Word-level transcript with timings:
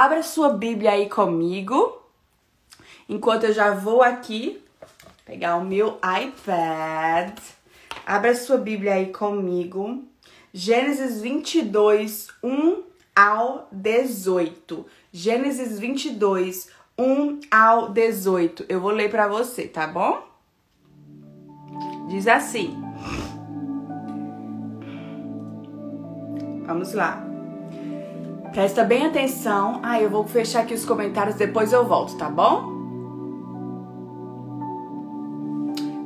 Abra 0.00 0.22
sua 0.22 0.48
Bíblia 0.54 0.92
aí 0.92 1.10
comigo, 1.10 2.00
enquanto 3.06 3.44
eu 3.44 3.52
já 3.52 3.74
vou 3.74 4.00
aqui 4.00 4.58
pegar 5.26 5.58
o 5.58 5.64
meu 5.66 5.98
iPad. 5.98 7.38
Abra 8.06 8.34
sua 8.34 8.56
Bíblia 8.56 8.94
aí 8.94 9.12
comigo. 9.12 10.02
Gênesis 10.54 11.20
22, 11.20 12.28
1 12.42 12.82
ao 13.14 13.68
18. 13.70 14.86
Gênesis 15.12 15.78
22, 15.78 16.70
1 16.98 17.40
ao 17.50 17.90
18. 17.90 18.64
Eu 18.70 18.80
vou 18.80 18.92
ler 18.92 19.10
para 19.10 19.28
você, 19.28 19.68
tá 19.68 19.86
bom? 19.86 20.26
Diz 22.08 22.26
assim. 22.26 22.74
Vamos 26.64 26.94
lá. 26.94 27.29
Presta 28.52 28.82
bem 28.82 29.06
atenção. 29.06 29.78
Ah, 29.80 30.00
eu 30.00 30.10
vou 30.10 30.26
fechar 30.26 30.62
aqui 30.62 30.74
os 30.74 30.84
comentários, 30.84 31.36
depois 31.36 31.72
eu 31.72 31.86
volto, 31.86 32.16
tá 32.16 32.28
bom? 32.28 32.80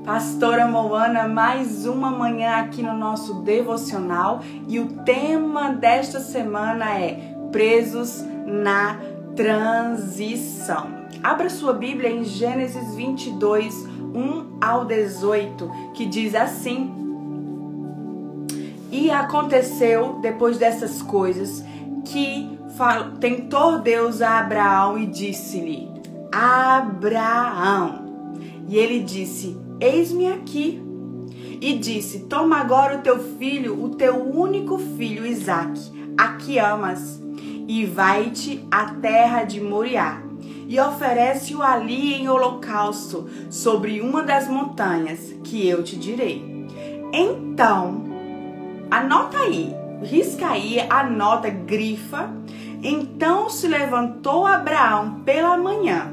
Pastora 0.05 0.66
Moana, 0.66 1.27
mais 1.27 1.86
uma 1.86 2.10
manhã 2.10 2.56
aqui 2.56 2.83
no 2.83 2.92
nosso 2.92 3.41
devocional 3.41 4.42
e 4.69 4.78
o 4.78 4.88
tema 5.05 5.70
desta 5.72 6.20
semana 6.20 6.98
é 6.98 7.34
Presos 7.50 8.22
na 8.47 8.98
Transição. 9.34 10.86
Abra 11.22 11.48
sua 11.48 11.72
Bíblia 11.72 12.11
em 12.11 12.24
Gênesis 12.24 12.95
22, 12.95 13.86
1 14.14 14.58
ao 14.61 14.84
18, 14.84 15.70
que 15.95 16.05
diz 16.05 16.34
assim: 16.34 17.05
e 18.95 19.11
aconteceu, 19.11 20.20
depois 20.22 20.56
dessas 20.56 21.02
coisas, 21.02 21.64
que 22.04 22.58
tentou 23.20 23.80
Deus 23.80 24.20
a 24.20 24.38
Abraão 24.38 24.98
e 24.98 25.06
disse-lhe: 25.06 25.88
Abraão. 26.32 28.05
E 28.69 28.77
ele 28.77 29.00
disse: 29.00 29.56
Eis-me 29.80 30.28
aqui. 30.28 30.83
E 31.61 31.78
disse: 31.78 32.20
Toma 32.20 32.58
agora 32.58 32.98
o 32.98 33.02
teu 33.02 33.19
filho, 33.38 33.83
o 33.83 33.91
teu 33.91 34.16
único 34.16 34.78
filho 34.78 35.27
Isaque, 35.27 36.12
a 36.19 36.34
que 36.34 36.58
amas, 36.58 37.22
e 37.66 37.86
vai-te 37.86 38.66
à 38.70 38.86
terra 38.94 39.44
de 39.44 39.61
Moriá, 39.61 40.22
e 40.68 40.78
oferece-o 40.78 41.62
ali 41.62 42.14
em 42.14 42.28
holocausto, 42.28 43.28
sobre 43.50 44.00
uma 44.00 44.22
das 44.22 44.48
montanhas 44.48 45.34
que 45.44 45.66
eu 45.66 45.83
te 45.83 45.96
direi. 45.96 46.44
Então 47.12 48.14
Anota 48.94 49.39
aí, 49.39 49.74
risca 50.05 50.48
aí, 50.48 50.78
anota, 50.88 51.50
grifa. 51.50 52.30
Então 52.83 53.48
se 53.48 53.66
levantou 53.66 54.46
Abraão 54.46 55.22
pela 55.24 55.56
manhã, 55.56 56.12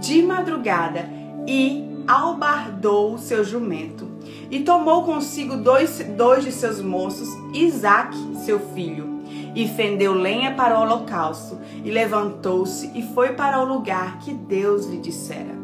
de 0.00 0.22
madrugada, 0.22 1.08
e 1.46 1.84
albardou 2.06 3.16
seu 3.16 3.44
jumento. 3.44 4.08
E 4.50 4.60
tomou 4.60 5.04
consigo 5.04 5.56
dois, 5.56 6.04
dois 6.16 6.44
de 6.44 6.52
seus 6.52 6.80
moços, 6.80 7.28
Isaque, 7.54 8.18
seu 8.44 8.58
filho, 8.74 9.22
e 9.54 9.68
fendeu 9.68 10.12
lenha 10.12 10.52
para 10.54 10.78
o 10.78 10.82
holocausto, 10.82 11.58
e 11.84 11.90
levantou-se 11.90 12.90
e 12.94 13.02
foi 13.14 13.32
para 13.32 13.60
o 13.60 13.64
lugar 13.64 14.18
que 14.18 14.32
Deus 14.32 14.86
lhe 14.86 14.98
dissera. 14.98 15.54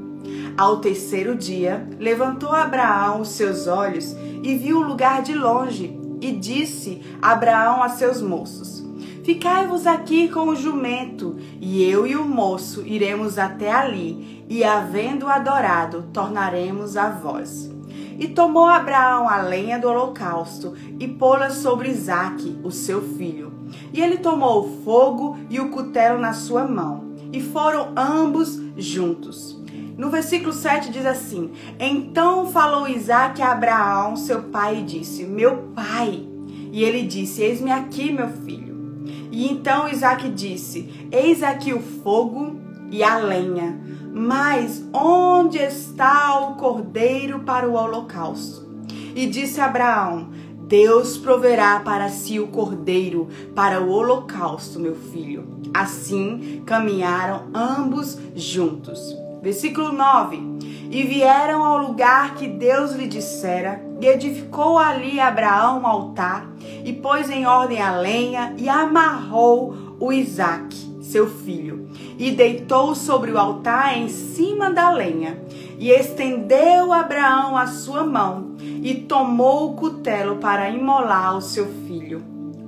Ao 0.56 0.78
terceiro 0.78 1.34
dia, 1.34 1.88
levantou 1.98 2.52
Abraão 2.52 3.20
os 3.20 3.28
seus 3.28 3.66
olhos 3.66 4.14
e 4.42 4.54
viu 4.56 4.78
o 4.78 4.82
lugar 4.82 5.22
de 5.22 5.34
longe, 5.34 5.99
e 6.20 6.32
disse 6.32 7.00
Abraão 7.20 7.82
a 7.82 7.88
seus 7.88 8.20
moços: 8.20 8.84
Ficai-vos 9.24 9.86
aqui 9.86 10.28
com 10.28 10.48
o 10.48 10.56
jumento, 10.56 11.36
e 11.60 11.84
eu 11.84 12.06
e 12.06 12.16
o 12.16 12.24
moço 12.24 12.82
iremos 12.86 13.38
até 13.38 13.70
ali, 13.70 14.44
e 14.48 14.64
havendo 14.64 15.28
adorado, 15.28 16.08
tornaremos 16.12 16.96
a 16.96 17.10
vós. 17.10 17.70
E 18.18 18.28
tomou 18.28 18.66
Abraão 18.66 19.28
a 19.28 19.41
lenha 19.41 19.78
do 19.78 19.88
holocausto 19.88 20.75
e 20.98 21.06
pô-la 21.06 21.50
sobre 21.50 21.91
Isaque, 21.91 22.58
o 22.62 22.70
seu 22.70 23.00
filho. 23.00 23.52
E 23.92 24.00
ele 24.00 24.19
tomou 24.19 24.64
o 24.64 24.82
fogo 24.82 25.38
e 25.48 25.60
o 25.60 25.70
cutelo 25.70 26.19
na 26.19 26.32
sua 26.32 26.66
mão, 26.66 27.14
e 27.32 27.41
foram 27.41 27.92
ambos 27.97 28.60
juntos. 28.76 29.59
No 30.00 30.09
versículo 30.09 30.50
7 30.50 30.91
diz 30.91 31.05
assim: 31.05 31.50
Então 31.78 32.47
falou 32.47 32.88
Isaac 32.88 33.43
a 33.43 33.53
Abraão, 33.53 34.16
seu 34.16 34.44
pai, 34.44 34.78
e 34.78 34.83
disse: 34.83 35.25
Meu 35.25 35.59
pai. 35.75 36.27
E 36.72 36.83
ele 36.83 37.03
disse: 37.03 37.43
Eis-me 37.43 37.71
aqui, 37.71 38.11
meu 38.11 38.28
filho. 38.28 39.05
E 39.31 39.47
então 39.47 39.91
Isaac 39.91 40.27
disse: 40.31 41.06
Eis 41.12 41.43
aqui 41.43 41.75
o 41.75 41.83
fogo 41.83 42.59
e 42.91 43.05
a 43.05 43.19
lenha, 43.19 43.78
mas 44.11 44.83
onde 44.91 45.59
está 45.59 46.49
o 46.49 46.55
cordeiro 46.55 47.41
para 47.41 47.69
o 47.69 47.75
holocausto? 47.75 48.67
E 49.15 49.27
disse 49.27 49.61
Abraão: 49.61 50.31
Deus 50.67 51.19
proverá 51.19 51.78
para 51.81 52.09
si 52.09 52.41
o 52.41 52.47
cordeiro 52.47 53.28
para 53.55 53.82
o 53.82 53.91
holocausto, 53.91 54.81
meu 54.81 54.94
filho. 54.94 55.61
Assim 55.75 56.62
caminharam 56.65 57.50
ambos 57.53 58.19
juntos. 58.34 59.15
Versículo 59.42 59.92
9: 59.92 60.58
E 60.90 61.02
vieram 61.02 61.64
ao 61.64 61.78
lugar 61.78 62.34
que 62.34 62.46
Deus 62.46 62.92
lhe 62.92 63.06
dissera, 63.06 63.82
e 64.00 64.06
edificou 64.06 64.78
ali 64.78 65.18
Abraão 65.18 65.80
um 65.80 65.86
altar, 65.86 66.48
e 66.84 66.92
pôs 66.92 67.30
em 67.30 67.46
ordem 67.46 67.80
a 67.80 67.96
lenha, 67.96 68.54
e 68.58 68.68
amarrou 68.68 69.96
o 69.98 70.12
Isaque, 70.12 70.76
seu 71.02 71.28
filho, 71.28 71.90
e 72.18 72.30
deitou 72.30 72.94
sobre 72.94 73.30
o 73.32 73.38
altar 73.38 73.96
em 73.96 74.08
cima 74.08 74.70
da 74.70 74.90
lenha. 74.90 75.42
E 75.78 75.90
estendeu 75.90 76.92
Abraão 76.92 77.56
a 77.56 77.66
sua 77.66 78.04
mão, 78.04 78.56
e 78.60 78.94
tomou 78.94 79.70
o 79.70 79.74
cutelo 79.74 80.36
para 80.36 80.68
imolar 80.68 81.36
o 81.36 81.42
seu 81.42 81.66
filho. 81.86 82.22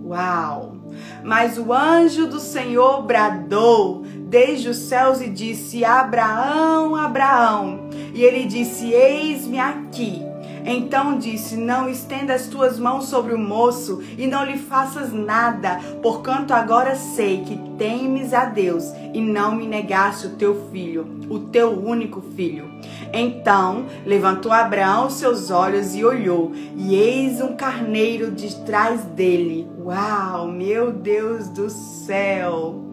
Uau! 0.05 0.82
Mas 1.25 1.59
o 1.59 1.73
anjo 1.73 2.27
do 2.27 2.41
Senhor 2.41 3.03
bradou 3.03 4.03
desde 4.29 4.69
os 4.69 4.77
céus 4.79 5.21
e 5.21 5.29
disse: 5.29 5.85
Abraão, 5.85 6.97
Abraão. 6.97 7.89
E 8.15 8.23
ele 8.23 8.47
disse: 8.47 8.93
Eis-me 8.93 9.59
aqui. 9.59 10.32
Então 10.65 11.19
disse: 11.19 11.57
Não 11.57 11.89
estenda 11.89 12.35
as 12.35 12.47
tuas 12.47 12.79
mãos 12.79 13.07
sobre 13.07 13.35
o 13.35 13.39
moço 13.39 14.03
e 14.17 14.27
não 14.27 14.45
lhe 14.45 14.59
faças 14.59 15.13
nada, 15.13 15.79
porquanto 16.03 16.53
agora 16.53 16.95
sei 16.95 17.43
que 17.43 17.57
temes 17.77 18.33
a 18.33 18.45
Deus 18.45 18.85
e 19.13 19.21
não 19.21 19.55
me 19.55 19.67
negaste 19.67 20.27
o 20.27 20.37
teu 20.37 20.69
filho, 20.71 21.07
o 21.29 21.39
teu 21.39 21.71
único 21.71 22.21
filho. 22.35 22.71
Então 23.13 23.87
levantou 24.07 24.53
Abraão 24.53 25.11
seus 25.11 25.51
olhos 25.51 25.95
e 25.95 26.05
olhou, 26.05 26.53
e 26.77 26.95
eis 26.95 27.41
um 27.41 27.55
carneiro 27.55 28.31
de 28.31 28.55
trás 28.65 29.03
dele. 29.03 29.69
Uau, 29.79 30.49
meu 30.49 30.93
Deus 30.93 31.49
do 31.49 31.69
céu! 31.69 32.92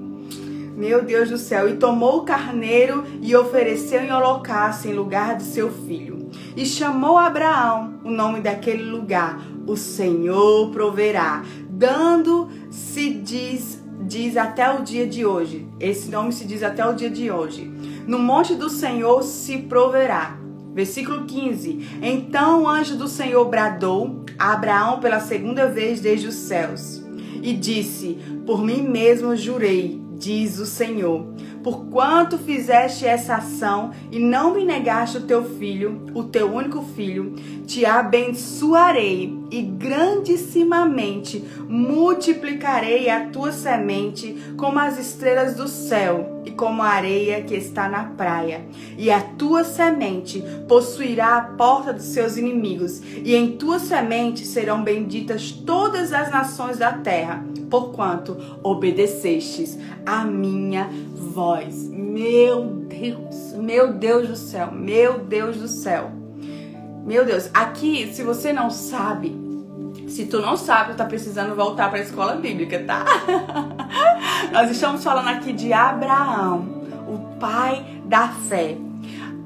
Meu 0.80 1.04
Deus 1.04 1.30
do 1.30 1.38
céu, 1.38 1.68
e 1.68 1.76
tomou 1.76 2.20
o 2.20 2.24
carneiro 2.24 3.04
e 3.22 3.36
ofereceu 3.36 4.02
em 4.02 4.14
holocausto 4.14 4.88
em 4.88 4.94
lugar 4.94 5.36
de 5.36 5.44
seu 5.44 5.70
filho. 5.70 6.30
E 6.56 6.66
chamou 6.66 7.18
Abraão 7.18 8.00
o 8.02 8.10
nome 8.10 8.40
daquele 8.40 8.84
lugar, 8.84 9.42
o 9.68 9.76
Senhor 9.76 10.72
proverá, 10.72 11.44
dando-se 11.70 13.10
diz, 13.10 13.84
diz 14.08 14.38
até 14.38 14.74
o 14.74 14.82
dia 14.82 15.06
de 15.06 15.26
hoje. 15.26 15.68
Esse 15.82 16.10
nome 16.10 16.32
se 16.32 16.46
diz 16.46 16.64
até 16.64 16.88
o 16.88 16.94
dia 16.94 17.10
de 17.10 17.30
hoje. 17.30 17.70
No 18.08 18.18
monte 18.18 18.56
do 18.56 18.70
Senhor 18.70 19.22
se 19.24 19.58
proverá. 19.58 20.38
Versículo 20.74 21.26
15. 21.26 22.00
Então 22.02 22.64
o 22.64 22.70
anjo 22.70 22.96
do 22.96 23.10
Senhor 23.10 23.44
bradou 23.50 24.24
a 24.38 24.54
Abraão 24.54 25.02
pela 25.02 25.20
segunda 25.20 25.68
vez 25.68 26.00
desde 26.00 26.28
os 26.28 26.36
céus 26.36 27.04
e 27.44 27.52
disse: 27.52 28.18
Por 28.46 28.64
mim 28.64 28.82
mesmo 28.82 29.36
jurei 29.36 30.08
diz 30.20 30.60
o 30.60 30.66
Senhor. 30.66 31.26
Porquanto 31.64 32.38
fizeste 32.38 33.06
essa 33.06 33.36
ação 33.36 33.92
e 34.12 34.20
não 34.20 34.54
me 34.54 34.64
negaste 34.64 35.18
o 35.18 35.22
teu 35.22 35.44
filho, 35.58 36.06
o 36.14 36.24
teu 36.24 36.54
único 36.54 36.84
filho, 36.84 37.34
te 37.70 37.86
abençoarei 37.86 39.32
e 39.52 39.62
grandissimamente 39.62 41.48
multiplicarei 41.68 43.12
a 43.12 43.30
tua 43.30 43.52
semente 43.52 44.36
como 44.58 44.80
as 44.80 44.98
estrelas 44.98 45.54
do 45.54 45.68
céu 45.68 46.42
e 46.44 46.50
como 46.50 46.82
a 46.82 46.88
areia 46.88 47.44
que 47.44 47.54
está 47.54 47.88
na 47.88 48.06
praia. 48.06 48.66
E 48.98 49.12
a 49.12 49.22
tua 49.22 49.64
semente 49.64 50.44
possuirá 50.68 51.38
a 51.38 51.42
porta 51.42 51.94
dos 51.94 52.06
seus 52.06 52.38
inimigos, 52.38 53.04
e 53.24 53.36
em 53.36 53.52
tua 53.52 53.78
semente 53.78 54.48
serão 54.48 54.84
benditas 54.84 55.52
todas 55.52 56.12
as 56.12 56.32
nações 56.32 56.80
da 56.80 56.94
terra, 56.94 57.46
porquanto 57.70 58.36
obedecestes 58.64 59.78
a 60.08 60.26
minha 60.26 60.90
voz. 61.14 61.88
Meu 61.88 62.66
Deus, 62.66 63.54
meu 63.54 63.94
Deus 63.94 64.28
do 64.28 64.36
céu, 64.36 64.72
meu 64.72 65.20
Deus 65.20 65.58
do 65.58 65.68
céu. 65.68 66.29
Meu 67.10 67.26
Deus, 67.26 67.50
aqui, 67.56 68.14
se 68.14 68.22
você 68.22 68.54
não 68.54 68.70
sabe, 68.70 69.36
Se 70.08 70.28
tu 70.28 70.40
não 70.40 70.56
sabe, 70.56 70.94
tu 70.94 70.98
tá 70.98 71.06
precisando 71.06 71.56
voltar 71.56 71.90
para 71.90 71.98
a 71.98 72.04
escola 72.04 72.36
bíblica, 72.36 72.84
tá? 72.84 73.04
Nós 74.54 74.70
estamos 74.70 75.04
falando 75.04 75.30
aqui 75.30 75.52
de 75.52 75.74
Abraão, 75.74 76.84
o 77.08 77.40
pai 77.40 77.84
da 78.06 78.28
fé. 78.28 78.78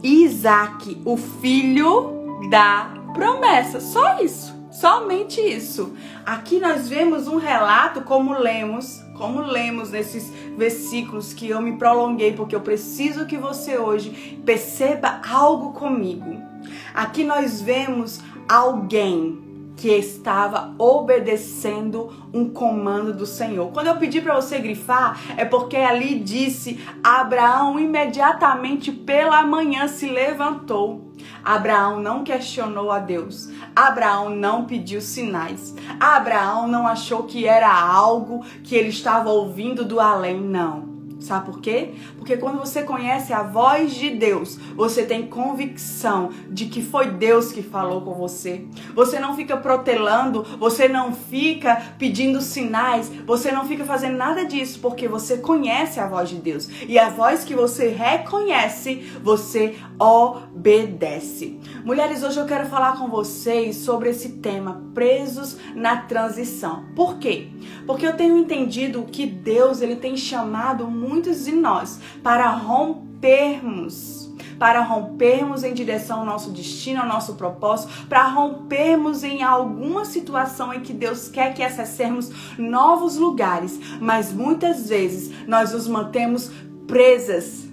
Isaac, 0.04 1.01
o 1.06 1.15
filho 1.15 2.50
da 2.50 2.94
promessa. 3.13 3.80
Só 3.80 4.19
isso. 4.19 4.54
Somente 4.69 5.39
isso. 5.39 5.94
Aqui 6.25 6.60
nós 6.60 6.89
vemos 6.89 7.27
um 7.27 7.38
relato 7.38 8.01
como 8.01 8.38
lemos, 8.38 9.01
como 9.18 9.39
lemos 9.39 9.92
nesses 9.92 10.30
versículos 10.57 11.31
que 11.31 11.48
eu 11.50 11.62
me 11.62 11.77
prolonguei 11.77 12.33
porque 12.33 12.56
eu 12.56 12.62
preciso 12.62 13.25
que 13.25 13.38
você 13.38 13.77
hoje 13.77 14.42
perceba 14.45 15.21
algo 15.30 15.71
comigo. 15.71 16.52
Aqui 16.94 17.24
nós 17.24 17.62
vemos 17.62 18.22
alguém 18.48 19.42
que 19.75 19.90
estava 19.90 20.74
obedecendo 20.78 22.12
um 22.34 22.50
comando 22.50 23.13
do 23.13 23.25
Senhor. 23.25 23.72
Quando 23.72 23.88
eu 23.88 23.98
pedi 23.98 24.22
para 24.22 24.36
você 24.36 24.60
grifar, 24.60 25.19
é 25.36 25.44
porque 25.44 25.78
ali 25.78 26.19
disse: 26.19 26.80
Abraão 27.04 27.80
imediatamente 27.80 28.92
pela 28.92 29.44
manhã 29.44 29.88
se 29.88 30.07
levantou. 30.07 31.12
Abraão 31.44 32.00
não 32.00 32.24
questionou 32.24 32.92
a 32.92 33.00
Deus. 33.00 33.50
Abraão 33.75 34.30
não 34.30 34.66
pediu 34.66 35.01
sinais. 35.01 35.75
Abraão 36.00 36.68
não 36.68 36.88
achou 36.88 37.24
que 37.24 37.46
era 37.46 37.74
algo 37.74 38.46
que 38.63 38.75
ele 38.75 38.89
estava 38.89 39.30
ouvindo 39.30 39.84
do 39.84 40.00
além, 40.00 40.39
não. 40.39 40.93
Sabe 41.24 41.46
por 41.46 41.62
quê? 41.62 41.94
Porque 42.18 42.36
quando 42.36 42.60
você 42.60 42.84
conhece 42.84 43.31
a 43.31 43.44
voz 43.44 43.94
de 43.94 44.10
Deus, 44.10 44.58
você 44.75 45.06
tem 45.06 45.28
convicção 45.28 46.31
de 46.50 46.66
que 46.66 46.81
foi 46.81 47.12
Deus 47.12 47.54
que 47.54 47.64
falou 47.64 48.02
com 48.02 48.14
você. 48.14 48.66
Você 48.94 49.20
não 49.20 49.34
fica 49.34 49.56
protelando, 49.56 50.44
você 50.60 50.90
não 50.90 51.14
fica 51.14 51.81
pedindo 51.98 52.42
sinais, 52.42 53.10
você 53.25 53.54
não 53.54 53.66
fica 53.66 53.86
fazendo 53.86 54.18
nada 54.18 54.44
disso, 54.44 54.80
porque 54.81 55.08
você 55.08 55.38
conhece 55.38 55.98
a 55.98 56.08
voz 56.08 56.28
de 56.28 56.36
Deus. 56.36 56.68
E 56.90 57.00
a 57.00 57.08
voz 57.08 57.46
que 57.46 57.56
você 57.56 57.88
reconhece, 57.88 58.96
você 59.24 59.75
obedece. 59.98 61.58
Mulheres, 61.86 62.22
hoje 62.22 62.38
eu 62.38 62.46
quero 62.46 62.68
falar 62.68 62.98
com 62.98 63.08
vocês 63.08 63.78
sobre 63.78 64.10
esse 64.10 64.34
tema, 64.40 64.84
presos 64.94 65.58
na 65.74 66.02
transição. 66.02 66.84
Por 66.94 67.18
quê? 67.18 67.48
Porque 67.88 68.06
eu 68.06 68.18
tenho 68.18 68.38
entendido 68.38 69.04
que 69.04 69.25
Deus 69.25 69.81
ele 69.81 69.96
tem 69.96 70.18
chamado 70.18 70.86
muitos 71.13 71.45
de 71.45 71.51
nós 71.51 72.00
para 72.24 72.50
rompermos 72.50 74.24
para 74.57 74.81
rompermos 74.81 75.63
em 75.63 75.74
direção 75.74 76.19
ao 76.19 76.25
nosso 76.25 76.51
destino, 76.51 77.01
ao 77.01 77.07
nosso 77.07 77.36
propósito, 77.36 78.07
para 78.07 78.27
rompermos 78.30 79.24
em 79.24 79.44
alguma 79.44 80.06
situação 80.06 80.74
em 80.74 80.80
que 80.80 80.94
Deus 80.94 81.27
quer 81.27 81.54
que 81.54 81.62
acessemos 81.62 82.31
novos 82.57 83.18
lugares, 83.18 83.77
mas 84.00 84.31
muitas 84.31 84.88
vezes 84.88 85.33
nós 85.48 85.74
nos 85.74 85.88
mantemos 85.88 86.50
presas. 86.88 87.68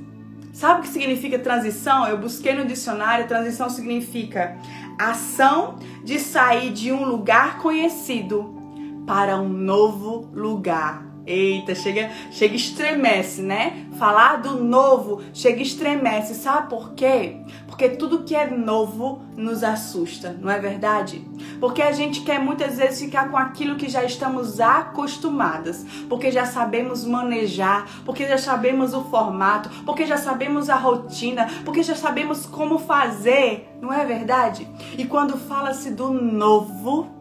Sabe 0.52 0.80
o 0.80 0.82
que 0.82 0.88
significa 0.88 1.38
transição? 1.38 2.08
Eu 2.08 2.18
busquei 2.18 2.54
no 2.54 2.66
dicionário, 2.66 3.28
transição 3.28 3.70
significa 3.70 4.58
ação 4.98 5.76
de 6.02 6.18
sair 6.18 6.72
de 6.72 6.90
um 6.90 7.04
lugar 7.04 7.58
conhecido 7.58 8.58
para 9.06 9.36
um 9.36 9.48
novo 9.48 10.28
lugar. 10.34 11.09
Eita, 11.30 11.76
chega, 11.76 12.10
chega 12.32 12.56
estremece, 12.56 13.40
né? 13.40 13.86
Falar 13.96 14.38
do 14.38 14.64
novo 14.64 15.22
chega 15.32 15.62
estremece. 15.62 16.34
Sabe 16.34 16.68
por 16.68 16.92
quê? 16.94 17.36
Porque 17.68 17.90
tudo 17.90 18.24
que 18.24 18.34
é 18.34 18.50
novo 18.50 19.22
nos 19.36 19.62
assusta, 19.62 20.36
não 20.40 20.50
é 20.50 20.58
verdade? 20.58 21.24
Porque 21.60 21.82
a 21.82 21.92
gente 21.92 22.22
quer 22.22 22.40
muitas 22.40 22.78
vezes 22.78 23.00
ficar 23.00 23.30
com 23.30 23.36
aquilo 23.36 23.76
que 23.76 23.88
já 23.88 24.02
estamos 24.02 24.60
acostumadas, 24.60 25.86
porque 26.08 26.32
já 26.32 26.44
sabemos 26.44 27.04
manejar, 27.04 28.02
porque 28.04 28.26
já 28.26 28.36
sabemos 28.36 28.92
o 28.92 29.04
formato, 29.04 29.70
porque 29.86 30.06
já 30.06 30.16
sabemos 30.16 30.68
a 30.68 30.74
rotina, 30.74 31.46
porque 31.64 31.84
já 31.84 31.94
sabemos 31.94 32.44
como 32.44 32.76
fazer, 32.76 33.70
não 33.80 33.92
é 33.92 34.04
verdade? 34.04 34.68
E 34.98 35.04
quando 35.04 35.38
fala-se 35.38 35.92
do 35.92 36.10
novo, 36.10 37.19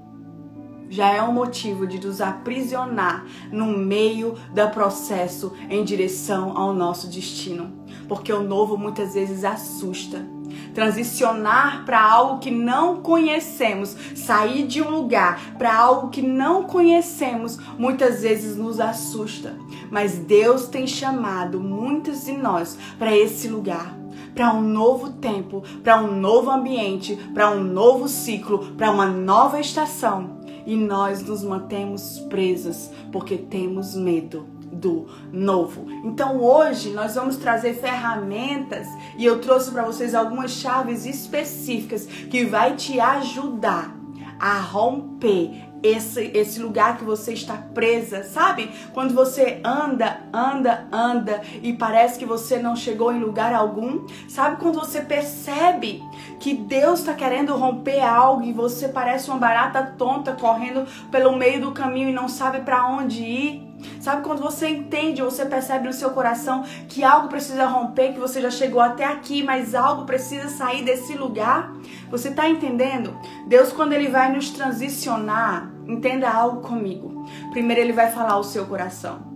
já 0.89 1.13
é 1.13 1.21
um 1.21 1.31
motivo 1.31 1.85
de 1.85 1.99
nos 2.05 2.19
aprisionar 2.19 3.25
no 3.51 3.65
meio 3.65 4.35
do 4.53 4.69
processo 4.69 5.53
em 5.69 5.83
direção 5.83 6.57
ao 6.57 6.73
nosso 6.73 7.07
destino. 7.07 7.71
Porque 8.07 8.33
o 8.33 8.41
novo 8.41 8.77
muitas 8.77 9.13
vezes 9.13 9.43
assusta. 9.43 10.25
Transicionar 10.73 11.85
para 11.85 12.01
algo 12.01 12.39
que 12.39 12.49
não 12.49 13.01
conhecemos, 13.01 13.95
sair 14.15 14.65
de 14.65 14.81
um 14.81 14.89
lugar 14.89 15.55
para 15.57 15.75
algo 15.75 16.09
que 16.09 16.21
não 16.21 16.63
conhecemos, 16.63 17.57
muitas 17.77 18.23
vezes 18.23 18.55
nos 18.55 18.79
assusta. 18.79 19.55
Mas 19.91 20.17
Deus 20.17 20.67
tem 20.67 20.87
chamado 20.87 21.59
muitos 21.59 22.25
de 22.25 22.33
nós 22.33 22.77
para 22.97 23.15
esse 23.15 23.47
lugar 23.47 23.99
para 24.33 24.53
um 24.53 24.61
novo 24.61 25.09
tempo, 25.13 25.63
para 25.83 26.01
um 26.01 26.15
novo 26.15 26.49
ambiente, 26.49 27.15
para 27.33 27.51
um 27.51 27.61
novo 27.61 28.07
ciclo, 28.07 28.73
para 28.77 28.89
uma 28.89 29.05
nova 29.05 29.59
estação 29.59 30.38
e 30.69 30.75
nós 30.75 31.23
nos 31.23 31.43
mantemos 31.43 32.19
presas 32.29 32.91
porque 33.11 33.35
temos 33.35 33.95
medo 33.95 34.45
do 34.71 35.07
novo. 35.33 35.87
Então 36.05 36.39
hoje 36.39 36.91
nós 36.91 37.15
vamos 37.15 37.37
trazer 37.37 37.73
ferramentas 37.73 38.85
e 39.17 39.25
eu 39.25 39.41
trouxe 39.41 39.71
para 39.71 39.83
vocês 39.83 40.13
algumas 40.13 40.51
chaves 40.51 41.07
específicas 41.07 42.05
que 42.05 42.45
vai 42.45 42.75
te 42.75 42.99
ajudar 42.99 43.97
a 44.39 44.59
romper 44.59 45.68
esse, 45.81 46.31
esse 46.33 46.59
lugar 46.59 46.97
que 46.97 47.03
você 47.03 47.33
está 47.33 47.55
presa, 47.73 48.23
sabe? 48.23 48.71
Quando 48.93 49.13
você 49.13 49.59
anda, 49.63 50.21
anda, 50.33 50.87
anda 50.91 51.41
e 51.61 51.73
parece 51.73 52.19
que 52.19 52.25
você 52.25 52.57
não 52.59 52.75
chegou 52.75 53.11
em 53.11 53.19
lugar 53.19 53.53
algum, 53.53 54.07
sabe? 54.27 54.57
Quando 54.57 54.79
você 54.79 55.01
percebe 55.01 56.01
que 56.39 56.53
Deus 56.53 56.99
está 56.99 57.13
querendo 57.13 57.55
romper 57.55 58.01
algo 58.01 58.43
e 58.43 58.53
você 58.53 58.87
parece 58.87 59.29
uma 59.29 59.39
barata 59.39 59.83
tonta 59.97 60.33
correndo 60.33 60.85
pelo 61.11 61.35
meio 61.35 61.61
do 61.61 61.71
caminho 61.71 62.09
e 62.09 62.13
não 62.13 62.27
sabe 62.27 62.61
para 62.61 62.87
onde 62.87 63.23
ir. 63.23 63.68
Sabe 63.99 64.23
quando 64.23 64.41
você 64.41 64.67
entende, 64.69 65.21
você 65.21 65.45
percebe 65.45 65.87
no 65.87 65.93
seu 65.93 66.11
coração 66.11 66.63
que 66.87 67.03
algo 67.03 67.27
precisa 67.27 67.65
romper, 67.65 68.13
que 68.13 68.19
você 68.19 68.41
já 68.41 68.49
chegou 68.49 68.81
até 68.81 69.05
aqui, 69.05 69.43
mas 69.43 69.75
algo 69.75 70.05
precisa 70.05 70.49
sair 70.49 70.83
desse 70.83 71.15
lugar? 71.15 71.73
Você 72.09 72.29
está 72.29 72.47
entendendo? 72.47 73.17
Deus, 73.47 73.71
quando 73.71 73.93
Ele 73.93 74.07
vai 74.07 74.31
nos 74.33 74.49
transicionar, 74.49 75.71
entenda 75.87 76.29
algo 76.29 76.61
comigo. 76.61 77.25
Primeiro, 77.51 77.81
Ele 77.81 77.93
vai 77.93 78.11
falar 78.11 78.37
o 78.37 78.43
seu 78.43 78.65
coração. 78.65 79.27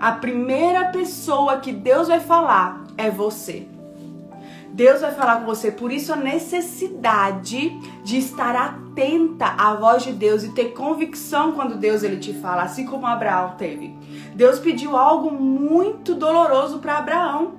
A 0.00 0.12
primeira 0.12 0.86
pessoa 0.86 1.58
que 1.58 1.72
Deus 1.72 2.08
vai 2.08 2.20
falar 2.20 2.84
é 2.96 3.10
você. 3.10 3.66
Deus 4.70 5.00
vai 5.00 5.12
falar 5.12 5.40
com 5.40 5.46
você, 5.46 5.72
por 5.72 5.90
isso 5.90 6.12
a 6.12 6.16
necessidade 6.16 7.70
de 8.04 8.18
estar 8.18 8.78
atenta 8.98 9.46
à 9.56 9.74
voz 9.74 10.02
de 10.02 10.12
Deus 10.12 10.42
e 10.42 10.48
ter 10.50 10.72
convicção 10.72 11.52
quando 11.52 11.76
Deus 11.76 12.02
ele 12.02 12.16
te 12.16 12.32
fala, 12.32 12.62
assim 12.62 12.84
como 12.84 13.06
Abraão 13.06 13.54
teve. 13.56 13.96
Deus 14.34 14.58
pediu 14.58 14.96
algo 14.96 15.30
muito 15.30 16.14
doloroso 16.14 16.80
para 16.80 16.98
Abraão. 16.98 17.52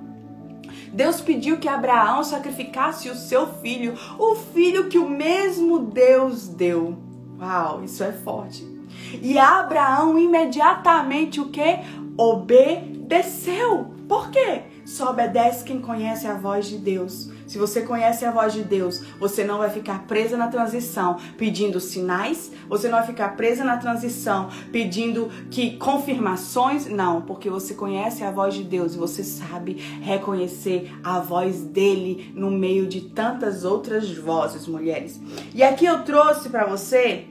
Deus 0.92 1.20
pediu 1.20 1.56
que 1.56 1.68
Abraão 1.68 2.22
sacrificasse 2.22 3.08
o 3.08 3.14
seu 3.14 3.46
filho, 3.54 3.94
o 4.18 4.34
filho 4.34 4.88
que 4.88 4.98
o 4.98 5.08
mesmo 5.08 5.78
Deus 5.78 6.46
deu. 6.46 6.98
Uau, 7.40 7.82
isso 7.82 8.04
é 8.04 8.12
forte. 8.12 8.68
E 9.22 9.38
Abraão 9.38 10.18
imediatamente 10.18 11.40
o 11.40 11.48
que? 11.48 11.78
Obedeceu. 12.18 13.94
Por 14.06 14.30
quê? 14.30 14.62
Só 14.84 15.10
obedece 15.10 15.64
quem 15.64 15.80
conhece 15.80 16.26
a 16.26 16.34
voz 16.34 16.66
de 16.66 16.76
Deus. 16.76 17.29
Se 17.50 17.58
você 17.58 17.82
conhece 17.82 18.24
a 18.24 18.30
voz 18.30 18.52
de 18.52 18.62
Deus, 18.62 19.02
você 19.18 19.42
não 19.42 19.58
vai 19.58 19.68
ficar 19.70 20.06
presa 20.06 20.36
na 20.36 20.46
transição 20.46 21.16
pedindo 21.36 21.80
sinais, 21.80 22.52
você 22.68 22.88
não 22.88 22.98
vai 22.98 23.08
ficar 23.08 23.30
presa 23.36 23.64
na 23.64 23.76
transição 23.76 24.48
pedindo 24.70 25.28
que 25.50 25.76
confirmações, 25.76 26.86
não, 26.86 27.22
porque 27.22 27.50
você 27.50 27.74
conhece 27.74 28.22
a 28.22 28.30
voz 28.30 28.54
de 28.54 28.62
Deus 28.62 28.94
e 28.94 28.98
você 28.98 29.24
sabe 29.24 29.72
reconhecer 30.00 30.96
a 31.02 31.18
voz 31.18 31.64
dele 31.64 32.32
no 32.36 32.52
meio 32.52 32.86
de 32.86 33.00
tantas 33.00 33.64
outras 33.64 34.16
vozes, 34.16 34.68
mulheres. 34.68 35.20
E 35.52 35.60
aqui 35.64 35.84
eu 35.84 36.04
trouxe 36.04 36.50
para 36.50 36.66
você 36.66 37.26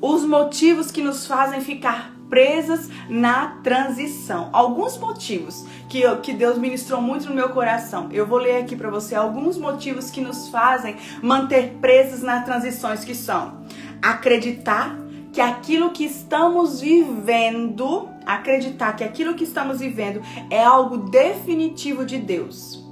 os 0.00 0.22
motivos 0.22 0.92
que 0.92 1.02
nos 1.02 1.26
fazem 1.26 1.60
ficar 1.60 2.17
presas 2.28 2.88
na 3.08 3.58
transição. 3.62 4.50
Alguns 4.52 4.98
motivos 4.98 5.66
que, 5.88 6.00
eu, 6.00 6.20
que 6.20 6.32
Deus 6.32 6.58
ministrou 6.58 7.00
muito 7.00 7.28
no 7.28 7.34
meu 7.34 7.50
coração. 7.50 8.08
Eu 8.12 8.26
vou 8.26 8.38
ler 8.38 8.62
aqui 8.62 8.76
para 8.76 8.90
você 8.90 9.14
alguns 9.14 9.56
motivos 9.56 10.10
que 10.10 10.20
nos 10.20 10.48
fazem 10.48 10.96
manter 11.22 11.76
presas 11.80 12.22
nas 12.22 12.44
transições 12.44 13.04
que 13.04 13.14
são 13.14 13.66
acreditar 14.02 14.96
que 15.32 15.40
aquilo 15.40 15.90
que 15.90 16.04
estamos 16.04 16.80
vivendo, 16.80 18.08
acreditar 18.24 18.94
que 18.94 19.04
aquilo 19.04 19.34
que 19.34 19.44
estamos 19.44 19.80
vivendo 19.80 20.20
é 20.50 20.62
algo 20.62 21.10
definitivo 21.10 22.04
de 22.04 22.18
Deus. 22.18 22.87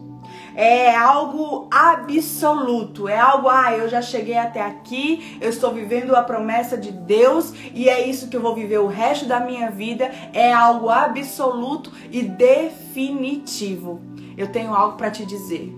É 0.57 0.97
algo 0.97 1.69
absoluto, 1.71 3.07
é 3.07 3.19
algo, 3.19 3.47
ah, 3.47 3.77
eu 3.77 3.91
já 3.91 4.01
cheguei 4.01 4.39
até 4.39 4.63
aqui, 4.63 5.37
eu 5.39 5.51
estou 5.51 5.71
vivendo 5.75 6.17
a 6.17 6.23
promessa 6.23 6.79
de 6.79 6.91
Deus 6.91 7.53
e 7.75 7.91
é 7.91 8.09
isso 8.09 8.29
que 8.31 8.37
eu 8.37 8.41
vou 8.41 8.55
viver 8.55 8.79
o 8.79 8.87
resto 8.87 9.27
da 9.27 9.39
minha 9.39 9.71
vida, 9.71 10.11
é 10.33 10.51
algo 10.51 10.89
absoluto 10.89 11.93
e 12.11 12.23
definitivo. 12.23 14.01
Eu 14.35 14.49
tenho 14.49 14.75
algo 14.75 14.97
para 14.97 15.11
te 15.11 15.27
dizer. 15.27 15.77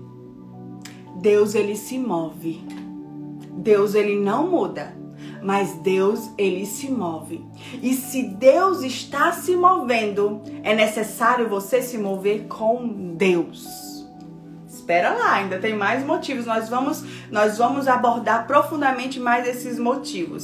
Deus 1.17 1.55
ele 1.55 1.75
se 1.75 1.99
move. 1.99 2.63
Deus 3.51 3.95
ele 3.95 4.17
não 4.17 4.47
muda 4.47 4.97
mas 5.41 5.73
Deus 5.75 6.29
ele 6.37 6.65
se 6.65 6.91
move. 6.91 7.45
E 7.81 7.93
se 7.93 8.23
Deus 8.23 8.81
está 8.83 9.31
se 9.31 9.55
movendo, 9.55 10.41
é 10.63 10.75
necessário 10.75 11.47
você 11.47 11.81
se 11.81 11.97
mover 11.97 12.47
com 12.47 13.15
Deus. 13.15 13.88
Espera 14.89 15.13
lá, 15.13 15.33
ainda 15.33 15.59
tem 15.59 15.75
mais 15.75 16.03
motivos. 16.03 16.47
Nós 16.47 16.67
vamos 16.67 17.03
nós 17.29 17.59
vamos 17.59 17.87
abordar 17.87 18.47
profundamente 18.47 19.19
mais 19.19 19.47
esses 19.47 19.77
motivos. 19.77 20.43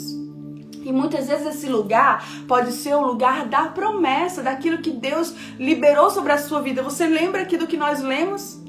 E 0.83 0.93
muitas 0.93 1.27
vezes 1.27 1.47
esse 1.47 1.67
lugar 1.67 2.23
pode 2.47 2.71
ser 2.71 2.93
o 2.93 3.01
lugar 3.01 3.47
da 3.47 3.69
promessa, 3.69 4.43
daquilo 4.43 4.83
que 4.83 4.91
Deus 4.91 5.33
liberou 5.57 6.11
sobre 6.11 6.31
a 6.31 6.37
sua 6.37 6.61
vida. 6.61 6.83
Você 6.83 7.07
lembra 7.07 7.41
aqui 7.41 7.57
do 7.57 7.65
que 7.65 7.75
nós 7.75 8.01
lemos? 8.01 8.63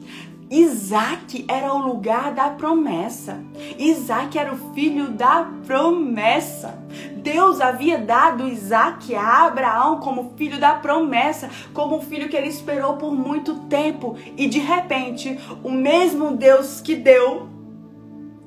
Isaac 0.51 1.45
era 1.49 1.75
o 1.75 1.79
lugar 1.79 2.33
da 2.33 2.51
promessa. 2.51 3.43
Isaac 3.79 4.39
era 4.39 4.53
o 4.55 4.73
filho 4.73 5.11
da 5.11 5.51
promessa. 5.67 6.79
Deus 7.17 7.61
havia 7.61 7.99
dado 7.99 8.47
Isaac 8.47 9.13
a 9.15 9.47
Abraão 9.47 9.99
como 9.99 10.35
filho 10.37 10.61
da 10.61 10.75
promessa, 10.75 11.51
como 11.75 11.97
um 11.97 12.01
filho 12.01 12.29
que 12.29 12.37
ele 12.37 12.49
esperou 12.49 12.97
por 12.97 13.13
muito 13.13 13.55
tempo. 13.67 14.17
E 14.37 14.47
de 14.47 14.61
repente, 14.61 15.39
o 15.65 15.71
mesmo 15.71 16.37
Deus 16.37 16.81
que 16.81 16.95
deu 16.95 17.49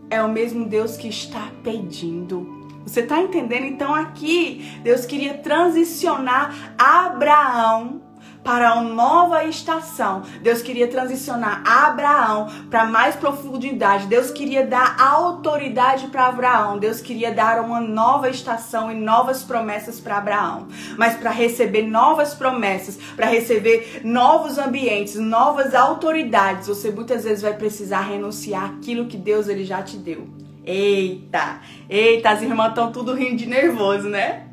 é 0.10 0.24
o 0.24 0.30
mesmo 0.30 0.66
Deus 0.66 0.96
que 0.96 1.10
está 1.10 1.52
pedindo. 1.64 2.58
Você 2.86 3.02
está 3.02 3.22
entendendo? 3.22 3.66
Então 3.66 3.94
aqui, 3.94 4.80
Deus 4.82 5.06
queria 5.06 5.36
transicionar 5.36 6.74
Abraão 6.78 8.02
para 8.50 8.74
uma 8.74 8.82
nova 8.82 9.44
estação. 9.44 10.24
Deus 10.42 10.64
queria 10.64 10.88
transicionar 10.88 11.62
Abraão 11.64 12.48
para 12.68 12.84
mais 12.84 13.16
profundidade. 13.16 14.08
Deus 14.08 14.32
queria 14.32 14.66
dar 14.66 15.00
autoridade 15.00 16.08
para 16.08 16.26
Abraão. 16.26 16.80
Deus 16.80 17.00
queria 17.00 17.32
dar 17.32 17.64
uma 17.64 17.80
nova 17.80 18.28
estação 18.28 18.92
e 18.92 18.96
novas 18.96 19.44
promessas 19.44 20.00
para 20.00 20.18
Abraão. 20.18 20.68
Mas 20.98 21.16
para 21.16 21.30
receber 21.30 21.84
novas 21.84 22.34
promessas, 22.34 22.98
para 23.16 23.28
receber 23.28 24.02
novos 24.04 24.58
ambientes, 24.58 25.14
novas 25.14 25.76
autoridades, 25.76 26.68
você 26.68 26.90
muitas 26.90 27.26
vezes 27.26 27.44
vai 27.44 27.54
precisar 27.54 28.02
renunciar 28.02 28.66
aquilo 28.66 29.06
que 29.06 29.18
Deus 29.18 29.48
ele 29.48 29.64
já 29.64 29.84
te 29.84 29.96
deu. 29.96 30.28
Eita, 30.66 31.62
eita, 31.88 32.32
as 32.32 32.42
irmãs 32.42 32.70
estão 32.70 32.92
tudo 32.92 33.14
rindo 33.14 33.36
de 33.36 33.46
nervoso, 33.46 34.10
né? 34.10 34.48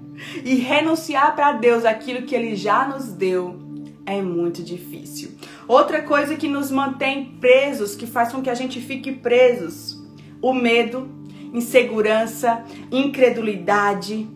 E 0.44 0.56
renunciar 0.56 1.34
para 1.34 1.52
Deus 1.52 1.86
aquilo 1.86 2.26
que 2.26 2.34
ele 2.34 2.54
já 2.54 2.86
nos 2.86 3.10
deu 3.10 3.64
é 4.06 4.22
muito 4.22 4.62
difícil. 4.62 5.32
Outra 5.66 6.00
coisa 6.00 6.36
que 6.36 6.48
nos 6.48 6.70
mantém 6.70 7.36
presos, 7.40 7.96
que 7.96 8.06
faz 8.06 8.32
com 8.32 8.40
que 8.40 8.48
a 8.48 8.54
gente 8.54 8.80
fique 8.80 9.10
presos, 9.12 10.00
o 10.40 10.54
medo, 10.54 11.10
insegurança, 11.52 12.64
incredulidade, 12.90 14.28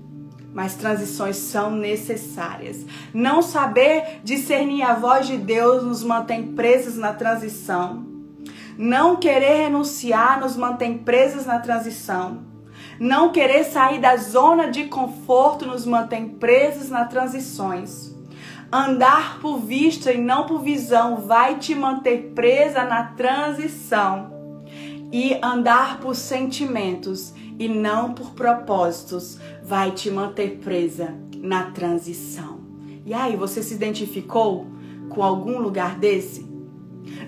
mas 0.53 0.75
transições 0.75 1.37
são 1.37 1.71
necessárias. 1.71 2.85
Não 3.15 3.41
saber 3.41 4.21
discernir 4.25 4.83
a 4.83 4.95
voz 4.95 5.27
de 5.27 5.37
Deus 5.37 5.85
nos 5.85 6.03
mantém 6.03 6.49
presos 6.55 6.97
na 6.97 7.13
transição. 7.13 8.05
Não 8.77 9.17
querer 9.17 9.65
renunciar 9.65 10.41
nos 10.41 10.57
mantém 10.57 10.99
presos 10.99 11.47
na 11.47 11.61
transição. 11.61 12.43
Não 12.99 13.31
querer 13.31 13.65
sair 13.65 14.01
da 14.01 14.17
zona 14.17 14.71
de 14.71 14.85
conforto 14.85 15.67
nos 15.67 15.87
mantém 15.87 16.29
presos 16.29 16.91
nas 16.91 17.09
transições. 17.09 18.20
Andar 18.73 19.41
por 19.41 19.59
vista 19.59 20.13
e 20.13 20.19
não 20.19 20.47
por 20.47 20.63
visão 20.63 21.17
vai 21.17 21.59
te 21.59 21.75
manter 21.75 22.31
presa 22.37 22.85
na 22.85 23.03
transição. 23.03 24.31
E 25.13 25.37
andar 25.43 25.99
por 25.99 26.15
sentimentos 26.15 27.35
e 27.59 27.67
não 27.67 28.15
por 28.15 28.31
propósitos 28.31 29.41
vai 29.65 29.91
te 29.91 30.09
manter 30.09 30.59
presa 30.59 31.13
na 31.37 31.73
transição. 31.73 32.61
E 33.05 33.13
aí, 33.13 33.35
você 33.35 33.61
se 33.61 33.75
identificou 33.75 34.69
com 35.09 35.21
algum 35.21 35.59
lugar 35.59 35.99
desse? 35.99 36.49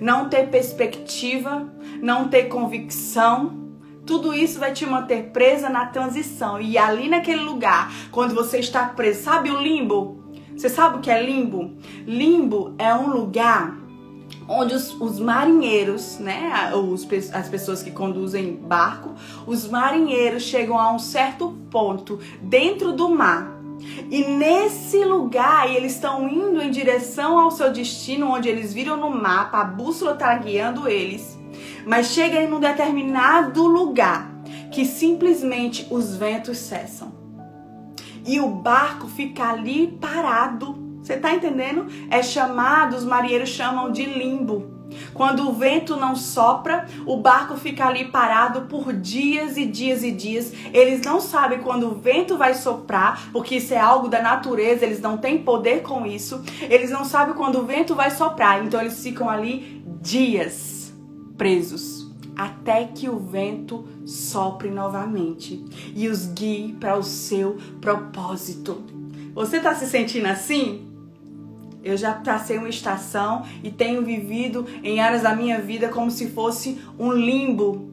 Não 0.00 0.28
ter 0.28 0.48
perspectiva, 0.48 1.68
não 2.00 2.28
ter 2.28 2.44
convicção, 2.44 3.62
tudo 4.06 4.32
isso 4.32 4.60
vai 4.60 4.72
te 4.72 4.86
manter 4.86 5.30
presa 5.30 5.68
na 5.68 5.86
transição. 5.86 6.60
E 6.60 6.78
ali 6.78 7.08
naquele 7.08 7.42
lugar, 7.42 7.92
quando 8.12 8.32
você 8.32 8.58
está 8.58 8.86
preso, 8.86 9.24
sabe 9.24 9.50
o 9.50 9.60
limbo? 9.60 10.21
Você 10.62 10.68
sabe 10.68 10.98
o 10.98 11.00
que 11.00 11.10
é 11.10 11.20
limbo? 11.20 11.72
Limbo 12.06 12.76
é 12.78 12.94
um 12.94 13.10
lugar 13.10 13.76
onde 14.48 14.72
os, 14.76 14.94
os 15.00 15.18
marinheiros, 15.18 16.20
né, 16.20 16.70
os, 16.72 17.04
as 17.32 17.48
pessoas 17.48 17.82
que 17.82 17.90
conduzem 17.90 18.54
barco, 18.54 19.12
os 19.44 19.68
marinheiros 19.68 20.44
chegam 20.44 20.78
a 20.78 20.92
um 20.92 21.00
certo 21.00 21.58
ponto 21.68 22.20
dentro 22.40 22.92
do 22.92 23.08
mar. 23.08 23.60
E 24.08 24.24
nesse 24.24 25.04
lugar 25.04 25.68
eles 25.68 25.94
estão 25.94 26.28
indo 26.28 26.62
em 26.62 26.70
direção 26.70 27.40
ao 27.40 27.50
seu 27.50 27.72
destino, 27.72 28.30
onde 28.30 28.48
eles 28.48 28.72
viram 28.72 28.96
no 28.96 29.10
mapa, 29.10 29.62
a 29.62 29.64
bússola 29.64 30.12
está 30.12 30.32
guiando 30.36 30.88
eles. 30.88 31.36
Mas 31.84 32.12
chega 32.12 32.40
em 32.40 32.52
um 32.52 32.60
determinado 32.60 33.66
lugar 33.66 34.30
que 34.70 34.84
simplesmente 34.84 35.88
os 35.90 36.14
ventos 36.14 36.56
cessam 36.56 37.21
e 38.26 38.40
o 38.40 38.48
barco 38.48 39.06
fica 39.08 39.48
ali 39.48 39.98
parado. 40.00 40.80
Você 41.02 41.16
tá 41.16 41.34
entendendo? 41.34 41.86
É 42.10 42.22
chamado, 42.22 42.94
os 42.96 43.04
marinheiros 43.04 43.48
chamam 43.48 43.90
de 43.90 44.04
limbo. 44.04 44.70
Quando 45.14 45.48
o 45.48 45.52
vento 45.52 45.96
não 45.96 46.14
sopra, 46.14 46.86
o 47.06 47.16
barco 47.16 47.56
fica 47.56 47.86
ali 47.86 48.06
parado 48.06 48.62
por 48.62 48.92
dias 48.92 49.56
e 49.56 49.64
dias 49.64 50.02
e 50.02 50.10
dias. 50.10 50.52
Eles 50.72 51.00
não 51.00 51.20
sabem 51.20 51.60
quando 51.60 51.88
o 51.88 51.94
vento 51.94 52.36
vai 52.36 52.54
soprar, 52.54 53.28
porque 53.32 53.56
isso 53.56 53.72
é 53.74 53.78
algo 53.78 54.08
da 54.08 54.22
natureza, 54.22 54.84
eles 54.84 55.00
não 55.00 55.16
têm 55.16 55.42
poder 55.42 55.82
com 55.82 56.06
isso. 56.06 56.42
Eles 56.60 56.90
não 56.90 57.04
sabem 57.04 57.34
quando 57.34 57.58
o 57.58 57.64
vento 57.64 57.94
vai 57.94 58.10
soprar, 58.10 58.64
então 58.64 58.80
eles 58.80 59.02
ficam 59.02 59.28
ali 59.28 59.82
dias 60.00 60.92
presos 61.36 62.01
até 62.36 62.84
que 62.84 63.08
o 63.08 63.18
vento 63.18 63.84
sopre 64.04 64.70
novamente 64.70 65.64
e 65.94 66.08
os 66.08 66.26
guie 66.26 66.74
para 66.78 66.96
o 66.96 67.02
seu 67.02 67.56
propósito. 67.80 68.82
Você 69.34 69.58
está 69.58 69.74
se 69.74 69.86
sentindo 69.86 70.26
assim? 70.26 70.88
Eu 71.82 71.96
já 71.96 72.12
passei 72.12 72.58
uma 72.58 72.68
estação 72.68 73.44
e 73.62 73.70
tenho 73.70 74.04
vivido 74.04 74.66
em 74.82 75.00
áreas 75.00 75.22
da 75.22 75.34
minha 75.34 75.60
vida 75.60 75.88
como 75.88 76.10
se 76.10 76.28
fosse 76.28 76.80
um 76.98 77.12
limbo, 77.12 77.90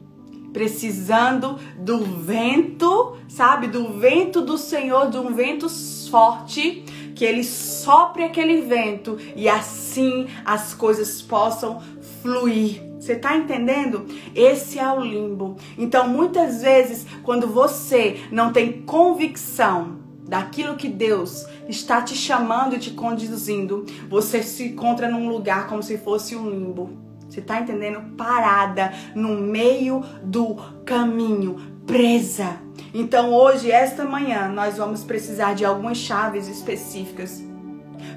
precisando 0.52 1.58
do 1.78 1.98
vento, 1.98 3.16
sabe? 3.28 3.66
Do 3.66 3.98
vento 3.98 4.42
do 4.42 4.56
Senhor, 4.56 5.10
de 5.10 5.18
um 5.18 5.34
vento 5.34 5.68
forte, 6.08 6.84
que 7.16 7.24
ele 7.24 7.42
sopre 7.42 8.22
aquele 8.22 8.60
vento 8.60 9.18
e 9.34 9.48
assim 9.48 10.26
as 10.44 10.72
coisas 10.72 11.20
possam 11.20 11.80
fluir 12.22 12.89
você 13.00 13.16
tá 13.16 13.34
entendendo? 13.34 14.04
Esse 14.34 14.78
é 14.78 14.92
o 14.92 15.00
limbo. 15.00 15.56
Então, 15.78 16.06
muitas 16.06 16.60
vezes, 16.60 17.06
quando 17.22 17.46
você 17.46 18.20
não 18.30 18.52
tem 18.52 18.82
convicção 18.82 20.00
daquilo 20.28 20.76
que 20.76 20.88
Deus 20.88 21.46
está 21.66 22.02
te 22.02 22.14
chamando 22.14 22.76
e 22.76 22.78
te 22.78 22.90
conduzindo, 22.90 23.86
você 24.08 24.42
se 24.42 24.64
encontra 24.68 25.08
num 25.08 25.30
lugar 25.30 25.66
como 25.66 25.82
se 25.82 25.96
fosse 25.96 26.36
um 26.36 26.50
limbo. 26.50 26.90
Você 27.26 27.40
tá 27.40 27.58
entendendo? 27.60 28.16
Parada 28.16 28.92
no 29.14 29.30
meio 29.40 30.04
do 30.22 30.56
caminho, 30.84 31.56
presa. 31.86 32.56
Então, 32.92 33.32
hoje, 33.32 33.70
esta 33.70 34.04
manhã, 34.04 34.48
nós 34.48 34.76
vamos 34.76 35.04
precisar 35.04 35.54
de 35.54 35.64
algumas 35.64 35.96
chaves 35.96 36.48
específicas 36.48 37.42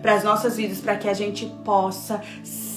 para 0.02 0.16
as 0.16 0.24
nossas 0.24 0.58
vidas, 0.58 0.80
para 0.82 0.98
que 0.98 1.08
a 1.08 1.14
gente 1.14 1.46
possa 1.64 2.22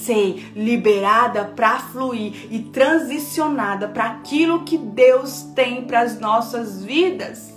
ser 0.06 0.52
liberada 0.54 1.44
para 1.56 1.80
fluir 1.80 2.46
e 2.50 2.60
transicionada 2.60 3.88
para 3.88 4.04
aquilo 4.04 4.62
que 4.62 4.78
Deus 4.78 5.42
tem 5.54 5.84
para 5.84 6.00
as 6.00 6.20
nossas 6.20 6.84
vidas. 6.84 7.52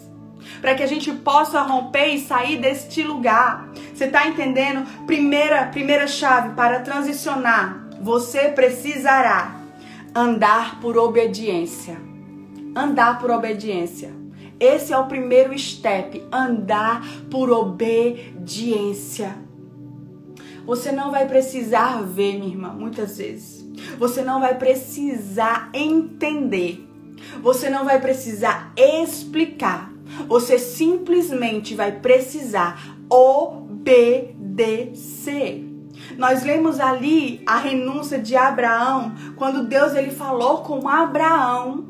Para 0.59 0.73
que 0.73 0.83
a 0.83 0.87
gente 0.87 1.11
possa 1.11 1.61
romper 1.61 2.07
e 2.07 2.19
sair 2.19 2.57
deste 2.57 3.03
lugar. 3.03 3.69
Você 3.93 4.05
está 4.05 4.27
entendendo? 4.27 4.83
Primeira, 5.05 5.67
primeira 5.67 6.07
chave 6.07 6.55
para 6.55 6.79
transicionar. 6.79 7.87
Você 8.01 8.49
precisará 8.49 9.55
andar 10.13 10.79
por 10.81 10.97
obediência. 10.97 11.97
Andar 12.75 13.19
por 13.19 13.29
obediência. 13.29 14.11
Esse 14.59 14.91
é 14.91 14.97
o 14.97 15.05
primeiro 15.05 15.57
step, 15.57 16.21
andar 16.31 17.01
por 17.29 17.49
obediência. 17.49 19.33
Você 20.69 20.91
não 20.91 21.09
vai 21.09 21.25
precisar 21.27 22.03
ver, 22.03 22.37
minha 22.37 22.51
irmã, 22.51 22.69
muitas 22.69 23.17
vezes. 23.17 23.67
Você 23.97 24.21
não 24.21 24.39
vai 24.39 24.53
precisar 24.55 25.71
entender. 25.73 26.87
Você 27.41 27.71
não 27.71 27.85
vai 27.85 27.99
precisar 27.99 28.71
explicar. 28.77 29.91
Você 30.27 30.59
simplesmente 30.59 31.73
vai 31.73 31.93
precisar 31.93 32.79
obedecer. 33.09 33.65
Nós 36.19 36.43
lemos 36.43 36.79
ali 36.79 37.41
a 37.47 37.57
renúncia 37.57 38.19
de 38.19 38.35
Abraão, 38.35 39.15
quando 39.37 39.65
Deus 39.65 39.95
ele 39.95 40.11
falou 40.11 40.59
com 40.59 40.87
Abraão, 40.87 41.87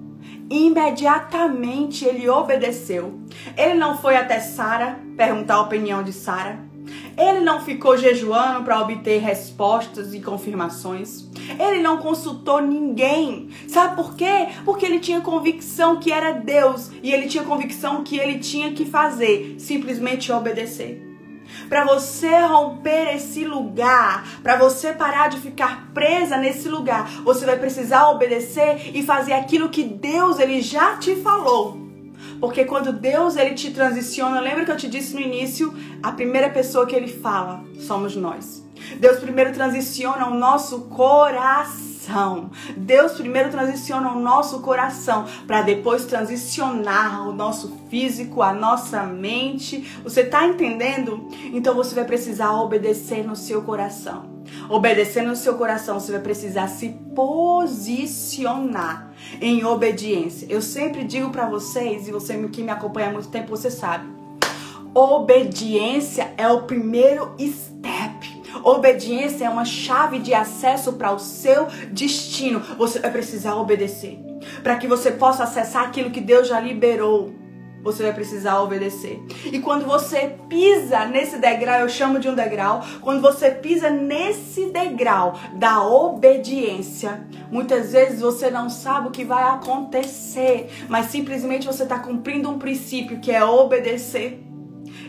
imediatamente 0.50 2.06
ele 2.06 2.30
obedeceu. 2.30 3.20
Ele 3.58 3.74
não 3.74 3.98
foi 3.98 4.16
até 4.16 4.40
Sara 4.40 4.98
perguntar 5.18 5.56
a 5.56 5.64
opinião 5.64 6.02
de 6.02 6.14
Sara. 6.14 6.69
Ele 7.18 7.42
não 7.42 7.62
ficou 7.62 7.98
jejuando 7.98 8.64
para 8.64 8.80
obter 8.82 9.20
respostas 9.20 10.14
e 10.14 10.22
confirmações. 10.22 11.26
Ele 11.60 11.82
não 11.82 11.98
consultou 11.98 12.62
ninguém. 12.62 13.50
Sabe 13.68 13.96
por 13.96 14.16
quê? 14.16 14.50
Porque 14.64 14.86
ele 14.86 15.00
tinha 15.00 15.22
convicção 15.22 16.00
que 16.00 16.12
era 16.12 16.34
Deus 16.34 16.92
e 17.04 17.12
ele 17.12 17.28
tinha 17.28 17.44
convicção 17.44 18.04
que 18.04 18.18
ele 18.18 18.40
tinha 18.40 18.72
que 18.74 18.86
fazer, 18.86 19.56
simplesmente 19.58 20.32
obedecer. 20.32 21.10
Para 21.68 21.84
você 21.84 22.40
romper 22.40 23.16
esse 23.16 23.44
lugar, 23.44 24.28
para 24.42 24.58
você 24.58 24.94
parar 24.94 25.30
de 25.30 25.38
ficar 25.40 25.92
presa 25.94 26.38
nesse 26.38 26.70
lugar, 26.70 27.10
você 27.24 27.46
vai 27.46 27.58
precisar 27.58 28.10
obedecer 28.10 28.92
e 28.94 29.04
fazer 29.04 29.34
aquilo 29.34 29.70
que 29.70 29.84
Deus 29.84 30.40
ele 30.40 30.62
já 30.62 30.98
te 30.98 31.16
falou. 31.16 31.79
Porque 32.40 32.66
quando 32.66 32.94
Deus 32.94 33.36
ele 33.36 33.54
te 33.54 33.72
transiciona, 33.72 34.40
lembra 34.40 34.66
que 34.66 34.72
eu 34.72 34.78
te 34.78 34.88
disse 34.88 35.14
no 35.14 35.20
início, 35.20 35.74
a 36.02 36.12
primeira 36.12 36.50
pessoa 36.50 36.86
que 36.86 36.96
ele 36.96 37.08
fala 37.08 37.64
somos 37.80 38.16
nós. 38.16 38.64
Deus 39.00 39.20
primeiro 39.20 39.54
transiciona 39.54 40.28
o 40.28 40.34
nosso 40.34 40.82
coração. 40.82 42.50
Deus 42.76 43.12
primeiro 43.14 43.52
transiciona 43.52 44.12
o 44.12 44.20
nosso 44.20 44.62
coração 44.62 45.26
para 45.46 45.62
depois 45.62 46.06
transicionar 46.06 47.28
o 47.28 47.34
nosso 47.34 47.78
físico, 47.90 48.42
a 48.42 48.54
nossa 48.54 49.04
mente. 49.04 50.00
Você 50.04 50.22
está 50.22 50.48
entendendo? 50.48 51.28
Então 51.54 51.76
você 51.76 51.94
vai 51.94 52.06
precisar 52.06 52.54
obedecer 52.54 53.24
no 53.26 53.36
seu 53.36 53.62
coração. 53.62 54.40
Obedecer 54.70 55.24
no 55.24 55.36
seu 55.36 55.56
coração, 55.56 56.00
você 56.00 56.12
vai 56.12 56.22
precisar 56.22 56.68
se 56.68 56.90
posicionar 57.14 59.09
em 59.42 59.64
obediência. 59.64 60.48
Eu 60.50 60.62
sempre 60.62 61.04
digo 61.04 61.30
para 61.30 61.48
vocês, 61.48 62.08
e 62.08 62.12
você 62.12 62.38
que 62.48 62.64
me 62.64 62.72
acompanha 62.72 63.10
há 63.10 63.14
muito 63.14 63.30
tempo, 63.30 63.50
você 63.50 63.70
sabe. 63.70 64.08
Obediência 64.94 66.34
é 66.38 66.48
o 66.48 66.64
primeiro 66.64 67.36
step. 67.40 68.40
Obediência 68.64 69.46
é 69.46 69.50
uma 69.50 69.66
chave 69.66 70.20
de 70.20 70.34
acesso 70.34 70.94
para 70.94 71.12
o 71.12 71.20
seu 71.20 71.68
destino. 71.92 72.60
Você 72.78 73.00
vai 73.00 73.12
precisar 73.12 73.56
obedecer 73.56 74.20
para 74.64 74.78
que 74.78 74.88
você 74.88 75.12
possa 75.12 75.44
acessar 75.44 75.84
aquilo 75.84 76.10
que 76.10 76.22
Deus 76.22 76.48
já 76.48 76.60
liberou 76.60 77.34
você 77.84 78.04
vai 78.04 78.14
precisar 78.14 78.62
obedecer. 78.62 79.24
E 79.46 79.60
quando 79.60 79.86
você 79.86 80.36
pisa 80.48 81.06
nesse 81.06 81.38
degrau, 81.38 81.80
eu 81.82 81.90
chamo 81.90 82.20
de 82.20 82.28
um 82.28 82.36
degrau, 82.36 82.84
quando 83.02 83.22
você 83.22 83.52
pisa 83.52 83.90
nesse 83.90 84.68
degrau 84.68 85.40
da 85.54 85.84
obediência, 85.84 87.28
muitas 87.52 87.92
vezes 87.92 88.22
você 88.22 88.50
não 88.50 88.70
sabe 88.70 89.08
o 89.08 89.12
que 89.12 89.24
vai 89.24 89.44
acontecer, 89.44 90.70
mas 90.88 91.08
simplesmente 91.08 91.68
você 91.68 91.84
está 91.84 92.00
cumprindo 92.00 92.50
um 92.50 92.60
princípio 92.60 93.20
que 93.20 93.32
é 93.32 93.44
obedecer. 93.44 94.44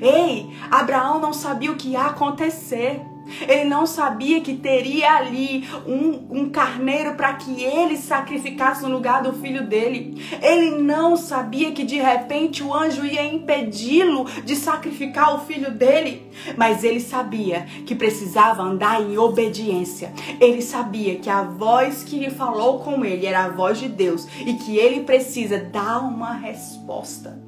Ei, 0.01 0.51
Abraão 0.71 1.21
não 1.21 1.33
sabia 1.33 1.71
o 1.71 1.77
que 1.77 1.91
ia 1.91 2.07
acontecer. 2.07 3.01
Ele 3.49 3.65
não 3.65 3.87
sabia 3.87 4.41
que 4.41 4.55
teria 4.55 5.17
ali 5.17 5.69
um, 5.87 6.41
um 6.41 6.51
carneiro 6.51 7.15
para 7.15 7.35
que 7.35 7.63
ele 7.63 7.97
sacrificasse 7.97 8.83
no 8.83 8.91
lugar 8.91 9.23
do 9.23 9.33
filho 9.33 9.67
dele. 9.67 10.23
Ele 10.43 10.83
não 10.83 11.17
sabia 11.17 11.73
que 11.73 11.85
de 11.85 11.97
repente 11.97 12.63
o 12.63 12.75
anjo 12.75 13.05
ia 13.05 13.25
impedi-lo 13.25 14.25
de 14.45 14.57
sacrificar 14.57 15.35
o 15.35 15.41
filho 15.47 15.71
dele. 15.71 16.31
Mas 16.57 16.85
ele 16.85 17.01
sabia 17.01 17.67
que 17.87 17.95
precisava 17.95 18.63
andar 18.63 19.01
em 19.01 19.17
obediência. 19.17 20.13
Ele 20.41 20.63
sabia 20.63 21.17
que 21.17 21.31
a 21.31 21.43
voz 21.43 22.03
que 22.03 22.19
lhe 22.19 22.31
falou 22.31 22.81
com 22.81 23.05
ele 23.05 23.27
era 23.27 23.45
a 23.45 23.51
voz 23.51 23.79
de 23.79 23.89
Deus 23.89 24.27
e 24.47 24.55
que 24.55 24.77
ele 24.77 25.05
precisa 25.05 25.59
dar 25.59 25.99
uma 25.99 26.33
resposta. 26.33 27.41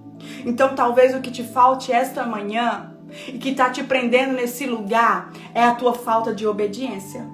Então, 0.44 0.75
talvez 0.75 1.14
o 1.14 1.20
que 1.20 1.31
te 1.31 1.42
falte 1.42 1.92
esta 1.92 2.25
manhã 2.25 2.91
e 3.29 3.38
que 3.38 3.51
está 3.51 3.70
te 3.70 3.83
prendendo 3.83 4.33
nesse 4.33 4.66
lugar 4.66 5.33
é 5.55 5.62
a 5.62 5.75
tua 5.75 5.94
falta 5.94 6.35
de 6.35 6.46
obediência. 6.46 7.27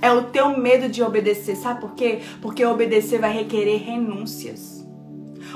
É 0.00 0.10
o 0.10 0.24
teu 0.24 0.58
medo 0.58 0.88
de 0.88 1.02
obedecer. 1.02 1.56
Sabe 1.56 1.80
por 1.80 1.94
quê? 1.94 2.20
Porque 2.40 2.64
obedecer 2.64 3.20
vai 3.20 3.32
requerer 3.32 3.82
renúncias. 3.82 4.82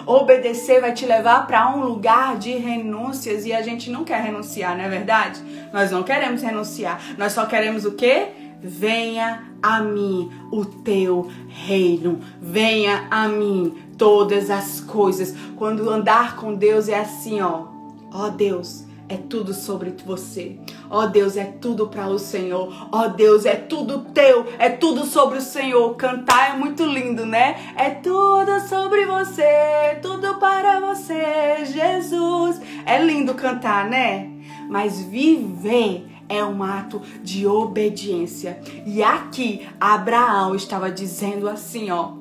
Obedecer 0.07 0.81
vai 0.81 0.93
te 0.93 1.05
levar 1.05 1.47
para 1.49 1.75
um 1.75 1.85
lugar 1.85 2.39
de 2.39 2.53
renúncias 2.53 3.45
e 3.45 3.53
a 3.53 3.61
gente 3.61 3.91
não 3.91 4.05
quer 4.05 4.23
renunciar, 4.23 4.77
não 4.77 4.85
é 4.85 4.89
verdade? 4.89 5.43
Nós 5.73 5.91
não 5.91 6.05
queremos 6.05 6.43
renunciar. 6.43 7.01
Nós 7.19 7.33
só 7.33 7.45
queremos 7.47 7.85
o 7.85 7.93
quê? 7.93 8.29
Venha 8.61 9.45
a 9.63 9.81
mim 9.81 10.31
o 10.53 10.65
teu 10.65 11.29
reino. 11.49 12.21
Venha 12.41 13.07
a 13.11 13.27
mim 13.27 13.75
todas 13.99 14.49
as 14.49 14.81
coisas. 14.81 15.35
Quando 15.57 15.91
andar 15.91 16.37
com 16.37 16.55
Deus 16.55 16.89
é 16.89 17.01
assim, 17.01 17.41
ó. 17.41 17.67
Ó 18.13 18.29
Deus, 18.29 18.86
é 19.09 19.17
tudo 19.17 19.55
sobre 19.55 19.95
você. 20.05 20.59
Ó 20.91 21.07
Deus, 21.07 21.37
é 21.37 21.45
tudo 21.45 21.89
para 21.89 22.09
o 22.09 22.19
Senhor. 22.19 22.89
Ó 22.91 23.09
Deus, 23.09 23.45
é 23.45 23.55
tudo 23.55 24.07
teu, 24.13 24.47
é 24.59 24.69
tudo 24.69 25.05
sobre 25.05 25.39
o 25.39 25.43
Senhor. 25.43 25.95
Cantar 25.97 26.55
é 26.55 26.59
muito 26.59 26.85
lindo, 26.85 27.25
né? 27.25 27.75
É 27.77 27.91
tudo 27.91 28.61
sobre 28.69 29.07
você, 29.07 29.99
tudo 30.03 30.35
para 30.39 30.81
você, 30.81 31.65
Jesus. 31.67 32.61
É 32.85 33.03
lindo 33.03 33.35
cantar, 33.35 33.89
né? 33.89 34.31
Mas 34.69 35.01
viver 35.01 36.09
é 36.29 36.45
um 36.45 36.63
ato 36.63 37.01
de 37.23 37.47
obediência. 37.47 38.61
E 38.85 39.03
aqui 39.03 39.69
Abraão 39.81 40.55
estava 40.55 40.91
dizendo 40.91 41.49
assim, 41.49 41.91
ó, 41.91 42.15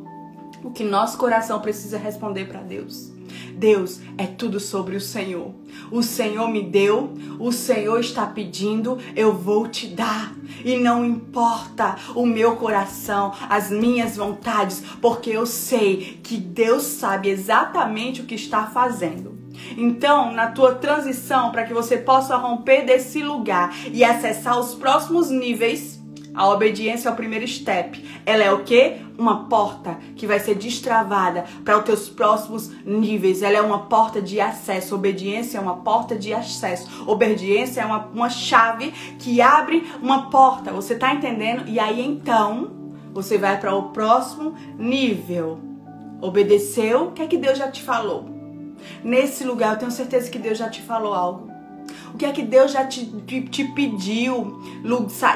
o 0.63 0.69
que 0.71 0.83
nosso 0.83 1.17
coração 1.17 1.59
precisa 1.59 1.97
responder 1.97 2.45
para 2.45 2.61
Deus. 2.61 3.14
Deus, 3.55 4.01
é 4.17 4.25
tudo 4.27 4.59
sobre 4.59 4.95
o 4.95 5.01
Senhor. 5.01 5.53
O 5.91 6.03
Senhor 6.03 6.49
me 6.49 6.61
deu, 6.61 7.13
o 7.39 7.51
Senhor 7.51 7.99
está 7.99 8.25
pedindo, 8.25 8.97
eu 9.15 9.33
vou 9.33 9.67
te 9.67 9.87
dar. 9.87 10.35
E 10.63 10.77
não 10.77 11.05
importa 11.05 11.95
o 12.13 12.25
meu 12.25 12.55
coração, 12.55 13.33
as 13.49 13.69
minhas 13.69 14.17
vontades, 14.17 14.83
porque 15.01 15.29
eu 15.29 15.45
sei 15.45 16.19
que 16.23 16.37
Deus 16.37 16.83
sabe 16.83 17.29
exatamente 17.29 18.21
o 18.21 18.25
que 18.25 18.35
está 18.35 18.67
fazendo. 18.67 19.35
Então, 19.77 20.31
na 20.31 20.47
tua 20.47 20.75
transição, 20.75 21.51
para 21.51 21.65
que 21.65 21.73
você 21.73 21.97
possa 21.97 22.35
romper 22.35 22.85
desse 22.85 23.21
lugar 23.21 23.75
e 23.91 24.03
acessar 24.03 24.59
os 24.59 24.75
próximos 24.75 25.29
níveis, 25.29 25.94
a 26.35 26.49
obediência 26.49 27.09
é 27.09 27.11
o 27.11 27.15
primeiro 27.15 27.47
step. 27.47 28.03
Ela 28.25 28.43
é 28.43 28.51
o 28.51 28.63
que? 28.63 28.97
Uma 29.17 29.45
porta 29.45 29.97
que 30.15 30.27
vai 30.27 30.39
ser 30.39 30.55
destravada 30.55 31.45
para 31.63 31.77
os 31.77 31.83
teus 31.85 32.09
próximos 32.09 32.71
níveis. 32.85 33.41
Ela 33.41 33.57
é 33.57 33.61
uma 33.61 33.83
porta 33.83 34.21
de 34.21 34.41
acesso. 34.41 34.95
Obediência 34.95 35.57
é 35.57 35.61
uma 35.61 35.77
porta 35.77 36.15
de 36.15 36.33
acesso. 36.33 37.05
Obediência 37.07 37.81
é 37.81 37.85
uma, 37.85 38.07
uma 38.07 38.29
chave 38.29 38.91
que 39.19 39.41
abre 39.41 39.85
uma 40.01 40.29
porta. 40.29 40.71
Você 40.71 40.93
está 40.93 41.13
entendendo? 41.13 41.67
E 41.67 41.79
aí 41.79 42.05
então 42.05 42.71
você 43.13 43.37
vai 43.37 43.59
para 43.59 43.73
o 43.73 43.89
próximo 43.89 44.55
nível. 44.77 45.59
Obedeceu? 46.21 47.05
O 47.05 47.11
que 47.11 47.21
é 47.21 47.27
que 47.27 47.37
Deus 47.37 47.57
já 47.57 47.71
te 47.71 47.81
falou? 47.81 48.25
Nesse 49.03 49.43
lugar, 49.43 49.73
eu 49.73 49.79
tenho 49.79 49.91
certeza 49.91 50.29
que 50.29 50.37
Deus 50.37 50.57
já 50.57 50.69
te 50.69 50.81
falou 50.81 51.13
algo. 51.13 51.54
O 52.13 52.17
que 52.17 52.25
é 52.25 52.31
que 52.31 52.43
Deus 52.43 52.71
já 52.71 52.85
te, 52.85 53.05
te, 53.05 53.41
te 53.41 53.63
pediu 53.65 54.59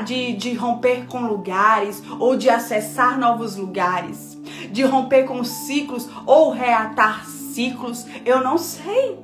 de, 0.05 0.33
de 0.33 0.53
romper 0.53 1.05
com 1.07 1.27
lugares 1.27 2.01
ou 2.19 2.37
de 2.37 2.49
acessar 2.49 3.19
novos 3.19 3.55
lugares? 3.55 4.37
De 4.71 4.83
romper 4.83 5.25
com 5.25 5.43
ciclos 5.43 6.09
ou 6.25 6.51
reatar 6.51 7.25
ciclos? 7.25 8.05
Eu 8.25 8.41
não 8.43 8.57
sei. 8.57 9.19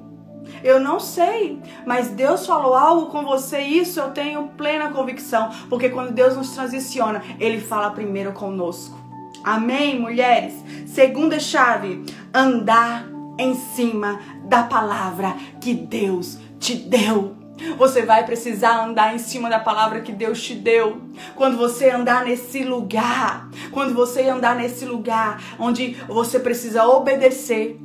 Eu 0.63 0.79
não 0.79 0.99
sei, 0.99 1.61
mas 1.85 2.09
Deus 2.09 2.45
falou 2.47 2.73
algo 2.73 3.07
com 3.07 3.23
você, 3.23 3.61
isso 3.61 3.99
eu 3.99 4.11
tenho 4.11 4.47
plena 4.57 4.89
convicção, 4.89 5.51
porque 5.69 5.89
quando 5.89 6.11
Deus 6.11 6.35
nos 6.35 6.51
transiciona, 6.51 7.21
Ele 7.39 7.59
fala 7.59 7.91
primeiro 7.91 8.31
conosco. 8.31 8.97
Amém, 9.43 9.99
mulheres? 9.99 10.55
Segunda 10.88 11.39
chave: 11.39 12.03
andar 12.33 13.07
em 13.38 13.53
cima 13.53 14.19
da 14.45 14.63
palavra 14.63 15.35
que 15.61 15.73
Deus 15.73 16.39
te 16.65 16.73
deu. 16.73 17.36
Você 17.78 18.01
vai 18.01 18.25
precisar 18.25 18.84
andar 18.84 19.13
em 19.13 19.19
cima 19.19 19.49
da 19.49 19.60
palavra 19.60 20.01
que 20.01 20.12
Deus 20.12 20.41
te 20.41 20.56
deu. 20.56 20.99
Quando 21.36 21.56
você 21.56 21.89
andar 21.89 22.25
nesse 22.25 22.63
lugar, 22.63 23.47
quando 23.71 23.93
você 23.93 24.28
andar 24.28 24.56
nesse 24.56 24.84
lugar 24.84 25.41
onde 25.60 25.93
você 26.08 26.39
precisa 26.39 26.86
obedecer 26.88 27.80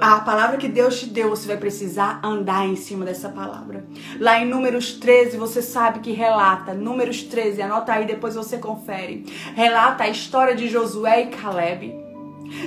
a 0.00 0.20
palavra 0.20 0.56
que 0.58 0.68
Deus 0.68 0.98
te 0.98 1.06
deu, 1.06 1.30
você 1.30 1.46
vai 1.46 1.56
precisar 1.56 2.20
andar 2.24 2.66
em 2.66 2.76
cima 2.76 3.04
dessa 3.04 3.28
palavra. 3.28 3.86
Lá 4.18 4.40
em 4.40 4.46
Números 4.46 4.94
13, 4.94 5.36
você 5.36 5.62
sabe 5.62 6.00
que 6.00 6.10
relata, 6.10 6.74
Números 6.74 7.22
13, 7.22 7.62
anota 7.62 7.92
aí, 7.92 8.04
depois 8.06 8.34
você 8.34 8.58
confere. 8.58 9.24
Relata 9.54 10.04
a 10.04 10.08
história 10.08 10.56
de 10.56 10.68
Josué 10.68 11.22
e 11.22 11.26
Caleb. 11.28 12.03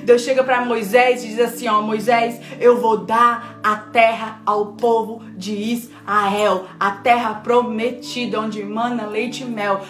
Deus 0.03 0.21
chega 0.21 0.43
para 0.43 0.65
Moisés 0.65 1.23
e 1.23 1.27
diz 1.27 1.39
assim: 1.39 1.67
Ó, 1.67 1.81
Moisés, 1.81 2.39
eu 2.59 2.79
vou 2.79 2.97
dar 2.97 3.59
a 3.63 3.75
terra 3.75 4.41
ao 4.45 4.73
povo 4.73 5.23
de 5.35 5.53
Israel, 5.53 6.65
a 6.79 6.91
terra 6.91 7.35
prometida, 7.35 8.39
onde 8.39 8.63
mana 8.63 9.05
leite 9.05 9.43
e 9.43 9.45
mel. 9.45 9.81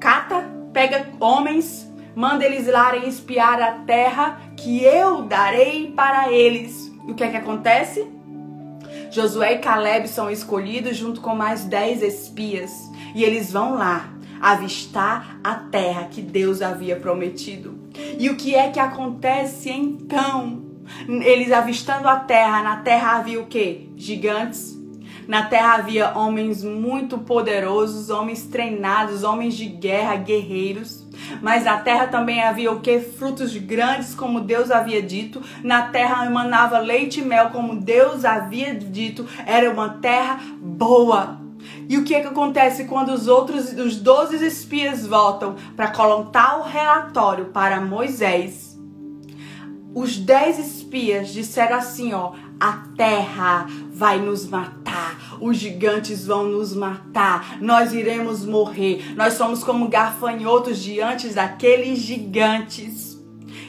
Cata, 0.00 0.48
pega 0.72 1.08
homens, 1.20 1.90
manda 2.14 2.44
eles 2.44 2.66
irem 2.66 3.08
espiar 3.08 3.60
a 3.60 3.72
terra 3.72 4.40
que 4.56 4.84
eu 4.84 5.22
darei 5.22 5.92
para 5.94 6.30
eles. 6.30 6.92
E 7.06 7.12
o 7.12 7.14
que 7.14 7.24
é 7.24 7.28
que 7.28 7.36
acontece? 7.36 8.06
Josué 9.10 9.54
e 9.54 9.58
Caleb 9.58 10.08
são 10.08 10.30
escolhidos 10.30 10.96
junto 10.96 11.20
com 11.20 11.34
mais 11.34 11.64
dez 11.64 12.02
espias. 12.02 12.72
E 13.14 13.22
eles 13.22 13.52
vão 13.52 13.74
lá 13.74 14.10
avistar 14.40 15.38
a 15.42 15.54
terra 15.54 16.04
que 16.04 16.22
Deus 16.22 16.62
havia 16.62 16.96
prometido. 16.96 17.78
E 18.18 18.28
o 18.28 18.36
que 18.36 18.54
é 18.54 18.70
que 18.70 18.80
acontece 18.80 19.70
então? 19.70 20.62
Eles 21.08 21.50
avistando 21.50 22.08
a 22.08 22.16
terra, 22.16 22.62
na 22.62 22.76
terra 22.76 23.18
havia 23.18 23.40
o 23.40 23.46
que? 23.46 23.90
Gigantes. 23.96 24.78
Na 25.26 25.44
terra 25.44 25.74
havia 25.76 26.12
homens 26.18 26.62
muito 26.62 27.16
poderosos, 27.16 28.10
homens 28.10 28.44
treinados, 28.46 29.24
homens 29.24 29.54
de 29.54 29.64
guerra, 29.64 30.16
guerreiros. 30.16 31.04
Mas 31.40 31.64
na 31.64 31.78
terra 31.78 32.06
também 32.06 32.42
havia 32.42 32.70
o 32.70 32.80
que? 32.80 33.00
Frutos 33.00 33.56
grandes, 33.56 34.14
como 34.14 34.40
Deus 34.40 34.70
havia 34.70 35.00
dito. 35.00 35.42
Na 35.62 35.82
terra 35.88 36.26
emanava 36.26 36.78
leite 36.78 37.20
e 37.20 37.24
mel, 37.24 37.50
como 37.50 37.76
Deus 37.76 38.24
havia 38.24 38.74
dito. 38.74 39.26
Era 39.46 39.70
uma 39.70 39.88
terra 39.88 40.40
boa. 40.60 41.43
E 41.88 41.98
o 41.98 42.04
que 42.04 42.14
é 42.14 42.20
que 42.20 42.28
acontece 42.28 42.84
quando 42.84 43.10
os 43.10 43.28
outros, 43.28 43.72
os 43.72 43.96
12 43.96 44.44
espias 44.44 45.06
voltam 45.06 45.56
para 45.76 45.90
colocar 45.90 46.58
o 46.58 46.62
relatório 46.62 47.46
para 47.46 47.80
Moisés? 47.80 48.78
Os 49.94 50.16
10 50.16 50.58
espias 50.58 51.32
disseram 51.32 51.76
assim, 51.76 52.12
ó, 52.12 52.32
a 52.58 52.72
terra 52.96 53.66
vai 53.92 54.18
nos 54.18 54.44
matar, 54.46 55.36
os 55.40 55.56
gigantes 55.56 56.26
vão 56.26 56.44
nos 56.44 56.74
matar, 56.74 57.58
nós 57.60 57.92
iremos 57.92 58.44
morrer, 58.44 59.14
nós 59.14 59.34
somos 59.34 59.62
como 59.62 59.88
gafanhotos 59.88 60.82
diante 60.82 61.28
daqueles 61.28 62.00
gigantes. 62.00 63.22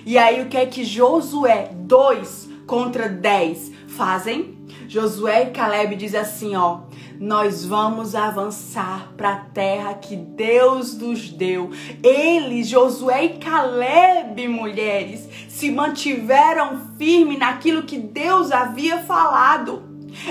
E 0.03 0.17
aí 0.17 0.41
o 0.41 0.47
que 0.47 0.57
é 0.57 0.65
que 0.65 0.83
Josué 0.83 1.71
2 1.73 2.49
contra 2.65 3.07
10 3.07 3.71
fazem? 3.87 4.57
Josué 4.87 5.43
e 5.43 5.51
Caleb 5.51 5.95
dizem 5.95 6.19
assim, 6.19 6.55
ó, 6.55 6.81
nós 7.19 7.65
vamos 7.65 8.15
avançar 8.15 9.13
para 9.15 9.31
a 9.31 9.39
terra 9.39 9.93
que 9.93 10.15
Deus 10.15 10.97
nos 10.97 11.29
deu. 11.29 11.71
Eles, 12.03 12.67
Josué 12.67 13.25
e 13.25 13.29
Caleb, 13.37 14.47
mulheres, 14.47 15.27
se 15.47 15.71
mantiveram 15.71 16.91
firmes 16.97 17.39
naquilo 17.39 17.83
que 17.83 17.97
Deus 17.97 18.51
havia 18.51 18.99
falado. 18.99 19.83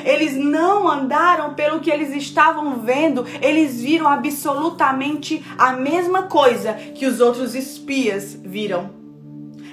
Eles 0.04 0.34
não 0.34 0.88
andaram 0.88 1.54
pelo 1.54 1.80
que 1.80 1.90
eles 1.90 2.14
estavam 2.14 2.80
vendo, 2.80 3.26
eles 3.42 3.82
viram 3.82 4.08
absolutamente 4.08 5.44
a 5.58 5.72
mesma 5.72 6.22
coisa 6.22 6.72
que 6.72 7.06
os 7.06 7.20
outros 7.20 7.54
espias 7.54 8.34
viram. 8.42 9.03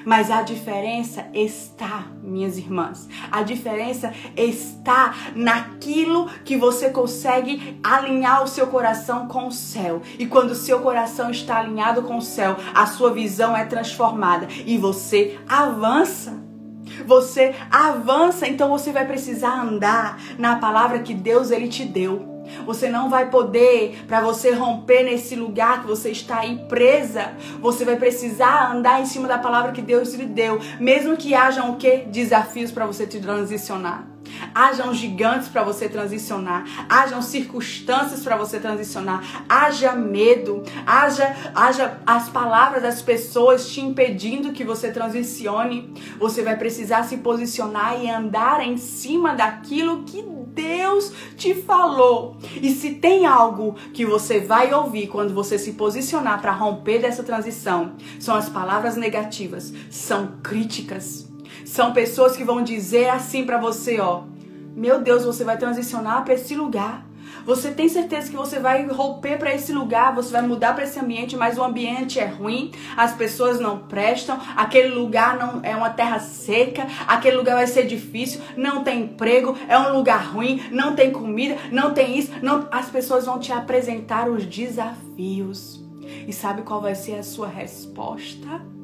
Mas 0.06 0.32
a 0.32 0.42
diferença 0.42 1.28
está, 1.34 2.06
minhas 2.24 2.58
irmãs, 2.58 3.08
a 3.32 3.44
diferença 3.44 4.14
está 4.36 5.14
naquilo 5.36 6.28
que 6.44 6.58
você 6.58 6.90
consegue 6.90 7.80
alinhar 7.84 8.44
o 8.44 8.48
seu 8.48 8.68
coração 8.68 9.28
com 9.28 9.48
o 9.48 9.52
céu. 9.52 10.02
E 10.18 10.26
quando 10.26 10.52
o 10.52 10.56
seu 10.56 10.80
coração 10.80 11.32
está 11.32 11.58
alinhado 11.58 12.04
com 12.04 12.18
o 12.18 12.22
céu, 12.22 12.56
a 12.74 12.86
sua 12.86 13.12
visão 13.12 13.56
é 13.56 13.66
transformada 13.66 14.48
e 14.66 14.78
você 14.78 15.40
avança. 15.48 16.42
Você 17.06 17.56
avança, 17.70 18.48
então 18.48 18.70
você 18.70 18.92
vai 18.92 19.06
precisar 19.06 19.62
andar 19.62 20.20
na 20.38 20.58
palavra 20.58 21.00
que 21.00 21.14
Deus 21.14 21.50
ele 21.52 21.68
te 21.68 21.86
deu. 21.86 22.31
Você 22.66 22.90
não 22.90 23.10
vai 23.10 23.30
poder, 23.30 24.04
para 24.08 24.22
você 24.22 24.52
romper 24.52 25.04
nesse 25.04 25.36
lugar 25.36 25.82
que 25.82 25.88
você 25.88 26.10
está 26.10 26.40
aí 26.40 26.66
presa, 26.68 27.34
você 27.60 27.86
vai 27.86 27.96
precisar 27.96 28.72
andar 28.72 29.02
em 29.02 29.06
cima 29.06 29.28
da 29.28 29.38
palavra 29.38 29.72
que 29.72 29.82
Deus 29.82 30.14
lhe 30.14 30.26
deu, 30.26 30.60
mesmo 30.80 31.18
que 31.18 31.34
hajam 31.34 31.72
o 31.72 31.76
que? 31.78 31.98
Desafios 32.08 32.72
para 32.72 32.86
você 32.86 33.06
te 33.06 33.20
transicionar. 33.20 34.12
Hajam 34.54 34.94
gigantes 34.94 35.48
para 35.48 35.64
você 35.64 35.90
transicionar, 35.90 36.66
hajam 36.90 37.22
circunstâncias 37.22 38.24
para 38.24 38.38
você 38.38 38.60
transicionar, 38.60 39.46
haja 39.48 39.94
medo, 39.94 40.64
haja, 40.86 41.36
haja 41.54 42.00
as 42.06 42.30
palavras 42.30 42.82
das 42.82 43.02
pessoas 43.02 43.70
te 43.70 43.82
impedindo 43.82 44.52
que 44.52 44.64
você 44.64 44.92
transicione. 44.92 45.94
Você 46.20 46.42
vai 46.44 46.56
precisar 46.56 47.04
se 47.04 47.18
posicionar 47.18 48.02
e 48.02 48.10
andar 48.10 48.62
em 48.62 48.78
cima 48.78 49.34
daquilo 49.34 50.04
que 50.04 50.22
Deus 50.54 51.12
te 51.36 51.54
falou. 51.54 52.38
E 52.62 52.72
se 52.72 52.96
tem 52.96 53.26
algo 53.26 53.76
que 53.94 54.06
você 54.06 54.40
vai 54.40 54.74
ouvir 54.74 55.08
quando 55.08 55.34
você 55.34 55.58
se 55.58 55.74
posicionar 55.74 56.42
para 56.42 56.52
romper 56.52 57.00
dessa 57.00 57.24
transição, 57.24 57.94
são 58.20 58.36
as 58.36 58.50
palavras 58.50 58.96
negativas, 58.96 59.74
são 59.90 60.34
críticas. 60.44 61.30
São 61.66 61.94
pessoas 61.94 62.36
que 62.36 62.44
vão 62.44 62.64
dizer 62.64 63.10
assim 63.10 63.46
para 63.46 63.60
você, 63.60 64.00
ó: 64.00 64.24
"Meu 64.76 65.02
Deus, 65.02 65.24
você 65.24 65.44
vai 65.44 65.58
transicionar 65.58 66.24
para 66.24 66.34
esse 66.34 66.56
lugar. 66.56 67.06
Você 67.46 67.72
tem 67.72 67.90
certeza 67.90 68.30
que 68.30 68.36
você 68.36 68.60
vai 68.60 68.86
romper 68.88 69.38
para 69.38 69.54
esse 69.54 69.74
lugar, 69.74 70.14
você 70.14 70.32
vai 70.32 70.42
mudar 70.42 70.74
para 70.74 70.84
esse 70.84 71.00
ambiente, 71.00 71.36
mas 71.36 71.58
o 71.58 71.64
ambiente 71.64 72.20
é 72.20 72.26
ruim, 72.26 72.72
as 72.96 73.14
pessoas 73.14 73.60
não 73.60 73.80
prestam, 73.80 74.40
aquele 74.56 74.90
lugar 74.90 75.38
não 75.38 75.60
é 75.64 75.76
uma 75.76 75.90
terra 75.90 76.20
seca, 76.20 76.88
aquele 77.08 77.38
lugar 77.38 77.56
vai 77.56 77.68
ser 77.68 77.86
difícil, 77.86 78.42
não 78.56 78.84
tem 78.84 79.02
emprego, 79.02 79.58
é 79.68 79.78
um 79.78 79.94
lugar 79.94 80.34
ruim, 80.34 80.62
não 80.72 80.96
tem 80.96 81.12
comida, 81.12 81.58
não 81.72 81.94
tem 81.94 82.18
isso, 82.18 82.32
não, 82.42 82.68
as 82.72 82.90
pessoas 82.90 83.26
vão 83.26 83.40
te 83.40 83.52
apresentar 83.52 84.30
os 84.30 84.46
desafios. 84.46 85.82
E 86.28 86.34
sabe 86.34 86.62
qual 86.62 86.82
vai 86.82 86.96
ser 86.96 87.16
a 87.16 87.24
sua 87.24 87.48
resposta? 87.48 88.81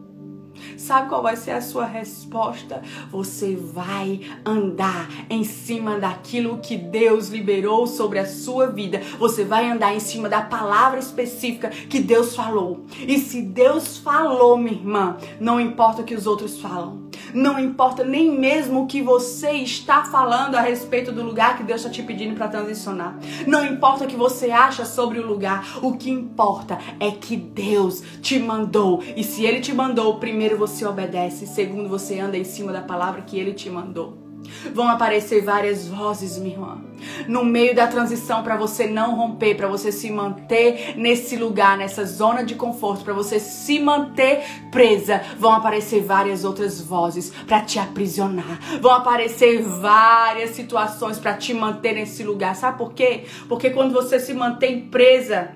Sabe 0.77 1.09
qual 1.09 1.23
vai 1.23 1.35
ser 1.35 1.51
a 1.51 1.61
sua 1.61 1.85
resposta? 1.85 2.83
Você 3.11 3.55
vai 3.55 4.21
andar 4.45 5.09
em 5.29 5.43
cima 5.43 5.99
daquilo 5.99 6.59
que 6.59 6.77
Deus 6.77 7.29
liberou 7.29 7.87
sobre 7.87 8.19
a 8.19 8.27
sua 8.27 8.67
vida. 8.67 9.01
Você 9.17 9.43
vai 9.43 9.69
andar 9.69 9.95
em 9.95 9.99
cima 9.99 10.29
da 10.29 10.41
palavra 10.41 10.99
específica 10.99 11.69
que 11.69 11.99
Deus 11.99 12.35
falou. 12.35 12.85
E 12.99 13.17
se 13.17 13.41
Deus 13.41 13.97
falou, 13.97 14.55
minha 14.57 14.73
irmã, 14.73 15.17
não 15.39 15.59
importa 15.59 16.03
o 16.03 16.05
que 16.05 16.13
os 16.13 16.27
outros 16.27 16.61
falam. 16.61 17.07
Não 17.33 17.59
importa 17.59 18.03
nem 18.03 18.31
mesmo 18.31 18.83
o 18.83 18.87
que 18.87 19.01
você 19.01 19.51
está 19.51 20.03
falando 20.03 20.55
a 20.55 20.61
respeito 20.61 21.11
do 21.11 21.23
lugar 21.23 21.57
que 21.57 21.63
Deus 21.63 21.81
está 21.81 21.89
te 21.91 22.03
pedindo 22.03 22.35
para 22.35 22.47
transicionar. 22.47 23.17
Não 23.45 23.65
importa 23.65 24.03
o 24.03 24.07
que 24.07 24.15
você 24.15 24.51
acha 24.51 24.85
sobre 24.85 25.19
o 25.19 25.25
lugar. 25.25 25.79
O 25.81 25.97
que 25.97 26.09
importa 26.09 26.77
é 26.99 27.11
que 27.11 27.35
Deus 27.35 28.03
te 28.21 28.39
mandou. 28.39 29.03
E 29.15 29.23
se 29.23 29.45
Ele 29.45 29.59
te 29.59 29.73
mandou, 29.73 30.19
primeiro 30.19 30.57
você 30.57 30.66
obedece, 30.85 31.47
segundo 31.47 31.89
você 31.89 32.19
anda 32.19 32.37
em 32.37 32.43
cima 32.43 32.71
da 32.71 32.81
palavra 32.81 33.21
que 33.21 33.39
Ele 33.39 33.53
te 33.53 33.69
mandou. 33.69 34.27
Vão 34.73 34.87
aparecer 34.87 35.43
várias 35.43 35.87
vozes, 35.87 36.37
minha 36.37 36.55
irmã. 36.55 36.81
No 37.27 37.43
meio 37.43 37.75
da 37.75 37.87
transição, 37.87 38.43
para 38.43 38.55
você 38.55 38.87
não 38.87 39.15
romper, 39.15 39.55
para 39.55 39.67
você 39.67 39.91
se 39.91 40.09
manter 40.09 40.95
nesse 40.97 41.35
lugar, 41.35 41.77
nessa 41.77 42.05
zona 42.05 42.43
de 42.43 42.55
conforto, 42.55 43.03
para 43.03 43.13
você 43.13 43.39
se 43.39 43.79
manter 43.79 44.43
presa, 44.71 45.21
vão 45.37 45.53
aparecer 45.53 46.01
várias 46.01 46.43
outras 46.43 46.81
vozes 46.81 47.31
para 47.45 47.61
te 47.61 47.77
aprisionar. 47.79 48.59
Vão 48.81 48.91
aparecer 48.91 49.61
várias 49.61 50.51
situações 50.51 51.19
para 51.19 51.33
te 51.33 51.53
manter 51.53 51.93
nesse 51.93 52.23
lugar. 52.23 52.55
Sabe 52.55 52.77
por 52.77 52.93
quê? 52.93 53.25
Porque 53.47 53.69
quando 53.69 53.93
você 53.93 54.19
se 54.19 54.33
mantém 54.33 54.87
presa, 54.87 55.51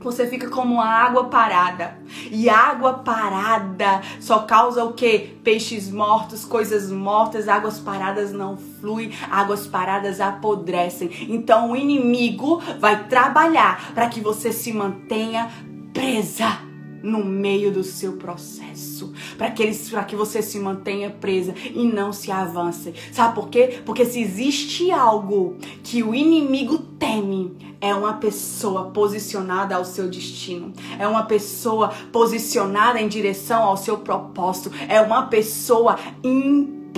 você 0.00 0.26
fica 0.26 0.48
como 0.48 0.74
uma 0.74 0.86
água 0.86 1.24
parada. 1.24 1.98
E 2.30 2.48
água 2.48 2.94
parada 2.94 4.00
só 4.20 4.40
causa 4.40 4.84
o 4.84 4.92
que? 4.92 5.38
Peixes 5.42 5.90
mortos, 5.90 6.44
coisas 6.44 6.90
mortas, 6.90 7.48
águas 7.48 7.78
paradas 7.78 8.32
não 8.32 8.56
fluem, 8.56 9.12
águas 9.30 9.66
paradas 9.66 10.20
apodrecem. 10.20 11.10
Então 11.28 11.72
o 11.72 11.76
inimigo 11.76 12.60
vai 12.78 13.04
trabalhar 13.04 13.92
para 13.94 14.08
que 14.08 14.20
você 14.20 14.52
se 14.52 14.72
mantenha 14.72 15.50
presa. 15.92 16.67
No 17.02 17.24
meio 17.24 17.72
do 17.72 17.82
seu 17.82 18.12
processo, 18.12 19.12
para 19.36 19.50
que, 19.50 19.62
eles, 19.62 19.92
que 20.06 20.16
você 20.16 20.42
se 20.42 20.58
mantenha 20.58 21.10
presa 21.10 21.54
e 21.74 21.84
não 21.84 22.12
se 22.12 22.30
avance. 22.30 22.94
Sabe 23.12 23.34
por 23.34 23.48
quê? 23.48 23.80
Porque 23.84 24.04
se 24.04 24.20
existe 24.20 24.90
algo 24.90 25.56
que 25.82 26.02
o 26.02 26.14
inimigo 26.14 26.78
teme, 26.98 27.56
é 27.80 27.94
uma 27.94 28.14
pessoa 28.14 28.90
posicionada 28.90 29.76
ao 29.76 29.84
seu 29.84 30.08
destino, 30.08 30.72
é 30.98 31.06
uma 31.06 31.24
pessoa 31.24 31.92
posicionada 32.12 33.00
em 33.00 33.08
direção 33.08 33.62
ao 33.62 33.76
seu 33.76 33.98
propósito, 33.98 34.72
é 34.88 35.00
uma 35.00 35.26
pessoa 35.26 35.96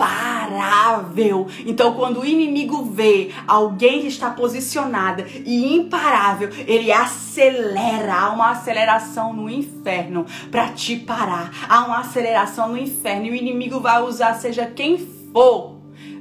imparável. 0.01 1.47
Então, 1.67 1.95
quando 1.95 2.21
o 2.21 2.25
inimigo 2.25 2.85
vê 2.85 3.31
alguém 3.47 4.01
que 4.01 4.07
está 4.07 4.31
posicionada 4.31 5.27
e 5.45 5.75
imparável, 5.75 6.49
ele 6.67 6.91
acelera. 6.91 8.15
Há 8.15 8.31
uma 8.31 8.51
aceleração 8.51 9.35
no 9.35 9.51
inferno 9.51 10.25
para 10.51 10.69
te 10.69 10.97
parar. 10.97 11.51
Há 11.69 11.85
uma 11.85 11.99
aceleração 12.01 12.71
no 12.71 12.79
inferno 12.79 13.27
e 13.27 13.31
o 13.31 13.35
inimigo 13.35 13.81
vai 13.81 14.03
usar, 14.03 14.35
seja 14.35 14.67
quem 14.67 14.97
for, 15.33 15.79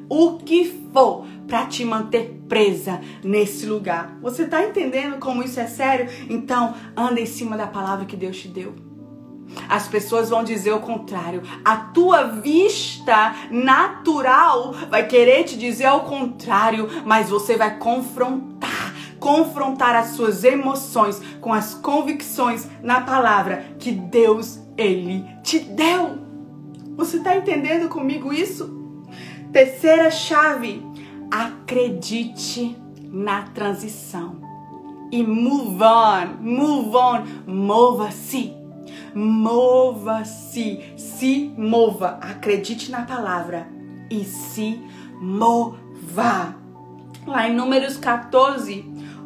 o 0.10 0.38
que 0.40 0.66
for, 0.92 1.26
para 1.48 1.66
te 1.66 1.86
manter 1.86 2.44
presa 2.48 3.00
nesse 3.24 3.66
lugar. 3.66 4.18
Você 4.22 4.44
está 4.44 4.64
entendendo 4.64 5.20
como 5.20 5.42
isso 5.42 5.60
é 5.60 5.68
sério? 5.68 6.10
Então, 6.30 6.76
anda 6.96 7.22
em 7.22 7.26
cima 7.26 7.56
da 7.56 7.68
palavra 7.68 8.06
que 8.06 8.18
Deus 8.18 8.38
te 8.38 8.48
deu. 8.48 8.89
As 9.68 9.88
pessoas 9.88 10.30
vão 10.30 10.44
dizer 10.44 10.72
o 10.72 10.80
contrário. 10.80 11.42
A 11.64 11.76
tua 11.78 12.24
vista 12.24 13.36
natural 13.52 14.74
vai 14.90 15.08
querer 15.08 15.44
te 15.44 15.58
dizer 15.58 15.90
o 15.90 16.02
contrário, 16.02 16.88
mas 17.06 17.30
você 17.30 17.56
vai 17.56 17.78
confrontar, 17.78 18.94
confrontar 19.20 19.96
as 19.96 20.08
suas 20.08 20.44
emoções 20.44 21.22
com 21.42 21.54
as 21.54 21.74
convicções 21.74 22.68
na 22.82 23.02
palavra 23.02 23.76
que 23.80 23.92
Deus 23.92 24.60
ele 24.78 25.26
te 25.44 25.60
deu. 25.60 26.20
Você 26.96 27.18
está 27.18 27.36
entendendo 27.36 27.90
comigo 27.90 28.34
isso? 28.34 28.78
Terceira 29.52 30.12
chave: 30.12 30.86
acredite 31.32 32.78
na 33.04 33.44
transição. 33.44 34.48
E 35.12 35.24
move 35.24 35.82
on, 35.84 36.38
move 36.40 36.96
on, 36.96 37.24
mova-se 37.48 38.59
Mova-se, 39.14 40.94
se 40.98 41.54
mova. 41.58 42.20
Acredite 42.22 42.92
na 42.92 43.04
palavra 43.04 43.68
e 44.10 44.24
se 44.24 44.82
mova. 45.22 46.56
Lá 47.26 47.48
em 47.48 47.56
Números 47.56 47.98
14, 47.98 48.86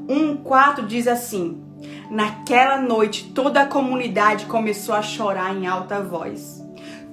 1, 0.09 0.37
4 0.37 0.85
diz 0.85 1.07
assim: 1.07 1.63
Naquela 2.09 2.77
noite 2.77 3.31
toda 3.33 3.61
a 3.61 3.67
comunidade 3.67 4.45
começou 4.45 4.93
a 4.95 5.01
chorar 5.01 5.55
em 5.55 5.67
alta 5.67 6.01
voz. 6.01 6.61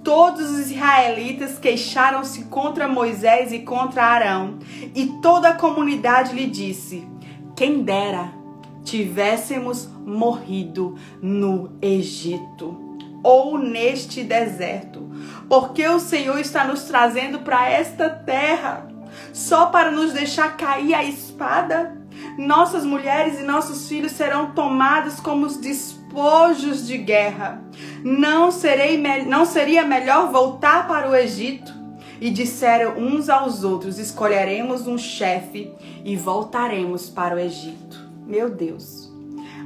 Todos 0.03 0.51
os 0.51 0.71
israelitas 0.71 1.59
queixaram-se 1.59 2.45
contra 2.45 2.89
Moisés 2.89 3.53
e 3.53 3.61
contra 3.61 4.03
Arão, 4.03 4.59
e 4.95 5.07
toda 5.21 5.51
a 5.51 5.57
comunidade 5.57 6.35
lhe 6.35 6.47
disse: 6.47 7.07
Quem 7.55 7.83
dera 7.83 8.40
tivéssemos 8.85 9.89
morrido 10.05 10.97
no 11.21 11.73
Egito 11.81 12.91
ou 13.23 13.59
neste 13.59 14.23
deserto, 14.23 15.11
porque 15.49 15.87
o 15.87 16.01
Senhor 16.01 16.39
está 16.39 16.65
nos 16.65 16.85
trazendo 16.85 17.41
para 17.41 17.69
esta 17.69 18.09
terra 18.09 18.89
só 19.33 19.67
para 19.67 19.91
nos 19.91 20.13
deixar 20.13 20.57
cair 20.57 20.95
a 20.95 21.05
espada. 21.05 21.99
Nossas 22.39 22.85
mulheres 22.85 23.41
e 23.41 23.43
nossos 23.43 23.89
filhos 23.89 24.13
serão 24.13 24.53
tomados 24.53 25.21
como 25.21 25.47
os 25.47 25.57
despojos 25.57 26.87
de 26.87 26.99
guerra. 26.99 27.63
Não, 28.03 28.51
serei, 28.51 28.99
não 29.27 29.45
seria 29.45 29.85
melhor 29.85 30.31
voltar 30.31 30.87
para 30.87 31.11
o 31.11 31.15
Egito? 31.15 31.79
E 32.21 32.31
disseram 32.31 32.99
uns 32.99 33.29
aos 33.29 33.65
outros: 33.65 33.99
Escolheremos 33.99 34.87
um 34.87 34.99
chefe 34.99 35.73
e 36.05 36.17
voltaremos 36.17 37.09
para 37.09 37.37
o 37.37 37.39
Egito. 37.39 38.10
Meu 38.31 38.49
Deus. 38.49 39.11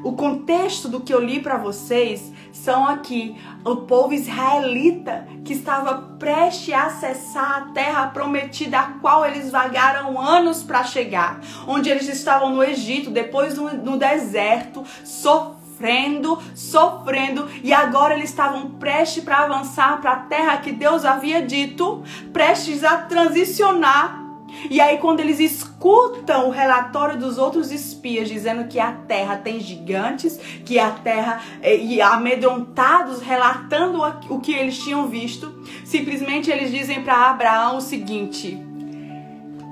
O 0.03 0.12
contexto 0.12 0.88
do 0.88 1.00
que 1.00 1.12
eu 1.12 1.20
li 1.20 1.38
para 1.38 1.59
vocês 1.59 2.33
são 2.50 2.87
aqui. 2.87 3.37
O 3.62 3.77
povo 3.77 4.14
israelita 4.14 5.29
que 5.44 5.53
estava 5.53 6.16
prestes 6.18 6.72
a 6.72 6.85
acessar 6.85 7.57
a 7.59 7.72
terra 7.72 8.07
prometida 8.07 8.79
a 8.79 8.92
qual 9.00 9.27
eles 9.27 9.50
vagaram 9.50 10.18
anos 10.18 10.62
para 10.62 10.83
chegar, 10.83 11.42
onde 11.68 11.90
eles 11.90 12.09
estavam 12.09 12.55
no 12.55 12.64
Egito, 12.64 13.11
depois 13.11 13.55
no, 13.55 13.70
no 13.74 13.98
deserto, 13.98 14.83
sofrendo, 15.05 16.38
sofrendo, 16.55 17.46
e 17.62 17.70
agora 17.70 18.14
eles 18.14 18.31
estavam 18.31 18.70
prestes 18.70 19.22
para 19.22 19.40
avançar 19.40 20.00
para 20.00 20.12
a 20.12 20.20
terra 20.20 20.57
que 20.57 20.72
Deus 20.72 21.05
havia 21.05 21.42
dito, 21.42 22.03
prestes 22.33 22.83
a 22.83 22.96
transicionar 22.96 24.23
e 24.71 24.81
aí, 24.81 24.99
quando 24.99 25.21
eles 25.21 25.40
escutam 25.40 26.49
o 26.49 26.51
relatório 26.51 27.19
dos 27.19 27.38
outros 27.38 27.71
espias 27.71 28.29
dizendo 28.29 28.69
que 28.69 28.81
a 28.81 28.93
terra 28.93 29.37
tem 29.37 29.61
gigantes, 29.61 30.38
que 30.64 30.79
a 30.79 30.90
terra, 30.90 31.43
eh, 31.62 31.77
e 31.77 32.01
amedrontados, 32.01 33.21
relatando 33.21 34.01
o 34.31 34.40
que 34.40 34.53
eles 34.53 34.79
tinham 34.79 35.07
visto, 35.09 35.62
simplesmente 35.85 36.51
eles 36.51 36.71
dizem 36.71 37.03
para 37.03 37.31
Abraão 37.31 37.77
o 37.77 37.81
seguinte: 37.81 38.59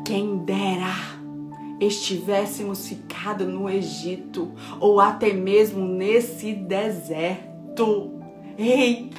Quem 0.05 0.39
dera 0.39 1.13
estivéssemos 1.81 2.87
ficado 2.87 3.45
no 3.45 3.69
Egito, 3.69 4.53
ou 4.79 5.01
até 5.01 5.33
mesmo 5.33 5.87
nesse 5.87 6.53
deserto. 6.53 8.13
Ei! 8.57 9.11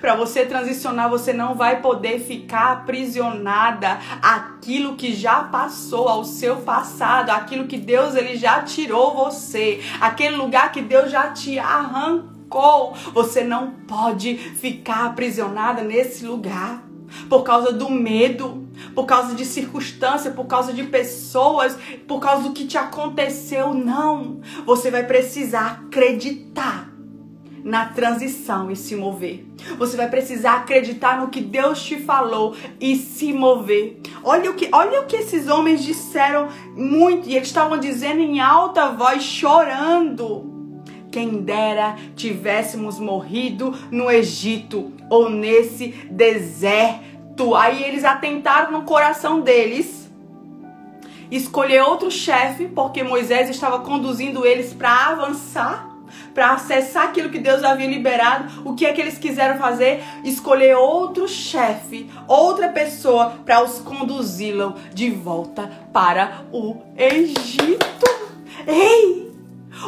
Para 0.00 0.14
você 0.14 0.44
transicionar, 0.44 1.08
você 1.08 1.32
não 1.32 1.54
vai 1.54 1.80
poder 1.80 2.20
ficar 2.20 2.72
aprisionada 2.72 3.98
aquilo 4.22 4.96
que 4.96 5.14
já 5.14 5.44
passou 5.44 6.08
ao 6.08 6.24
seu 6.24 6.56
passado, 6.56 7.30
aquilo 7.30 7.66
que 7.66 7.76
Deus 7.76 8.14
ele 8.14 8.36
já 8.36 8.62
tirou 8.62 9.14
você, 9.14 9.80
aquele 10.00 10.36
lugar 10.36 10.72
que 10.72 10.82
Deus 10.82 11.10
já 11.10 11.30
te 11.30 11.58
arrancou. 11.58 12.94
Você 13.12 13.42
não 13.42 13.70
pode 13.86 14.36
ficar 14.36 15.06
aprisionada 15.06 15.82
nesse 15.82 16.24
lugar 16.24 16.82
por 17.28 17.42
causa 17.42 17.72
do 17.72 17.90
medo, 17.90 18.66
por 18.94 19.06
causa 19.06 19.34
de 19.34 19.44
circunstância, 19.44 20.30
por 20.30 20.46
causa 20.46 20.72
de 20.72 20.84
pessoas, 20.84 21.76
por 22.06 22.20
causa 22.20 22.44
do 22.44 22.52
que 22.52 22.66
te 22.66 22.76
aconteceu. 22.76 23.74
Não. 23.74 24.40
Você 24.64 24.90
vai 24.90 25.04
precisar 25.04 25.84
acreditar 25.86 26.93
na 27.64 27.86
transição 27.86 28.70
e 28.70 28.76
se 28.76 28.94
mover. 28.94 29.46
Você 29.78 29.96
vai 29.96 30.08
precisar 30.08 30.56
acreditar 30.56 31.18
no 31.18 31.28
que 31.28 31.40
Deus 31.40 31.82
te 31.82 31.98
falou 31.98 32.54
e 32.78 32.94
se 32.94 33.32
mover. 33.32 34.00
Olha 34.22 34.50
o 34.50 34.54
que, 34.54 34.68
olha 34.70 35.00
o 35.00 35.06
que 35.06 35.16
esses 35.16 35.48
homens 35.48 35.82
disseram 35.82 36.48
muito 36.76 37.26
e 37.26 37.34
eles 37.34 37.48
estavam 37.48 37.78
dizendo 37.78 38.20
em 38.20 38.38
alta 38.38 38.90
voz, 38.90 39.22
chorando. 39.22 40.52
Quem 41.10 41.40
dera 41.40 41.96
tivéssemos 42.14 42.98
morrido 42.98 43.74
no 43.90 44.10
Egito 44.10 44.92
ou 45.08 45.30
nesse 45.30 45.88
deserto. 46.10 47.54
Aí 47.54 47.82
eles 47.82 48.04
atentaram 48.04 48.72
no 48.72 48.82
coração 48.82 49.40
deles 49.40 50.04
escolher 51.30 51.82
outro 51.82 52.10
chefe, 52.10 52.66
porque 52.66 53.02
Moisés 53.02 53.48
estava 53.48 53.80
conduzindo 53.80 54.44
eles 54.44 54.74
para 54.74 55.08
avançar 55.08 55.93
para 56.32 56.52
acessar 56.52 57.04
aquilo 57.08 57.30
que 57.30 57.38
Deus 57.38 57.62
havia 57.62 57.86
liberado, 57.86 58.62
o 58.64 58.74
que 58.74 58.86
é 58.86 58.92
que 58.92 59.00
eles 59.00 59.18
quiseram 59.18 59.58
fazer? 59.58 60.02
Escolher 60.24 60.76
outro 60.76 61.28
chefe, 61.28 62.10
outra 62.26 62.68
pessoa 62.68 63.38
para 63.44 63.62
os 63.62 63.78
conduzi-lo 63.78 64.74
de 64.92 65.10
volta 65.10 65.70
para 65.92 66.42
o 66.52 66.82
Egito. 66.96 68.06
Ei! 68.66 69.23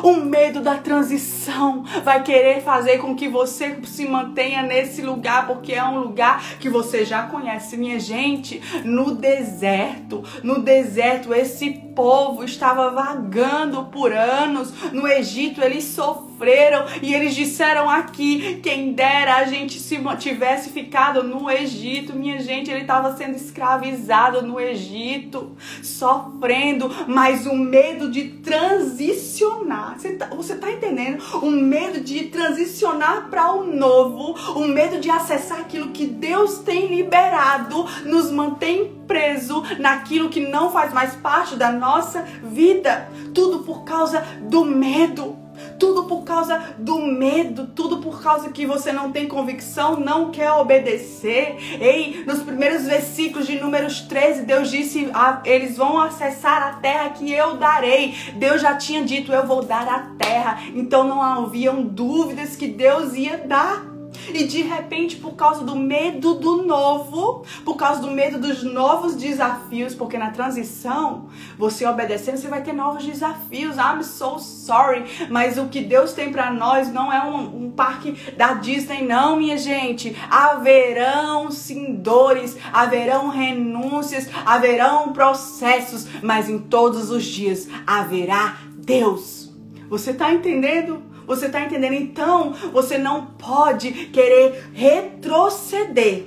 O 0.03 0.17
medo 0.17 0.61
da 0.61 0.77
transição 0.77 1.85
vai 2.05 2.23
querer 2.23 2.63
fazer 2.63 2.99
com 2.99 3.15
que 3.15 3.29
você 3.29 3.79
se 3.85 4.07
mantenha 4.07 4.63
nesse 4.63 5.03
lugar, 5.03 5.47
porque 5.47 5.73
é 5.73 5.85
um 5.85 6.01
lugar 6.01 6.43
que 6.59 6.69
você 6.69 7.05
já 7.05 7.23
conhece, 7.23 7.77
minha 7.77 7.99
gente. 7.99 8.61
No 8.85 9.15
deserto, 9.15 10.23
no 10.43 10.61
deserto, 10.61 11.35
esse 11.35 11.71
povo 11.95 12.45
estava 12.45 12.91
vagando 12.91 13.85
por 13.87 14.13
anos. 14.13 14.73
No 14.93 15.09
Egito, 15.09 15.63
eles 15.63 15.85
sofreram 15.85 16.85
e 17.03 17.15
eles 17.15 17.35
disseram 17.35 17.89
aqui: 17.89 18.61
quem 18.63 18.93
dera 18.93 19.37
a 19.37 19.45
gente 19.45 19.81
se 19.81 19.97
tivesse 20.19 20.71
ficado 20.71 21.23
no 21.23 21.51
Egito, 21.51 22.15
minha 22.15 22.39
gente. 22.41 22.71
Ele 22.71 22.83
estava 22.83 23.17
sendo 23.17 23.37
escravizado 23.37 24.43
no 24.43 24.61
Egito, 24.61 25.57
sofrendo, 25.83 26.91
mas 27.07 27.47
o 27.47 27.55
medo 27.55 28.11
de 28.11 28.29
transicionar 28.29 29.86
você 29.95 30.13
tá, 30.15 30.27
você 30.27 30.57
tá 30.57 30.71
entendendo? 30.71 31.23
O 31.43 31.51
medo 31.51 32.01
de 32.01 32.25
transicionar 32.25 33.29
para 33.29 33.53
o 33.53 33.65
novo, 33.65 34.35
o 34.59 34.67
medo 34.67 35.01
de 35.01 35.11
acessar 35.11 35.61
aquilo 35.61 35.93
que 35.93 36.07
Deus 36.07 36.59
tem 36.59 36.87
liberado, 36.87 37.87
nos 38.05 38.31
mantém 38.31 38.93
preso 39.07 39.63
naquilo 39.79 40.29
que 40.29 40.41
não 40.41 40.71
faz 40.71 40.93
mais 40.93 41.15
parte 41.15 41.57
da 41.57 41.71
nossa 41.71 42.23
vida. 42.43 43.09
Tudo 43.35 43.61
por 43.61 43.85
causa 43.85 44.21
do 44.43 44.65
medo. 44.65 45.46
Tudo 45.79 46.05
por 46.05 46.25
causa 46.25 46.75
do 46.79 47.01
medo, 47.01 47.67
tudo 47.75 47.99
por 47.99 48.23
causa 48.23 48.51
que 48.51 48.67
você 48.67 48.93
não 48.93 49.13
tem 49.13 49.29
convicção, 49.29 49.99
não 49.99 50.31
quer 50.31 50.51
obedecer. 50.53 51.57
Ei, 51.81 52.25
nos 52.27 52.43
primeiros 52.43 52.85
versículos 52.85 53.47
de 53.47 53.59
Números 53.59 54.03
13, 54.03 54.43
Deus 54.43 54.71
disse: 54.71 55.11
ah, 55.13 55.41
eles 55.45 55.77
vão 55.77 56.01
acessar 56.01 56.63
a 56.63 56.73
terra 56.75 57.11
que 57.11 57.33
eu 57.33 57.57
darei. 57.57 58.15
Deus 58.35 58.61
já 58.61 58.77
tinha 58.77 59.05
dito: 59.05 59.33
eu 59.33 59.47
vou 59.47 59.65
dar 59.65 59.89
a 59.89 59.99
terra. 60.19 60.61
Então 60.75 61.05
não 61.05 61.23
haviam 61.23 61.83
dúvidas 61.83 62.57
que 62.57 62.67
Deus 62.67 63.15
ia 63.15 63.39
dar. 63.39 63.96
E 64.33 64.45
de 64.45 64.63
repente, 64.63 65.17
por 65.17 65.35
causa 65.35 65.65
do 65.65 65.77
medo 65.77 66.35
do 66.35 66.63
novo, 66.63 67.45
por 67.65 67.77
causa 67.77 68.01
do 68.01 68.11
medo 68.11 68.39
dos 68.39 68.63
novos 68.63 69.15
desafios, 69.15 69.95
porque 69.95 70.19
na 70.19 70.31
transição, 70.31 71.29
você 71.59 71.87
obedecendo, 71.87 72.37
você 72.37 72.49
vai 72.49 72.63
ter 72.63 72.73
novos 72.73 73.05
desafios. 73.05 73.77
I'm 73.77 74.03
so 74.03 74.39
sorry. 74.39 75.05
Mas 75.31 75.59
o 75.59 75.67
que 75.67 75.81
Deus 75.81 76.13
tem 76.13 76.33
para 76.33 76.51
nós 76.51 76.93
não 76.93 77.13
é 77.13 77.23
um, 77.25 77.67
um, 77.67 77.71
parque 77.71 78.13
da 78.37 78.55
Disney, 78.55 79.03
não, 79.03 79.37
minha 79.37 79.59
gente. 79.59 80.17
Haverão 80.31 81.51
sim 81.51 81.95
dores, 81.95 82.57
haverão 82.73 83.29
renúncias, 83.29 84.29
haverão 84.45 85.13
processos, 85.13 86.07
mas 86.23 86.49
em 86.49 86.59
todos 86.59 87.11
os 87.11 87.25
dias 87.25 87.69
haverá 87.87 88.59
Deus. 88.77 89.53
Você 89.89 90.13
tá 90.13 90.33
entendendo? 90.33 91.03
Você 91.27 91.47
está 91.47 91.61
entendendo? 91.61 91.95
Então, 91.95 92.53
você 92.73 92.99
não 92.99 93.27
pode 93.27 93.91
querer 94.07 94.71
retroceder 94.73 96.27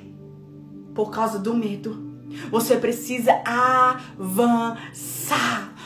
por 0.93 1.11
causa 1.11 1.39
do 1.39 1.53
medo. 1.53 2.09
Você 2.51 2.75
precisa 2.75 3.41
avançar. 4.19 4.79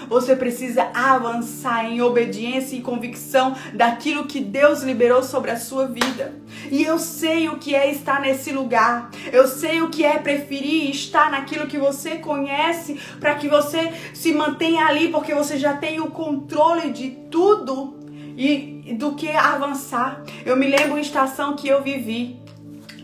Você 0.09 0.35
precisa 0.35 0.89
avançar 0.93 1.85
em 1.85 2.01
obediência 2.01 2.75
e 2.75 2.81
convicção 2.81 3.55
daquilo 3.73 4.25
que 4.25 4.41
Deus 4.41 4.83
liberou 4.83 5.23
sobre 5.23 5.51
a 5.51 5.55
sua 5.57 5.87
vida. 5.87 6.33
E 6.69 6.83
eu 6.83 6.99
sei 6.99 7.47
o 7.47 7.57
que 7.57 7.73
é 7.73 7.89
estar 7.89 8.19
nesse 8.19 8.51
lugar. 8.51 9.09
Eu 9.31 9.47
sei 9.47 9.81
o 9.81 9.89
que 9.89 10.03
é 10.03 10.19
preferir 10.19 10.89
estar 10.89 11.31
naquilo 11.31 11.67
que 11.67 11.77
você 11.77 12.17
conhece 12.17 12.99
para 13.19 13.35
que 13.35 13.47
você 13.47 13.93
se 14.13 14.33
mantenha 14.33 14.85
ali 14.85 15.07
porque 15.09 15.33
você 15.33 15.57
já 15.57 15.77
tem 15.77 16.01
o 16.01 16.11
controle 16.11 16.91
de 16.91 17.11
tudo 17.31 18.02
e 18.37 18.95
do 18.97 19.13
que 19.13 19.29
avançar. 19.29 20.21
Eu 20.45 20.55
me 20.55 20.67
lembro 20.67 20.91
uma 20.91 21.01
estação 21.01 21.55
que 21.55 21.67
eu 21.67 21.81
vivi. 21.81 22.41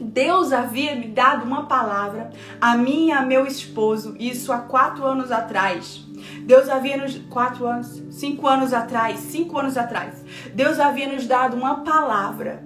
Deus 0.02 0.54
havia 0.54 0.96
me 0.96 1.08
dado 1.08 1.44
uma 1.44 1.66
palavra 1.66 2.32
a 2.60 2.78
mim 2.78 3.08
e 3.08 3.12
a 3.12 3.22
meu 3.22 3.46
esposo, 3.46 4.16
isso 4.18 4.52
há 4.54 4.60
quatro 4.60 5.06
anos 5.06 5.32
atrás. 5.32 6.06
Deus 6.44 6.70
havia 6.70 6.98
nos 6.98 7.18
quatro 7.30 7.68
anos, 7.68 8.02
cinco 8.12 8.48
anos 8.48 8.74
atrás, 8.74 9.20
cinco 9.20 9.58
anos 9.58 9.78
atrás. 9.78 10.24
Deus 10.54 10.80
havia 10.80 11.12
nos 11.12 11.28
dado 11.28 11.56
uma 11.56 11.84
palavra, 11.84 12.64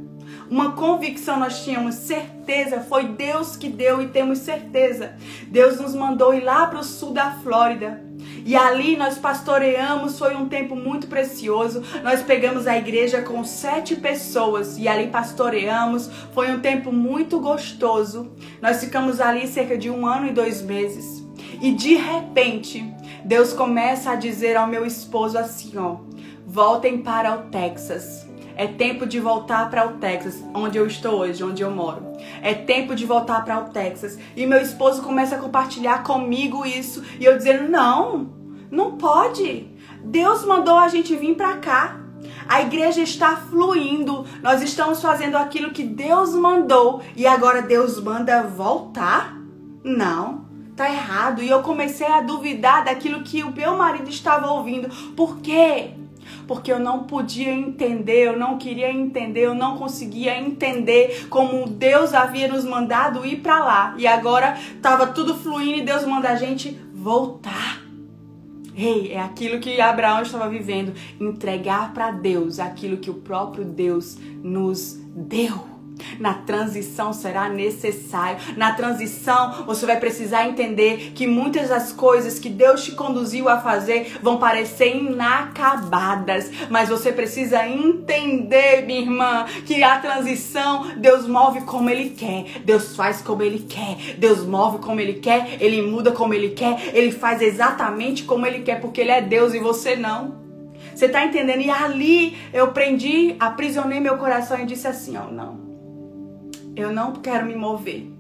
uma 0.54 0.74
convicção. 0.74 1.40
Nós 1.40 1.64
tínhamos 1.64 1.96
certeza, 1.96 2.82
foi 2.82 3.08
Deus 3.08 3.58
que 3.58 3.68
deu 3.68 4.02
e 4.02 4.08
temos 4.08 4.38
certeza. 4.40 5.16
Deus 5.48 5.80
nos 5.80 5.96
mandou 5.96 6.34
ir 6.34 6.42
lá 6.42 6.68
para 6.68 6.80
o 6.80 6.84
sul 6.84 7.12
da 7.12 7.32
Flórida 7.32 8.04
e 8.46 8.56
ali 8.56 8.96
nós 8.96 9.18
pastoreamos, 9.18 10.20
foi 10.20 10.36
um 10.36 10.48
tempo 10.48 10.76
muito 10.76 11.08
precioso. 11.08 11.82
Nós 12.04 12.22
pegamos 12.22 12.68
a 12.68 12.78
igreja 12.78 13.24
com 13.24 13.44
sete 13.44 13.96
pessoas 13.96 14.78
e 14.78 14.88
ali 14.88 15.08
pastoreamos. 15.08 16.08
Foi 16.34 16.52
um 16.52 16.60
tempo 16.60 16.92
muito 16.92 17.40
gostoso. 17.40 18.32
Nós 18.62 18.80
ficamos 18.80 19.20
ali 19.20 19.48
cerca 19.48 19.76
de 19.76 19.90
um 19.90 20.06
ano 20.06 20.28
e 20.28 20.32
dois 20.32 20.62
meses. 20.62 21.26
E 21.62 21.72
de 21.72 21.96
repente, 21.96 22.94
Deus 23.26 23.54
começa 23.54 24.12
a 24.12 24.16
dizer 24.16 24.56
ao 24.56 24.68
meu 24.68 24.86
esposo 24.86 25.36
assim: 25.38 25.78
ó, 25.78 25.98
voltem 26.46 27.00
para 27.00 27.36
o 27.36 27.50
Texas. 27.50 28.33
É 28.56 28.68
tempo 28.68 29.06
de 29.06 29.20
voltar 29.20 29.70
para 29.70 29.88
o 29.88 29.94
Texas, 29.94 30.44
onde 30.54 30.78
eu 30.78 30.86
estou 30.86 31.20
hoje, 31.20 31.44
onde 31.44 31.64
eu 31.64 31.72
moro. 31.72 32.14
É 32.42 32.54
tempo 32.54 32.96
de 32.96 33.06
voltar 33.06 33.44
para 33.44 33.60
o 33.60 33.70
Texas. 33.70 34.18
E 34.36 34.46
meu 34.46 34.62
esposo 34.62 35.02
começa 35.02 35.36
a 35.36 35.40
compartilhar 35.40 36.04
comigo 36.04 36.66
isso 36.66 37.04
e 37.20 37.26
eu 37.26 37.38
dizendo: 37.38 37.70
"Não, 37.70 38.30
não 38.70 38.98
pode. 38.98 39.68
Deus 40.04 40.44
mandou 40.46 40.78
a 40.78 40.88
gente 40.88 41.16
vir 41.16 41.36
para 41.36 41.58
cá. 41.58 42.00
A 42.48 42.62
igreja 42.62 43.02
está 43.02 43.36
fluindo. 43.36 44.26
Nós 44.42 44.62
estamos 44.62 45.02
fazendo 45.02 45.38
aquilo 45.38 45.72
que 45.72 45.84
Deus 45.84 46.34
mandou 46.36 47.02
e 47.16 47.26
agora 47.26 47.62
Deus 47.62 48.02
manda 48.02 48.44
voltar? 48.44 49.38
Não, 49.84 50.46
tá 50.76 50.90
errado. 50.90 51.42
E 51.42 51.50
eu 51.50 51.62
comecei 51.62 52.08
a 52.08 52.22
duvidar 52.22 52.86
daquilo 52.86 53.24
que 53.24 53.44
o 53.44 53.52
meu 53.52 53.78
marido 53.78 54.10
estava 54.10 54.52
ouvindo. 54.52 54.90
Por 55.16 55.40
quê? 55.40 55.92
Porque 56.48 56.72
eu 56.72 56.80
não 56.80 57.04
podia 57.04 57.52
entender, 57.52 58.28
eu 58.28 58.38
não 58.38 58.58
queria 58.58 58.92
entender, 58.92 59.42
eu 59.42 59.56
não 59.56 59.78
conseguia 59.78 60.40
entender 60.40 61.28
como 61.30 61.68
Deus 61.68 62.14
havia 62.14 62.48
nos 62.48 62.66
mandado 62.66 63.26
ir 63.26 63.38
para 63.38 63.64
lá. 63.64 63.96
E 63.98 64.08
agora 64.08 64.58
estava 64.76 65.08
tudo 65.08 65.36
fluindo 65.36 65.80
e 65.80 65.86
Deus 65.86 66.06
manda 66.06 66.30
a 66.30 66.36
gente 66.36 66.78
voltar. 66.94 67.82
Ei, 68.76 69.08
hey, 69.08 69.12
é 69.14 69.20
aquilo 69.20 69.60
que 69.60 69.80
Abraão 69.80 70.24
estava 70.24 70.50
vivendo, 70.50 70.94
entregar 71.20 71.94
para 71.94 72.10
Deus 72.10 72.60
aquilo 72.60 72.98
que 72.98 73.10
o 73.10 73.16
próprio 73.16 73.64
Deus 73.64 74.18
nos 74.42 75.00
deu. 75.16 75.73
Na 76.20 76.34
transição 76.34 77.14
será 77.14 77.50
necessário. 77.50 78.38
Na 78.58 78.74
transição 78.74 79.66
você 79.66 79.86
vai 79.86 80.00
precisar 80.00 80.48
entender 80.48 81.12
que 81.16 81.28
muitas 81.28 81.70
das 81.70 81.92
coisas 81.92 82.40
que 82.40 82.50
Deus 82.50 82.84
te 82.84 82.92
conduziu 82.94 83.50
a 83.50 83.60
fazer 83.60 84.18
vão 84.22 84.38
parecer 84.38 84.96
inacabadas, 84.96 86.52
mas 86.70 86.90
você 86.90 87.12
precisa 87.12 87.68
entender, 87.68 88.86
minha 88.86 89.02
irmã, 89.02 89.46
que 89.66 89.84
a 89.84 90.00
transição 90.00 90.92
Deus 90.98 91.28
move 91.28 91.62
como 91.62 91.90
ele 91.90 92.12
quer, 92.12 92.62
Deus 92.64 92.96
faz 92.96 93.22
como 93.22 93.42
ele 93.42 93.60
quer, 93.60 94.16
Deus 94.18 94.46
move 94.46 94.80
como 94.80 95.00
ele 95.00 95.14
quer, 95.14 95.58
ele 95.60 95.82
muda 95.82 96.12
como 96.12 96.34
ele 96.34 96.50
quer, 96.50 96.92
ele 96.94 97.12
faz 97.12 97.42
exatamente 97.42 98.24
como 98.24 98.46
ele 98.46 98.62
quer, 98.62 98.80
porque 98.80 99.02
ele 99.02 99.12
é 99.12 99.22
Deus 99.22 99.54
e 99.54 99.60
você 99.60 99.96
não. 99.96 100.42
Você 100.94 101.10
tá 101.10 101.26
entendendo? 101.26 101.62
E 101.62 101.70
ali 101.70 102.38
eu 102.54 102.72
prendi, 102.72 103.36
aprisionei 103.40 104.00
meu 104.00 104.18
coração 104.18 104.60
e 104.60 104.66
disse 104.66 104.88
assim, 104.88 105.18
ó, 105.18 105.32
não. 105.32 105.63
Eu 106.76 106.92
não 106.92 107.14
quero 107.14 107.46
me 107.46 107.56
mover. 107.56 108.12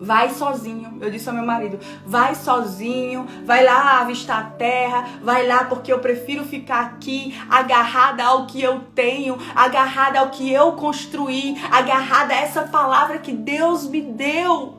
Vai 0.00 0.30
sozinho. 0.30 0.98
Eu 1.00 1.10
disse 1.10 1.28
ao 1.28 1.34
meu 1.34 1.44
marido: 1.44 1.78
vai 2.06 2.34
sozinho, 2.34 3.26
vai 3.44 3.64
lá 3.64 4.00
avistar 4.00 4.38
a 4.38 4.50
terra, 4.50 5.08
vai 5.22 5.46
lá 5.46 5.64
porque 5.64 5.92
eu 5.92 5.98
prefiro 5.98 6.44
ficar 6.44 6.80
aqui 6.82 7.36
agarrada 7.50 8.24
ao 8.24 8.46
que 8.46 8.62
eu 8.62 8.80
tenho, 8.94 9.36
agarrada 9.54 10.20
ao 10.20 10.30
que 10.30 10.52
eu 10.52 10.72
construí, 10.72 11.56
agarrada 11.70 12.32
a 12.32 12.36
essa 12.36 12.62
palavra 12.62 13.18
que 13.18 13.32
Deus 13.32 13.88
me 13.88 14.00
deu. 14.00 14.76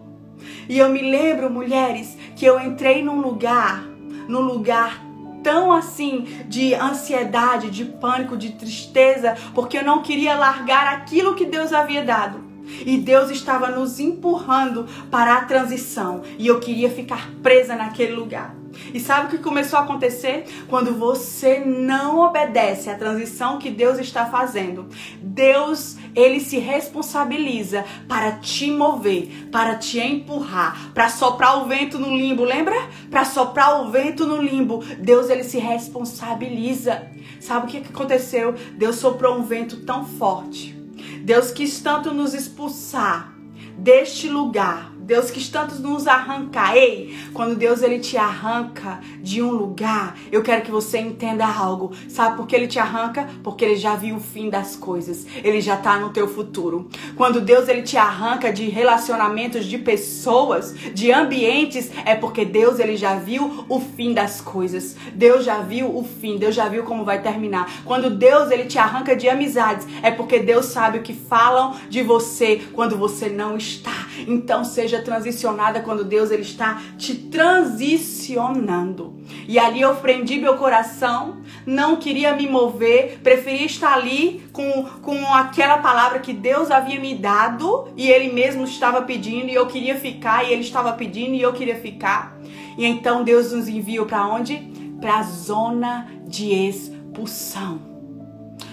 E 0.69 0.77
eu 0.77 0.87
me 0.89 1.01
lembro, 1.01 1.49
mulheres, 1.49 2.17
que 2.35 2.45
eu 2.45 2.59
entrei 2.61 3.03
num 3.03 3.19
lugar, 3.19 3.83
num 4.27 4.41
lugar 4.41 5.03
tão 5.43 5.71
assim 5.71 6.27
de 6.47 6.73
ansiedade, 6.73 7.69
de 7.71 7.83
pânico, 7.83 8.37
de 8.37 8.51
tristeza, 8.51 9.35
porque 9.53 9.77
eu 9.77 9.83
não 9.83 10.01
queria 10.01 10.35
largar 10.35 10.87
aquilo 10.93 11.35
que 11.35 11.45
Deus 11.45 11.73
havia 11.73 12.03
dado. 12.03 12.48
E 12.85 12.97
Deus 12.97 13.29
estava 13.29 13.69
nos 13.69 13.99
empurrando 13.99 14.85
para 15.09 15.35
a 15.35 15.45
transição. 15.45 16.23
E 16.37 16.47
eu 16.47 16.59
queria 16.59 16.89
ficar 16.89 17.29
presa 17.41 17.75
naquele 17.75 18.13
lugar. 18.13 18.55
E 18.93 18.99
sabe 18.99 19.27
o 19.27 19.29
que 19.29 19.43
começou 19.43 19.79
a 19.79 19.83
acontecer? 19.83 20.45
Quando 20.67 20.93
você 20.93 21.59
não 21.59 22.19
obedece 22.19 22.89
à 22.89 22.95
transição 22.95 23.57
que 23.57 23.69
Deus 23.69 23.97
está 23.99 24.25
fazendo, 24.27 24.87
Deus, 25.21 25.97
ele 26.15 26.39
se 26.39 26.57
responsabiliza 26.57 27.85
para 28.07 28.33
te 28.33 28.71
mover, 28.71 29.49
para 29.51 29.75
te 29.75 29.99
empurrar, 29.99 30.91
para 30.93 31.09
soprar 31.09 31.61
o 31.61 31.65
vento 31.65 31.97
no 31.97 32.15
limbo, 32.15 32.43
lembra? 32.43 32.75
Para 33.09 33.25
soprar 33.25 33.81
o 33.81 33.91
vento 33.91 34.25
no 34.25 34.41
limbo, 34.41 34.83
Deus 34.99 35.29
ele 35.29 35.43
se 35.43 35.57
responsabiliza. 35.57 37.07
Sabe 37.39 37.65
o 37.65 37.69
que 37.69 37.77
aconteceu? 37.77 38.53
Deus 38.73 38.97
soprou 38.97 39.37
um 39.37 39.43
vento 39.43 39.77
tão 39.77 40.05
forte 40.05 40.78
Deus 41.23 41.51
quis 41.51 41.79
tanto 41.81 42.13
nos 42.13 42.33
expulsar 42.33 43.33
deste 43.77 44.27
lugar 44.27 44.88
Deus 45.09 45.31
quis 45.31 45.49
tanto 45.49 45.73
nos 45.81 46.05
arrancar. 46.05 46.77
Ei, 46.77 47.17
quando 47.33 47.55
Deus 47.55 47.81
ele 47.81 47.97
te 47.97 48.15
arranca 48.15 48.99
de 49.23 49.41
um 49.41 49.49
lugar, 49.49 50.15
eu 50.31 50.43
quero 50.43 50.61
que 50.61 50.69
você 50.69 50.99
entenda 50.99 51.47
algo. 51.47 51.91
Sabe 52.07 52.37
por 52.37 52.45
que 52.45 52.55
ele 52.55 52.67
te 52.67 52.77
arranca? 52.77 53.27
Porque 53.41 53.65
ele 53.65 53.75
já 53.75 53.95
viu 53.95 54.17
o 54.17 54.19
fim 54.19 54.51
das 54.51 54.75
coisas. 54.75 55.25
Ele 55.43 55.61
já 55.61 55.75
tá 55.75 55.97
no 55.97 56.11
teu 56.11 56.27
futuro. 56.27 56.87
Quando 57.15 57.41
Deus 57.41 57.67
ele 57.67 57.81
te 57.81 57.97
arranca 57.97 58.53
de 58.53 58.69
relacionamentos, 58.69 59.65
de 59.65 59.79
pessoas, 59.79 60.75
de 60.93 61.11
ambientes, 61.11 61.89
é 62.05 62.13
porque 62.13 62.45
Deus 62.45 62.77
ele 62.77 62.95
já 62.95 63.15
viu 63.15 63.65
o 63.67 63.79
fim 63.79 64.13
das 64.13 64.39
coisas. 64.39 64.95
Deus 65.15 65.43
já 65.43 65.59
viu 65.61 65.87
o 65.87 66.03
fim, 66.03 66.37
Deus 66.37 66.53
já 66.53 66.69
viu 66.69 66.83
como 66.83 67.03
vai 67.03 67.19
terminar. 67.19 67.81
Quando 67.83 68.11
Deus 68.11 68.51
ele 68.51 68.65
te 68.65 68.77
arranca 68.77 69.15
de 69.15 69.27
amizades, 69.27 69.87
é 70.03 70.11
porque 70.11 70.37
Deus 70.37 70.67
sabe 70.67 70.99
o 70.99 71.01
que 71.01 71.15
falam 71.15 71.75
de 71.89 72.03
você 72.03 72.61
quando 72.73 72.95
você 72.95 73.27
não 73.27 73.57
está. 73.57 74.07
Então 74.27 74.63
seja 74.63 74.98
transicionada 75.01 75.81
quando 75.81 76.03
Deus 76.03 76.31
ele 76.31 76.41
está 76.41 76.81
te 76.97 77.13
transicionando. 77.15 79.19
E 79.47 79.59
ali 79.59 79.81
eu 79.81 79.95
prendi 79.95 80.37
meu 80.37 80.57
coração, 80.57 81.37
não 81.65 81.95
queria 81.97 82.35
me 82.35 82.47
mover, 82.47 83.19
preferia 83.23 83.65
estar 83.65 83.93
ali 83.93 84.43
com, 84.51 84.83
com 85.01 85.33
aquela 85.33 85.79
palavra 85.79 86.19
que 86.19 86.33
Deus 86.33 86.69
havia 86.71 86.99
me 86.99 87.15
dado 87.15 87.87
e 87.95 88.09
Ele 88.09 88.31
mesmo 88.31 88.63
estava 88.63 89.01
pedindo 89.03 89.49
e 89.49 89.55
eu 89.55 89.67
queria 89.67 89.95
ficar 89.95 90.45
e 90.45 90.51
Ele 90.51 90.61
estava 90.61 90.93
pedindo 90.93 91.35
e 91.35 91.41
eu 91.41 91.53
queria 91.53 91.75
ficar. 91.75 92.37
E 92.77 92.85
então 92.85 93.23
Deus 93.23 93.51
nos 93.51 93.67
enviou 93.67 94.05
para 94.05 94.27
onde? 94.27 94.57
Para 95.01 95.19
a 95.19 95.23
zona 95.23 96.07
de 96.25 96.53
expulsão. 96.53 97.81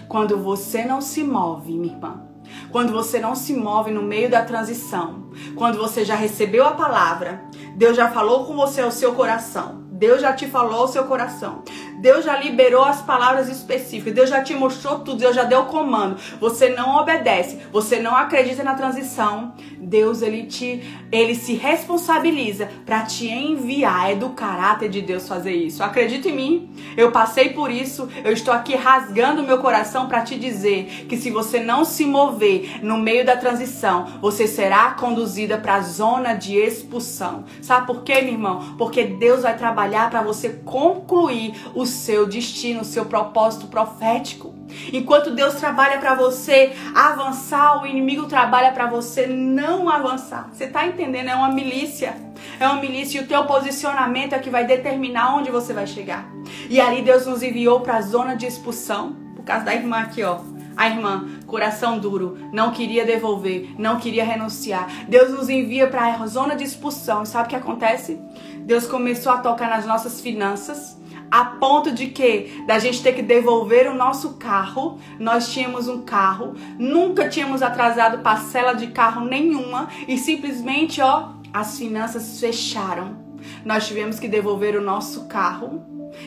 Quando 0.08 0.38
você 0.38 0.84
não 0.84 1.00
se 1.00 1.24
move, 1.24 1.72
minha 1.72 1.92
irmã, 1.92 2.25
quando 2.70 2.92
você 2.92 3.18
não 3.18 3.34
se 3.34 3.54
move 3.54 3.90
no 3.90 4.02
meio 4.02 4.30
da 4.30 4.44
transição, 4.44 5.30
quando 5.54 5.78
você 5.78 6.04
já 6.04 6.14
recebeu 6.14 6.64
a 6.66 6.72
palavra, 6.72 7.42
Deus 7.74 7.96
já 7.96 8.10
falou 8.10 8.44
com 8.44 8.54
você 8.56 8.80
ao 8.80 8.90
seu 8.90 9.14
coração, 9.14 9.84
Deus 9.90 10.20
já 10.20 10.32
te 10.32 10.46
falou 10.46 10.80
ao 10.80 10.88
seu 10.88 11.04
coração. 11.04 11.62
Deus 11.98 12.24
já 12.24 12.38
liberou 12.38 12.84
as 12.84 13.02
palavras 13.02 13.48
específicas. 13.48 14.14
Deus 14.14 14.30
já 14.30 14.42
te 14.42 14.54
mostrou 14.54 15.00
tudo. 15.00 15.18
Deus 15.18 15.34
já 15.34 15.44
deu 15.44 15.60
o 15.60 15.66
comando. 15.66 16.16
Você 16.40 16.68
não 16.68 16.96
obedece. 16.96 17.58
Você 17.72 17.98
não 17.98 18.14
acredita 18.14 18.62
na 18.62 18.74
transição. 18.74 19.54
Deus 19.78 20.22
ele 20.22 20.44
te 20.44 20.82
ele 21.12 21.34
se 21.34 21.54
responsabiliza 21.54 22.68
para 22.84 23.02
te 23.02 23.28
enviar. 23.28 24.10
É 24.10 24.14
do 24.14 24.30
caráter 24.30 24.88
de 24.88 25.00
Deus 25.00 25.28
fazer 25.28 25.52
isso. 25.52 25.82
Acredita 25.82 26.28
em 26.28 26.36
mim. 26.36 26.70
Eu 26.96 27.10
passei 27.10 27.50
por 27.50 27.70
isso. 27.70 28.08
Eu 28.24 28.32
estou 28.32 28.52
aqui 28.52 28.74
rasgando 28.74 29.42
meu 29.42 29.58
coração 29.58 30.08
para 30.08 30.22
te 30.22 30.38
dizer 30.38 31.06
que 31.08 31.16
se 31.16 31.30
você 31.30 31.60
não 31.60 31.84
se 31.84 32.04
mover 32.04 32.80
no 32.82 32.98
meio 32.98 33.24
da 33.24 33.36
transição, 33.36 34.18
você 34.20 34.46
será 34.46 34.90
conduzida 34.92 35.56
para 35.58 35.76
a 35.76 35.80
zona 35.80 36.34
de 36.34 36.56
expulsão. 36.56 37.44
Sabe 37.62 37.86
por 37.86 38.02
quê, 38.02 38.20
meu 38.22 38.32
irmão? 38.32 38.74
Porque 38.76 39.04
Deus 39.04 39.42
vai 39.42 39.56
trabalhar 39.56 40.10
para 40.10 40.22
você 40.22 40.50
concluir 40.64 41.54
o 41.74 41.85
seu 41.86 42.26
destino, 42.26 42.80
o 42.82 42.84
seu 42.84 43.04
propósito 43.04 43.66
profético. 43.66 44.54
Enquanto 44.92 45.30
Deus 45.30 45.54
trabalha 45.54 45.98
para 45.98 46.14
você 46.14 46.72
avançar, 46.94 47.82
o 47.82 47.86
inimigo 47.86 48.26
trabalha 48.26 48.72
para 48.72 48.86
você 48.86 49.26
não 49.26 49.88
avançar. 49.88 50.48
Você 50.52 50.66
tá 50.66 50.86
entendendo? 50.86 51.28
É 51.28 51.34
uma 51.34 51.50
milícia. 51.50 52.16
É 52.60 52.66
uma 52.66 52.80
milícia 52.80 53.18
e 53.18 53.24
o 53.24 53.26
teu 53.26 53.44
posicionamento 53.44 54.34
é 54.34 54.38
que 54.38 54.50
vai 54.50 54.66
determinar 54.66 55.36
onde 55.36 55.50
você 55.50 55.72
vai 55.72 55.86
chegar. 55.86 56.28
E 56.68 56.80
ali 56.80 57.02
Deus 57.02 57.26
nos 57.26 57.42
enviou 57.42 57.80
para 57.80 57.96
a 57.96 58.02
zona 58.02 58.36
de 58.36 58.46
expulsão, 58.46 59.16
por 59.34 59.44
causa 59.44 59.64
da 59.64 59.74
irmã 59.74 59.98
aqui, 59.98 60.22
ó. 60.22 60.40
A 60.76 60.88
irmã, 60.88 61.26
coração 61.46 61.98
duro, 61.98 62.36
não 62.52 62.70
queria 62.70 63.06
devolver, 63.06 63.74
não 63.78 63.98
queria 63.98 64.24
renunciar. 64.24 64.86
Deus 65.08 65.30
nos 65.30 65.48
envia 65.48 65.86
para 65.86 66.16
a 66.16 66.26
zona 66.26 66.54
de 66.54 66.64
expulsão. 66.64 67.22
E 67.22 67.26
sabe 67.26 67.46
o 67.46 67.48
que 67.48 67.56
acontece? 67.56 68.20
Deus 68.58 68.86
começou 68.86 69.32
a 69.32 69.38
tocar 69.38 69.70
nas 69.70 69.86
nossas 69.86 70.20
finanças 70.20 70.95
a 71.30 71.44
ponto 71.44 71.92
de 71.92 72.08
que 72.08 72.64
da 72.66 72.78
gente 72.78 73.02
ter 73.02 73.12
que 73.12 73.22
devolver 73.22 73.90
o 73.90 73.94
nosso 73.94 74.34
carro. 74.34 74.98
Nós 75.18 75.52
tínhamos 75.52 75.88
um 75.88 76.02
carro, 76.02 76.54
nunca 76.78 77.28
tínhamos 77.28 77.62
atrasado 77.62 78.22
parcela 78.22 78.74
de 78.74 78.88
carro 78.88 79.24
nenhuma 79.24 79.88
e 80.06 80.18
simplesmente, 80.18 81.00
ó, 81.00 81.32
as 81.52 81.78
finanças 81.78 82.38
fecharam. 82.40 83.24
Nós 83.64 83.86
tivemos 83.86 84.18
que 84.18 84.28
devolver 84.28 84.76
o 84.76 84.82
nosso 84.82 85.26
carro 85.26 85.84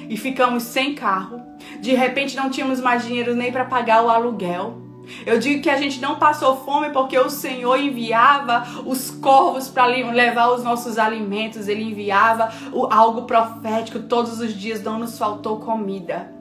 e 0.09 0.17
ficamos 0.17 0.63
sem 0.63 0.93
carro. 0.95 1.41
De 1.79 1.93
repente 1.93 2.35
não 2.35 2.49
tínhamos 2.49 2.79
mais 2.79 3.05
dinheiro 3.05 3.35
nem 3.35 3.51
para 3.51 3.65
pagar 3.65 4.03
o 4.03 4.09
aluguel. 4.09 4.88
Eu 5.25 5.39
digo 5.39 5.61
que 5.61 5.69
a 5.69 5.77
gente 5.77 5.99
não 5.99 6.17
passou 6.17 6.57
fome 6.63 6.89
porque 6.89 7.17
o 7.17 7.29
Senhor 7.29 7.79
enviava 7.79 8.63
os 8.85 9.09
corvos 9.11 9.67
para 9.69 9.85
levar 9.85 10.51
os 10.51 10.63
nossos 10.63 10.97
alimentos, 10.97 11.67
ele 11.67 11.83
enviava 11.83 12.51
algo 12.91 13.23
profético. 13.23 13.99
Todos 13.99 14.39
os 14.39 14.53
dias 14.53 14.83
não 14.83 14.99
nos 14.99 15.17
faltou 15.17 15.59
comida. 15.59 16.31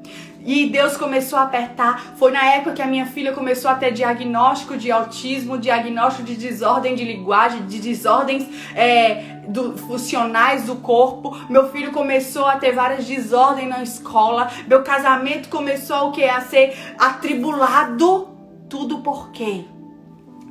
E 0.44 0.66
Deus 0.66 0.96
começou 0.96 1.38
a 1.38 1.42
apertar. 1.42 2.14
Foi 2.16 2.30
na 2.30 2.44
época 2.54 2.72
que 2.72 2.82
a 2.82 2.86
minha 2.86 3.06
filha 3.06 3.32
começou 3.32 3.70
a 3.70 3.74
ter 3.74 3.92
diagnóstico 3.92 4.76
de 4.76 4.90
autismo, 4.90 5.58
diagnóstico 5.58 6.24
de 6.24 6.36
desordem 6.36 6.94
de 6.94 7.04
linguagem, 7.04 7.66
de 7.66 7.78
desordens 7.78 8.46
é, 8.74 9.40
do, 9.48 9.76
funcionais 9.76 10.64
do 10.64 10.76
corpo. 10.76 11.36
Meu 11.50 11.70
filho 11.70 11.92
começou 11.92 12.46
a 12.46 12.56
ter 12.56 12.72
várias 12.72 13.04
desordens 13.04 13.68
na 13.68 13.82
escola. 13.82 14.50
Meu 14.66 14.82
casamento 14.82 15.48
começou 15.48 16.08
o 16.08 16.12
que? 16.12 16.24
A 16.24 16.40
ser 16.40 16.76
atribulado 16.98 18.37
tudo 18.68 18.98
porque 18.98 19.64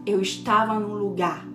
eu 0.06 0.22
estava 0.22 0.80
num 0.80 0.96
lugar 0.96 1.46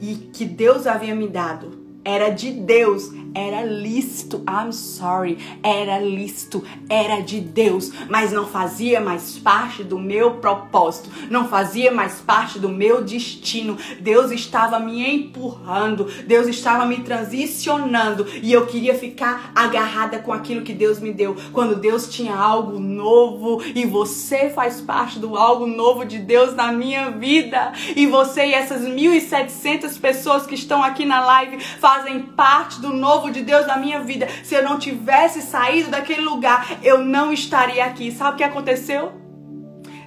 e 0.00 0.14
que 0.32 0.44
Deus 0.44 0.86
havia 0.86 1.14
me 1.14 1.28
dado. 1.28 1.86
Era 2.04 2.30
de 2.30 2.50
Deus, 2.52 3.10
era 3.34 3.64
lícito. 3.64 4.42
I'm 4.48 4.72
sorry, 4.72 5.38
era 5.62 5.98
lícito, 5.98 6.64
era 6.88 7.20
de 7.20 7.40
Deus, 7.40 7.92
mas 8.08 8.32
não 8.32 8.46
fazia 8.46 9.00
mais 9.00 9.38
parte 9.38 9.82
do 9.84 9.98
meu 9.98 10.32
propósito, 10.32 11.10
não 11.30 11.48
fazia 11.48 11.92
mais 11.92 12.20
parte 12.20 12.58
do 12.58 12.68
meu 12.68 13.02
destino. 13.02 13.76
Deus 14.00 14.30
estava 14.30 14.78
me 14.78 15.08
empurrando, 15.08 16.04
Deus 16.26 16.46
estava 16.46 16.86
me 16.86 16.98
transicionando 16.98 18.26
e 18.42 18.52
eu 18.52 18.66
queria 18.66 18.94
ficar 18.94 19.52
agarrada 19.54 20.18
com 20.18 20.32
aquilo 20.32 20.62
que 20.62 20.72
Deus 20.72 20.98
me 20.98 21.12
deu. 21.12 21.36
Quando 21.52 21.76
Deus 21.76 22.08
tinha 22.08 22.34
algo 22.34 22.78
novo 22.78 23.62
e 23.74 23.84
você 23.84 24.50
faz 24.50 24.80
parte 24.80 25.18
do 25.18 25.36
algo 25.36 25.66
novo 25.66 26.04
de 26.04 26.18
Deus 26.18 26.54
na 26.54 26.72
minha 26.72 27.10
vida, 27.10 27.72
e 27.94 28.06
você 28.06 28.46
e 28.46 28.54
essas 28.54 28.82
1.700 28.82 30.00
pessoas 30.00 30.46
que 30.46 30.54
estão 30.54 30.82
aqui 30.82 31.04
na 31.04 31.24
live 31.24 31.60
fazem 31.60 32.20
parte 32.20 32.80
do 32.80 32.92
novo 32.92 33.17
de 33.30 33.42
Deus 33.42 33.66
na 33.66 33.76
minha 33.76 34.00
vida. 34.00 34.28
Se 34.44 34.54
eu 34.54 34.62
não 34.62 34.78
tivesse 34.78 35.42
saído 35.42 35.90
daquele 35.90 36.22
lugar, 36.22 36.78
eu 36.82 36.98
não 37.04 37.32
estaria 37.32 37.84
aqui. 37.84 38.12
Sabe 38.12 38.34
o 38.34 38.36
que 38.36 38.44
aconteceu? 38.44 39.12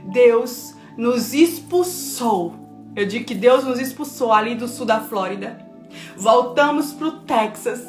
Deus 0.05 0.75
nos 0.97 1.33
expulsou. 1.33 2.55
Eu 2.95 3.05
digo 3.05 3.25
que 3.25 3.35
Deus 3.35 3.63
nos 3.63 3.79
expulsou 3.79 4.31
ali 4.31 4.55
do 4.55 4.67
sul 4.67 4.85
da 4.85 4.99
Flórida. 4.99 5.65
Voltamos 6.15 6.93
pro 6.93 7.11
Texas. 7.21 7.81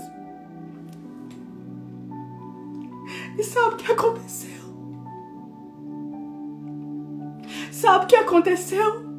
E 3.39 3.43
sabe 3.43 3.75
o 3.75 3.77
que 3.77 3.93
aconteceu? 3.93 4.63
Sabe 7.71 8.05
o 8.05 8.09
que 8.09 8.17
aconteceu? 8.17 9.13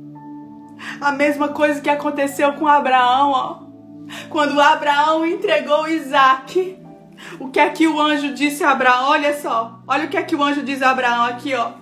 A 1.01 1.12
mesma 1.12 1.49
coisa 1.49 1.82
que 1.82 1.89
aconteceu 1.89 2.54
com 2.54 2.68
Abraão, 2.68 3.32
ó. 3.32 3.62
Quando 4.30 4.60
Abraão 4.60 5.26
entregou 5.26 5.88
Isaac, 5.88 6.78
o 7.39 7.49
que 7.49 7.60
é 7.60 7.70
que 7.70 7.88
o 7.88 7.99
anjo 7.99 8.34
disse 8.34 8.64
a 8.64 8.72
Abraão? 8.72 9.10
Olha 9.10 9.39
só, 9.39 9.80
olha 9.88 10.06
o 10.06 10.10
que 10.10 10.18
é 10.18 10.24
que 10.24 10.36
o 10.36 10.43
anjo 10.43 10.64
diz 10.64 10.82
a 10.82 10.91
Abraão 10.91 11.26
aqui, 11.26 11.54
ó. 11.54 11.74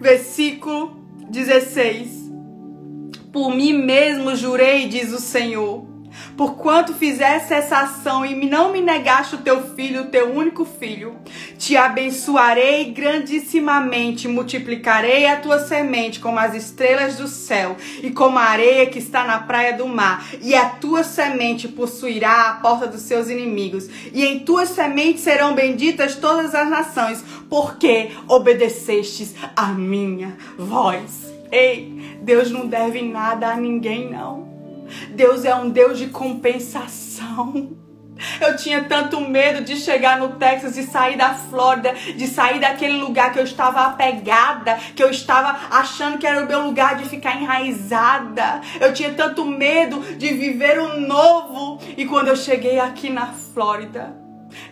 Versículo 0.00 0.96
16. 1.28 2.30
Por 3.32 3.54
mim 3.54 3.72
mesmo 3.72 4.34
jurei, 4.34 4.88
diz 4.88 5.12
o 5.12 5.18
Senhor 5.18 5.86
Porquanto 6.36 6.94
fizesse 6.94 7.52
essa 7.52 7.78
ação 7.80 8.24
e 8.24 8.34
não 8.48 8.72
me 8.72 8.80
negaste 8.80 9.34
o 9.34 9.38
teu 9.38 9.74
filho, 9.74 10.02
o 10.02 10.06
teu 10.06 10.32
único 10.32 10.64
filho, 10.64 11.16
te 11.58 11.76
abençoarei 11.76 12.92
grandissimamente, 12.92 14.28
multiplicarei 14.28 15.26
a 15.26 15.36
tua 15.36 15.58
semente 15.58 16.20
como 16.20 16.38
as 16.38 16.54
estrelas 16.54 17.16
do 17.16 17.26
céu 17.26 17.76
e 18.02 18.10
como 18.10 18.38
a 18.38 18.42
areia 18.42 18.86
que 18.86 18.98
está 18.98 19.24
na 19.24 19.38
praia 19.40 19.76
do 19.76 19.86
mar, 19.86 20.26
e 20.40 20.54
a 20.54 20.68
tua 20.68 21.02
semente 21.02 21.68
possuirá 21.68 22.50
a 22.50 22.52
porta 22.54 22.86
dos 22.86 23.02
seus 23.02 23.28
inimigos, 23.28 23.88
e 24.12 24.24
em 24.24 24.40
tua 24.40 24.66
semente 24.66 25.20
serão 25.20 25.54
benditas 25.54 26.14
todas 26.16 26.54
as 26.54 26.68
nações, 26.68 27.24
porque 27.48 28.10
obedecestes 28.26 29.34
a 29.56 29.66
minha 29.66 30.36
voz. 30.58 31.32
Ei, 31.50 32.18
Deus 32.22 32.50
não 32.50 32.66
deve 32.66 33.02
nada 33.02 33.48
a 33.48 33.56
ninguém, 33.56 34.10
não. 34.10 34.57
Deus 35.10 35.44
é 35.44 35.54
um 35.54 35.70
Deus 35.70 35.98
de 35.98 36.08
compensação. 36.08 37.76
Eu 38.40 38.56
tinha 38.56 38.84
tanto 38.84 39.20
medo 39.20 39.64
de 39.64 39.76
chegar 39.76 40.18
no 40.18 40.30
Texas, 40.36 40.74
de 40.74 40.82
sair 40.82 41.16
da 41.16 41.34
Flórida, 41.34 41.92
de 41.92 42.26
sair 42.26 42.60
daquele 42.60 42.98
lugar 42.98 43.32
que 43.32 43.38
eu 43.38 43.44
estava 43.44 43.82
apegada, 43.82 44.76
que 44.94 45.02
eu 45.02 45.10
estava 45.10 45.56
achando 45.70 46.18
que 46.18 46.26
era 46.26 46.44
o 46.44 46.48
meu 46.48 46.64
lugar 46.64 46.96
de 46.96 47.08
ficar 47.08 47.40
enraizada. 47.40 48.60
Eu 48.80 48.92
tinha 48.92 49.12
tanto 49.12 49.44
medo 49.44 50.00
de 50.16 50.28
viver 50.34 50.80
o 50.80 51.00
novo. 51.00 51.78
E 51.96 52.04
quando 52.06 52.28
eu 52.28 52.36
cheguei 52.36 52.78
aqui 52.78 53.10
na 53.10 53.26
Flórida, 53.26 54.16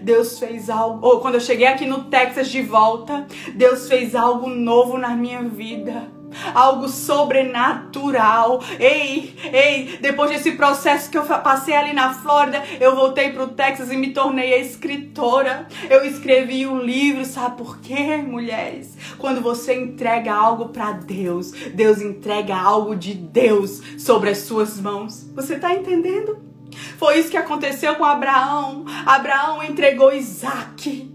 Deus 0.01 0.39
fez 0.39 0.69
algo. 0.69 1.07
Ou 1.07 1.21
quando 1.21 1.35
eu 1.35 1.41
cheguei 1.41 1.67
aqui 1.67 1.87
no 1.87 2.05
Texas 2.05 2.49
de 2.49 2.63
volta, 2.63 3.27
Deus 3.55 3.89
fez 3.89 4.15
algo 4.15 4.49
novo 4.49 4.99
na 4.99 5.11
minha 5.11 5.43
vida 5.43 6.16
algo 6.55 6.89
sobrenatural. 6.89 8.63
Ei, 8.79 9.35
ei, 9.53 9.99
depois 10.01 10.31
desse 10.31 10.53
processo 10.53 11.11
que 11.11 11.19
eu 11.19 11.25
passei 11.25 11.75
ali 11.75 11.93
na 11.93 12.13
Flórida, 12.15 12.63
eu 12.81 12.95
voltei 12.95 13.31
para 13.31 13.45
o 13.45 13.49
Texas 13.49 13.91
e 13.91 13.97
me 13.97 14.13
tornei 14.13 14.61
escritora. 14.61 15.67
Eu 15.89 16.05
escrevi 16.05 16.67
um 16.67 16.81
livro, 16.81 17.25
sabe 17.25 17.57
por 17.57 17.79
quê, 17.81 18.17
mulheres? 18.17 18.97
Quando 19.19 19.41
você 19.41 19.75
entrega 19.75 20.35
algo 20.35 20.69
para 20.69 20.93
Deus, 20.93 21.53
Deus 21.75 22.01
entrega 22.01 22.57
algo 22.57 22.97
de 22.97 23.15
Deus 23.15 23.83
sobre 23.99 24.31
as 24.31 24.39
suas 24.39 24.81
mãos. 24.81 25.27
Você 25.35 25.55
está 25.55 25.73
entendendo? 25.73 26.39
Foi 26.99 27.19
isso 27.19 27.31
que 27.31 27.37
aconteceu 27.37 27.95
com 27.97 28.05
Abraão. 28.05 28.85
Abraão 29.07 29.63
entregou 29.63 30.13
Isaac. 30.13 31.15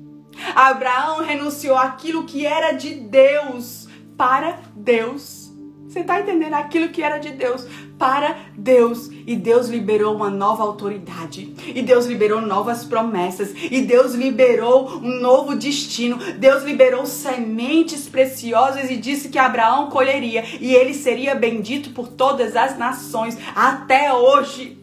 Abraão 0.55 1.23
renunciou 1.23 1.77
aquilo 1.77 2.25
que 2.25 2.45
era 2.45 2.71
de 2.71 2.95
Deus 2.95 3.80
para 4.17 4.59
Deus. 4.75 5.51
Você 5.91 5.99
está 5.99 6.21
entendendo? 6.21 6.53
Aquilo 6.53 6.87
que 6.87 7.03
era 7.03 7.17
de 7.17 7.31
Deus 7.31 7.67
para 7.99 8.37
Deus. 8.57 9.09
E 9.27 9.35
Deus 9.35 9.67
liberou 9.67 10.15
uma 10.15 10.29
nova 10.29 10.63
autoridade. 10.63 11.53
E 11.67 11.81
Deus 11.81 12.05
liberou 12.05 12.39
novas 12.39 12.85
promessas. 12.85 13.53
E 13.69 13.81
Deus 13.81 14.13
liberou 14.13 14.89
um 14.99 15.19
novo 15.19 15.53
destino. 15.53 16.17
Deus 16.39 16.63
liberou 16.63 17.05
sementes 17.05 18.07
preciosas 18.07 18.89
e 18.89 18.95
disse 18.95 19.27
que 19.27 19.37
Abraão 19.37 19.89
colheria. 19.89 20.45
E 20.61 20.73
ele 20.73 20.93
seria 20.93 21.35
bendito 21.35 21.89
por 21.89 22.07
todas 22.07 22.55
as 22.55 22.77
nações. 22.77 23.37
Até 23.53 24.13
hoje. 24.13 24.79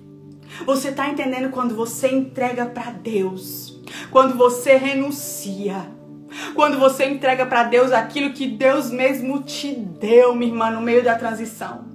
Você 0.66 0.88
está 0.88 1.08
entendendo 1.08 1.50
quando 1.50 1.74
você 1.74 2.08
entrega 2.08 2.66
para 2.66 2.90
Deus? 2.90 3.80
Quando 4.10 4.36
você 4.36 4.76
renuncia? 4.76 5.97
Quando 6.54 6.78
você 6.78 7.06
entrega 7.06 7.46
para 7.46 7.64
Deus 7.64 7.92
aquilo 7.92 8.32
que 8.32 8.46
Deus 8.46 8.90
mesmo 8.90 9.42
te 9.42 9.72
deu, 9.74 10.34
minha 10.34 10.50
irmã, 10.50 10.70
no 10.70 10.80
meio 10.80 11.02
da 11.02 11.14
transição. 11.14 11.86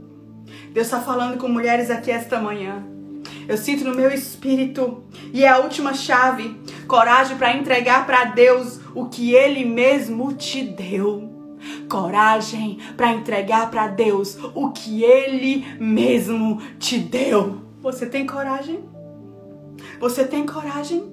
Deus 0.72 0.88
está 0.88 1.02
falando 1.02 1.38
com 1.38 1.48
mulheres 1.48 1.92
aqui 1.92 2.10
esta 2.10 2.40
manhã. 2.40 2.84
Eu 3.48 3.58
sinto 3.58 3.84
no 3.84 3.96
meu 3.96 4.10
espírito. 4.10 5.04
E 5.34 5.44
é 5.44 5.50
a 5.50 5.60
última 5.60 5.94
chave: 5.94 6.56
coragem 6.88 7.38
para 7.38 7.56
entregar 7.56 8.06
para 8.06 8.26
Deus 8.26 8.80
o 8.96 9.06
que 9.06 9.34
Ele 9.34 9.66
mesmo 9.66 10.34
te 10.34 10.64
deu. 10.64 11.32
Coragem 11.90 12.80
para 12.98 13.14
entregar 13.14 13.70
para 13.70 13.88
Deus 13.88 14.38
o 14.54 14.72
que 14.72 15.04
Ele 15.04 15.66
mesmo 15.80 16.62
te 16.80 16.98
deu. 16.98 17.62
Você 17.82 18.06
tem 18.06 18.26
coragem? 18.26 18.84
Você 20.00 20.26
tem 20.26 20.46
coragem? 20.46 21.04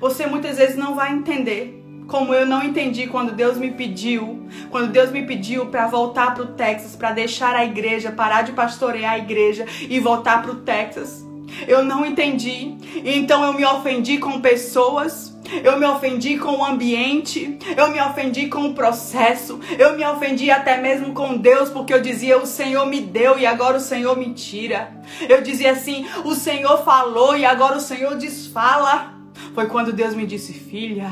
Você 0.00 0.26
muitas 0.26 0.56
vezes 0.58 0.76
não 0.76 0.94
vai 0.94 1.12
entender 1.12 1.81
como 2.12 2.34
eu 2.34 2.44
não 2.44 2.62
entendi 2.62 3.06
quando 3.06 3.32
Deus 3.32 3.56
me 3.56 3.70
pediu, 3.70 4.46
quando 4.70 4.92
Deus 4.92 5.10
me 5.10 5.22
pediu 5.22 5.64
para 5.64 5.86
voltar 5.86 6.34
para 6.34 6.42
o 6.42 6.48
Texas, 6.48 6.94
para 6.94 7.10
deixar 7.10 7.56
a 7.56 7.64
igreja, 7.64 8.12
parar 8.12 8.42
de 8.42 8.52
pastorear 8.52 9.14
a 9.14 9.18
igreja 9.18 9.64
e 9.80 9.98
voltar 9.98 10.42
para 10.42 10.52
o 10.52 10.56
Texas. 10.56 11.26
Eu 11.66 11.82
não 11.82 12.04
entendi. 12.04 12.76
Então 13.02 13.42
eu 13.42 13.54
me 13.54 13.64
ofendi 13.64 14.18
com 14.18 14.42
pessoas, 14.42 15.34
eu 15.64 15.78
me 15.78 15.86
ofendi 15.86 16.36
com 16.36 16.58
o 16.58 16.64
ambiente, 16.64 17.58
eu 17.74 17.90
me 17.90 17.98
ofendi 17.98 18.46
com 18.46 18.66
o 18.66 18.74
processo, 18.74 19.58
eu 19.78 19.96
me 19.96 20.04
ofendi 20.04 20.50
até 20.50 20.82
mesmo 20.82 21.14
com 21.14 21.38
Deus, 21.38 21.70
porque 21.70 21.94
eu 21.94 22.02
dizia: 22.02 22.36
o 22.36 22.44
Senhor 22.44 22.84
me 22.84 23.00
deu 23.00 23.38
e 23.38 23.46
agora 23.46 23.78
o 23.78 23.80
Senhor 23.80 24.18
me 24.18 24.34
tira. 24.34 24.92
Eu 25.26 25.40
dizia 25.40 25.72
assim: 25.72 26.04
o 26.26 26.34
Senhor 26.34 26.84
falou 26.84 27.34
e 27.34 27.46
agora 27.46 27.78
o 27.78 27.80
Senhor 27.80 28.16
desfala. 28.16 29.14
Foi 29.54 29.66
quando 29.66 29.92
Deus 29.92 30.14
me 30.14 30.26
disse: 30.26 30.52
Filha, 30.52 31.10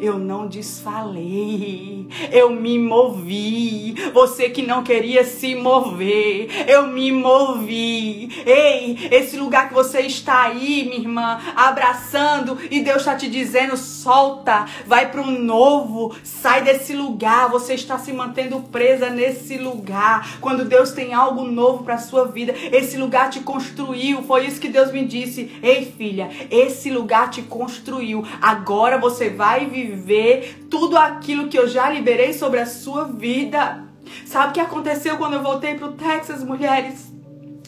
eu 0.00 0.18
não 0.18 0.46
desfalei, 0.46 2.06
eu 2.30 2.50
me 2.50 2.78
movi. 2.78 3.94
Você 4.12 4.50
que 4.50 4.62
não 4.62 4.82
queria 4.82 5.24
se 5.24 5.54
mover, 5.54 6.48
eu 6.68 6.86
me 6.86 7.10
movi. 7.12 8.28
Ei, 8.46 9.08
esse 9.10 9.36
lugar 9.36 9.68
que 9.68 9.74
você 9.74 10.00
está 10.00 10.42
aí, 10.42 10.84
minha 10.84 11.00
irmã, 11.00 11.38
abraçando 11.56 12.58
e 12.70 12.80
Deus 12.80 12.98
está 12.98 13.14
te 13.14 13.28
dizendo: 13.28 13.76
solta, 13.76 14.66
vai 14.86 15.10
para 15.10 15.20
um 15.20 15.38
novo, 15.38 16.14
sai 16.22 16.62
desse 16.62 16.92
lugar. 16.94 17.48
Você 17.50 17.74
está 17.74 17.98
se 17.98 18.12
mantendo 18.12 18.60
presa 18.72 19.10
nesse 19.10 19.58
lugar. 19.58 20.38
Quando 20.40 20.64
Deus 20.64 20.92
tem 20.92 21.14
algo 21.14 21.44
novo 21.44 21.84
para 21.84 21.98
sua 21.98 22.26
vida, 22.26 22.54
esse 22.72 22.96
lugar 22.96 23.30
te 23.30 23.40
construiu. 23.40 24.22
Foi 24.22 24.46
isso 24.46 24.60
que 24.60 24.68
Deus 24.68 24.92
me 24.92 25.04
disse: 25.04 25.50
Ei, 25.62 25.92
filha, 25.96 26.30
esse 26.50 26.90
lugar 26.90 27.30
te 27.30 27.42
construiu. 27.42 28.24
Agora 28.40 28.98
você 28.98 29.30
vai 29.30 29.66
viver 29.68 30.66
tudo 30.70 30.96
aquilo 30.96 31.48
que 31.48 31.58
eu 31.58 31.68
já 31.68 31.90
liberei 31.90 32.32
sobre 32.32 32.60
a 32.60 32.66
sua 32.66 33.04
vida. 33.04 33.84
Sabe 34.26 34.50
o 34.50 34.52
que 34.52 34.60
aconteceu 34.60 35.16
quando 35.16 35.34
eu 35.34 35.42
voltei 35.42 35.74
para 35.74 35.88
o 35.88 35.92
Texas, 35.92 36.42
mulheres? 36.42 37.08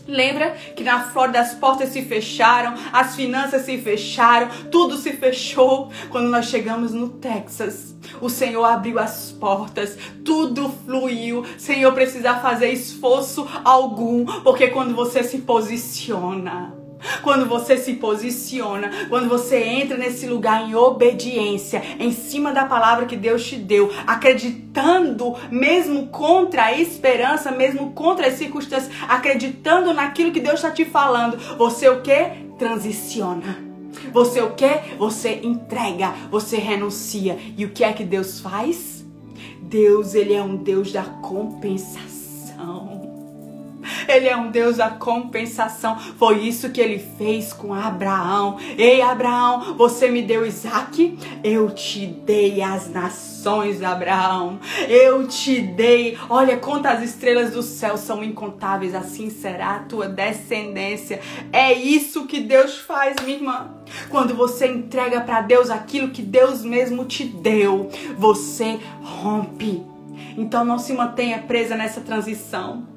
Lembra 0.07 0.51
que 0.75 0.83
na 0.83 1.05
Flórida 1.05 1.41
as 1.41 1.55
portas 1.55 1.91
se 1.91 2.03
fecharam, 2.03 2.75
as 2.93 3.15
finanças 3.15 3.63
se 3.63 3.79
fecharam, 3.79 4.49
tudo 4.71 4.97
se 4.97 5.13
fechou. 5.13 5.91
Quando 6.09 6.29
nós 6.29 6.47
chegamos 6.47 6.93
no 6.93 7.09
Texas, 7.09 7.95
o 8.21 8.29
Senhor 8.29 8.65
abriu 8.65 8.99
as 8.99 9.31
portas, 9.31 9.97
tudo 10.25 10.69
fluiu, 10.85 11.45
sem 11.59 11.83
eu 11.83 11.93
precisar 11.93 12.41
fazer 12.41 12.71
esforço 12.71 13.47
algum, 13.65 14.25
porque 14.43 14.69
quando 14.69 14.95
você 14.95 15.23
se 15.23 15.39
posiciona, 15.39 16.80
quando 17.23 17.47
você 17.47 17.77
se 17.77 17.95
posiciona, 17.95 18.91
quando 19.09 19.29
você 19.29 19.63
entra 19.63 19.97
nesse 19.97 20.27
lugar 20.27 20.69
em 20.69 20.75
obediência, 20.75 21.83
em 21.99 22.13
cima 22.13 22.53
da 22.53 22.65
palavra 22.65 23.07
que 23.07 23.17
Deus 23.17 23.45
te 23.45 23.57
deu, 23.57 23.91
acreditando 24.07 25.35
mesmo 25.51 26.09
contra 26.09 26.65
a 26.65 26.79
esperança, 26.79 27.51
mesmo 27.51 27.93
contra 27.93 28.27
as 28.27 28.35
circunstâncias, 28.35 28.93
acreditando 29.09 29.93
naquilo 29.93 30.33
que 30.33 30.41
Deus 30.41 30.57
está 30.57 30.71
te 30.71 30.85
falando, 30.85 31.37
você 31.57 31.89
o 31.89 32.01
que? 32.03 32.51
Transiciona. 32.59 33.71
Você 34.13 34.41
o 34.41 34.53
que? 34.53 34.97
Você 34.99 35.41
entrega, 35.43 36.15
você 36.31 36.57
renuncia. 36.57 37.39
E 37.57 37.65
o 37.65 37.71
que 37.71 37.85
é 37.85 37.93
que 37.93 38.05
Deus 38.05 38.41
faz? 38.41 39.05
Deus, 39.63 40.15
ele 40.15 40.35
é 40.35 40.43
um 40.43 40.57
Deus 40.57 40.93
da 40.93 41.03
compensação. 41.03 42.90
Ele 44.09 44.29
é 44.29 44.37
um 44.37 44.51
Deus 44.51 44.77
da 44.77 44.91
compensação. 44.91 45.99
Foi 45.99 46.41
isso 46.41 46.71
que 46.71 46.81
ele 46.81 46.99
fez 47.19 47.53
com 47.53 47.73
Abraão. 47.75 48.59
Ei, 48.77 49.01
Abraão, 49.03 49.75
você 49.77 50.11
me 50.11 50.23
deu 50.23 50.47
Isaac? 50.47 51.19
Eu 51.43 51.71
te 51.71 52.07
dei 52.07 52.63
as 52.63 52.91
nações, 52.91 53.83
Abraão. 53.83 54.59
Eu 54.89 55.27
te 55.27 55.61
dei. 55.61 56.19
Olha 56.29 56.57
quantas 56.57 57.03
estrelas 57.03 57.53
do 57.53 57.63
céu 57.63 57.97
são 57.97 58.23
incontáveis. 58.23 58.95
Assim 58.95 59.31
será 59.31 59.77
a 59.77 59.81
tua 59.81 60.09
descendência. 60.09 61.21
É 61.53 61.73
isso 61.73 62.27
que 62.27 62.41
Deus 62.41 62.79
faz, 62.79 63.17
minha 63.25 63.37
irmã. 63.37 63.71
Quando 64.09 64.35
você 64.35 64.67
entrega 64.67 65.21
para 65.21 65.41
Deus 65.41 65.71
aquilo 65.71 66.11
que 66.11 66.23
Deus 66.23 66.63
mesmo 66.63 67.05
te 67.05 67.25
deu, 67.25 67.89
você 68.17 68.79
rompe 69.03 69.90
então 70.41 70.65
não 70.65 70.79
se 70.79 70.95
mantenha 70.95 71.39
presa 71.41 71.77
nessa 71.77 72.01
transição. 72.01 72.89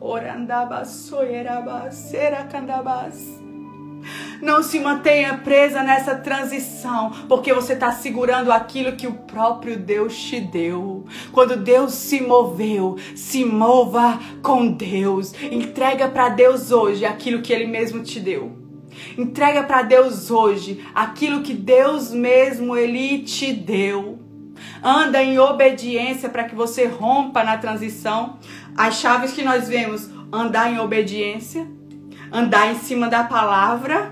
Não 4.42 4.64
se 4.64 4.80
mantenha 4.80 5.38
presa 5.40 5.84
nessa 5.84 6.16
transição, 6.16 7.12
porque 7.28 7.54
você 7.54 7.74
está 7.74 7.92
segurando 7.92 8.50
aquilo 8.50 8.96
que 8.96 9.08
o 9.08 9.14
próprio 9.14 9.78
Deus 9.78 10.18
te 10.18 10.40
deu. 10.40 11.04
Quando 11.34 11.58
Deus 11.58 11.92
se 11.94 12.22
moveu, 12.22 12.96
se 13.14 13.44
mova 13.44 14.20
com 14.42 14.72
Deus. 14.72 15.34
Entrega 15.42 16.08
para 16.08 16.30
Deus 16.30 16.72
hoje 16.72 17.06
aquilo 17.06 17.42
que 17.42 17.52
Ele 17.52 17.68
mesmo 17.68 18.02
te 18.04 18.22
deu. 18.22 18.54
Entrega 19.18 19.64
para 19.64 19.82
Deus 19.82 20.32
hoje 20.32 20.82
aquilo 20.96 21.42
que 21.42 21.54
Deus 21.54 22.14
mesmo 22.14 22.78
Ele 22.78 23.20
te 23.20 23.52
deu 23.52 24.23
anda 24.84 25.24
em 25.24 25.40
obediência 25.40 26.28
para 26.30 26.44
que 26.44 26.54
você 26.54 26.86
rompa 26.86 27.44
na 27.44 27.58
transição. 27.58 28.38
As 28.76 28.96
chaves 28.96 29.32
que 29.32 29.44
nós 29.44 29.68
vemos: 29.68 30.10
andar 30.32 30.72
em 30.72 30.80
obediência, 30.80 31.68
andar 32.32 32.72
em 32.72 32.76
cima 32.76 33.08
da 33.08 33.24
palavra, 33.24 34.12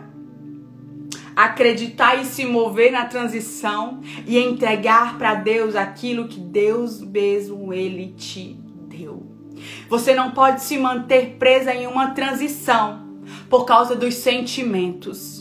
acreditar 1.36 2.16
e 2.16 2.26
se 2.26 2.46
mover 2.46 2.92
na 2.92 3.06
transição 3.06 4.00
e 4.26 4.38
entregar 4.38 5.18
para 5.18 5.36
Deus 5.36 5.76
aquilo 5.76 6.28
que 6.28 6.40
Deus 6.40 7.02
mesmo 7.02 7.74
ele 7.74 8.14
te 8.18 8.58
deu. 8.88 9.32
Você 9.90 10.14
não 10.14 10.32
pode 10.32 10.62
se 10.62 10.78
manter 10.78 11.36
presa 11.38 11.74
em 11.74 11.88
uma 11.88 12.12
transição 12.12 13.02
por 13.50 13.66
causa 13.66 13.96
dos 13.96 14.16
sentimentos. 14.16 15.41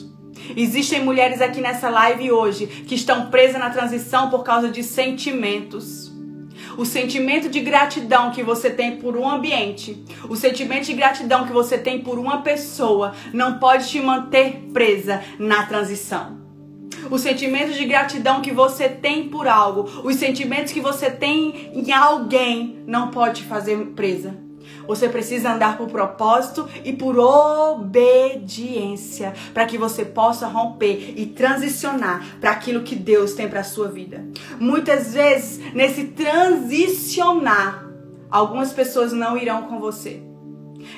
Existem 0.56 1.04
mulheres 1.04 1.40
aqui 1.40 1.60
nessa 1.60 1.88
live 1.88 2.32
hoje 2.32 2.66
que 2.66 2.94
estão 2.94 3.30
presas 3.30 3.60
na 3.60 3.70
transição 3.70 4.30
por 4.30 4.42
causa 4.42 4.68
de 4.68 4.82
sentimentos. 4.82 6.10
O 6.76 6.84
sentimento 6.84 7.48
de 7.48 7.60
gratidão 7.60 8.30
que 8.30 8.42
você 8.42 8.70
tem 8.70 8.96
por 8.96 9.16
um 9.16 9.28
ambiente, 9.28 10.04
o 10.28 10.36
sentimento 10.36 10.86
de 10.86 10.94
gratidão 10.94 11.46
que 11.46 11.52
você 11.52 11.76
tem 11.76 12.00
por 12.00 12.18
uma 12.18 12.42
pessoa, 12.42 13.14
não 13.32 13.58
pode 13.58 13.88
te 13.88 14.00
manter 14.00 14.68
presa 14.72 15.22
na 15.38 15.66
transição. 15.66 16.38
O 17.10 17.18
sentimento 17.18 17.72
de 17.72 17.84
gratidão 17.84 18.40
que 18.40 18.52
você 18.52 18.88
tem 18.88 19.28
por 19.28 19.48
algo, 19.48 19.88
os 20.04 20.16
sentimentos 20.16 20.72
que 20.72 20.80
você 20.80 21.10
tem 21.10 21.70
em 21.74 21.92
alguém, 21.92 22.82
não 22.86 23.08
pode 23.08 23.42
te 23.42 23.46
fazer 23.46 23.76
presa. 23.96 24.49
Você 24.86 25.08
precisa 25.08 25.52
andar 25.52 25.76
por 25.76 25.88
propósito 25.88 26.68
e 26.84 26.92
por 26.92 27.18
obediência 27.18 28.80
para 29.52 29.66
que 29.66 29.78
você 29.78 30.04
possa 30.04 30.46
romper 30.46 31.14
e 31.16 31.26
transicionar 31.26 32.38
para 32.40 32.50
aquilo 32.50 32.82
que 32.82 32.96
Deus 32.96 33.32
tem 33.32 33.48
para 33.48 33.64
sua 33.64 33.88
vida. 33.88 34.24
Muitas 34.58 35.14
vezes, 35.14 35.58
nesse 35.74 36.04
transicionar, 36.08 37.86
algumas 38.30 38.72
pessoas 38.72 39.12
não 39.12 39.36
irão 39.36 39.62
com 39.62 39.78
você. 39.80 40.29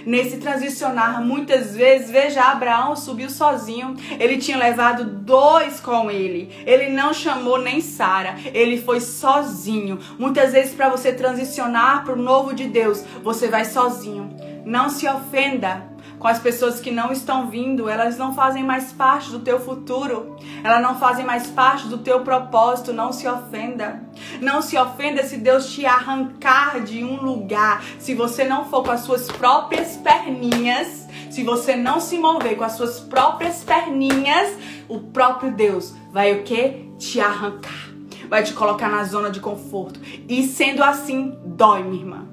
Nesse 0.07 0.39
transicionar, 0.39 1.23
muitas 1.25 1.75
vezes, 1.75 2.11
veja, 2.11 2.43
Abraão 2.43 2.97
subiu 2.97 3.31
sozinho. 3.31 3.97
Ele 4.19 4.39
tinha 4.39 4.57
levado 4.57 5.05
dois 5.05 5.81
com 5.81 6.11
ele. 6.11 6.51
Ele 6.67 6.91
não 6.91 7.13
chamou 7.13 7.59
nem 7.59 7.81
Sara. 7.81 8.37
Ele 8.53 8.81
foi 8.81 9.01
sozinho. 9.01 9.99
Muitas 10.19 10.53
vezes, 10.53 10.75
para 10.75 10.89
você 10.89 11.13
transicionar 11.13 12.05
para 12.05 12.15
o 12.15 12.23
novo 12.23 12.55
de 12.55 12.67
Deus, 12.67 13.05
você 13.23 13.49
vai 13.49 13.65
sozinho. 13.65 14.35
Não 14.65 14.89
se 14.89 15.09
ofenda 15.09 15.92
com 16.23 16.29
as 16.29 16.39
pessoas 16.39 16.79
que 16.79 16.93
não 16.93 17.11
estão 17.11 17.51
vindo, 17.51 17.89
elas 17.89 18.17
não 18.17 18.33
fazem 18.33 18.63
mais 18.63 18.93
parte 18.93 19.29
do 19.29 19.41
teu 19.41 19.59
futuro, 19.59 20.37
elas 20.63 20.81
não 20.81 20.97
fazem 20.97 21.27
mais 21.27 21.49
parte 21.49 21.89
do 21.89 21.99
teu 21.99 22.21
propósito. 22.21 22.93
Não 22.93 23.13
se 23.13 23.27
ofenda. 23.27 24.01
Não 24.41 24.63
se 24.63 24.79
ofenda 24.79 25.25
se 25.25 25.37
Deus 25.37 25.73
te 25.73 25.85
arrancar 25.85 26.81
de 26.81 27.03
um 27.03 27.21
lugar, 27.21 27.83
se 27.99 28.15
você 28.15 28.45
não 28.45 28.67
for 28.67 28.85
com 28.85 28.93
as 28.93 29.01
suas 29.01 29.27
próprias 29.33 29.97
perninhas, 29.97 31.09
se 31.29 31.43
você 31.43 31.75
não 31.75 31.99
se 31.99 32.17
mover 32.19 32.57
com 32.57 32.63
as 32.63 32.75
suas 32.75 33.01
próprias 33.01 33.65
perninhas, 33.65 34.57
o 34.89 35.01
próprio 35.01 35.51
Deus 35.51 35.93
vai 36.13 36.33
o 36.35 36.45
que? 36.45 36.89
Te 37.01 37.21
arrancar. 37.21 37.91
Vai 38.29 38.45
te 38.45 38.53
colocar 38.53 38.89
na 38.89 39.03
zona 39.03 39.29
de 39.29 39.41
conforto. 39.41 39.99
E 40.29 40.45
sendo 40.45 40.85
assim, 40.85 41.37
dói, 41.45 41.83
minha 41.83 42.01
irmã 42.01 42.32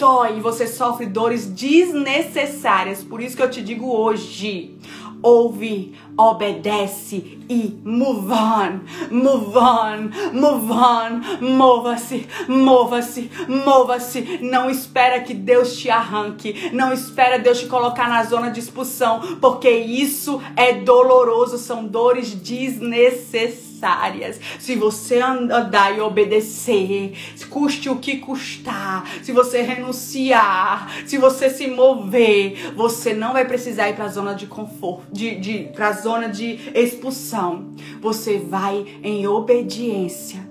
dói 0.00 0.40
você 0.40 0.66
sofre 0.66 1.06
dores 1.06 1.46
desnecessárias. 1.46 3.04
Por 3.04 3.20
isso 3.20 3.36
que 3.36 3.42
eu 3.42 3.50
te 3.50 3.62
digo 3.62 3.94
hoje: 3.94 4.76
ouve, 5.22 5.94
obedece 6.16 7.38
e 7.48 7.78
move 7.84 8.32
on, 8.32 8.80
move 9.10 9.58
on, 9.58 10.10
move 10.32 10.72
on, 10.72 11.56
mova-se, 11.56 12.26
mova-se, 12.48 13.30
mova-se. 13.46 14.38
Não 14.42 14.70
espera 14.70 15.20
que 15.20 15.34
Deus 15.34 15.76
te 15.76 15.90
arranque, 15.90 16.70
não 16.72 16.92
espera 16.92 17.38
Deus 17.38 17.60
te 17.60 17.66
colocar 17.66 18.08
na 18.08 18.24
zona 18.24 18.50
de 18.50 18.60
expulsão, 18.60 19.20
porque 19.40 19.70
isso 19.70 20.40
é 20.56 20.72
doloroso, 20.72 21.58
são 21.58 21.86
dores 21.86 22.34
desnecessárias 22.34 23.69
necessárias. 23.80 24.38
Se 24.58 24.76
você 24.76 25.20
andar 25.20 25.96
e 25.96 26.00
obedecer, 26.00 27.14
custe 27.48 27.88
o 27.88 27.96
que 27.96 28.18
custar, 28.18 29.08
se 29.22 29.32
você 29.32 29.62
renunciar, 29.62 30.90
se 31.06 31.16
você 31.18 31.48
se 31.48 31.66
mover, 31.66 32.74
você 32.76 33.14
não 33.14 33.32
vai 33.32 33.44
precisar 33.44 33.88
ir 33.88 33.96
para 33.96 34.04
a 34.04 34.08
zona 34.08 34.34
de 34.34 34.46
conforto, 34.46 35.06
de, 35.10 35.36
de 35.36 35.58
para 35.74 35.88
a 35.88 35.92
zona 35.92 36.28
de 36.28 36.58
expulsão. 36.74 37.74
Você 38.00 38.38
vai 38.38 38.84
em 39.02 39.26
obediência 39.26 40.48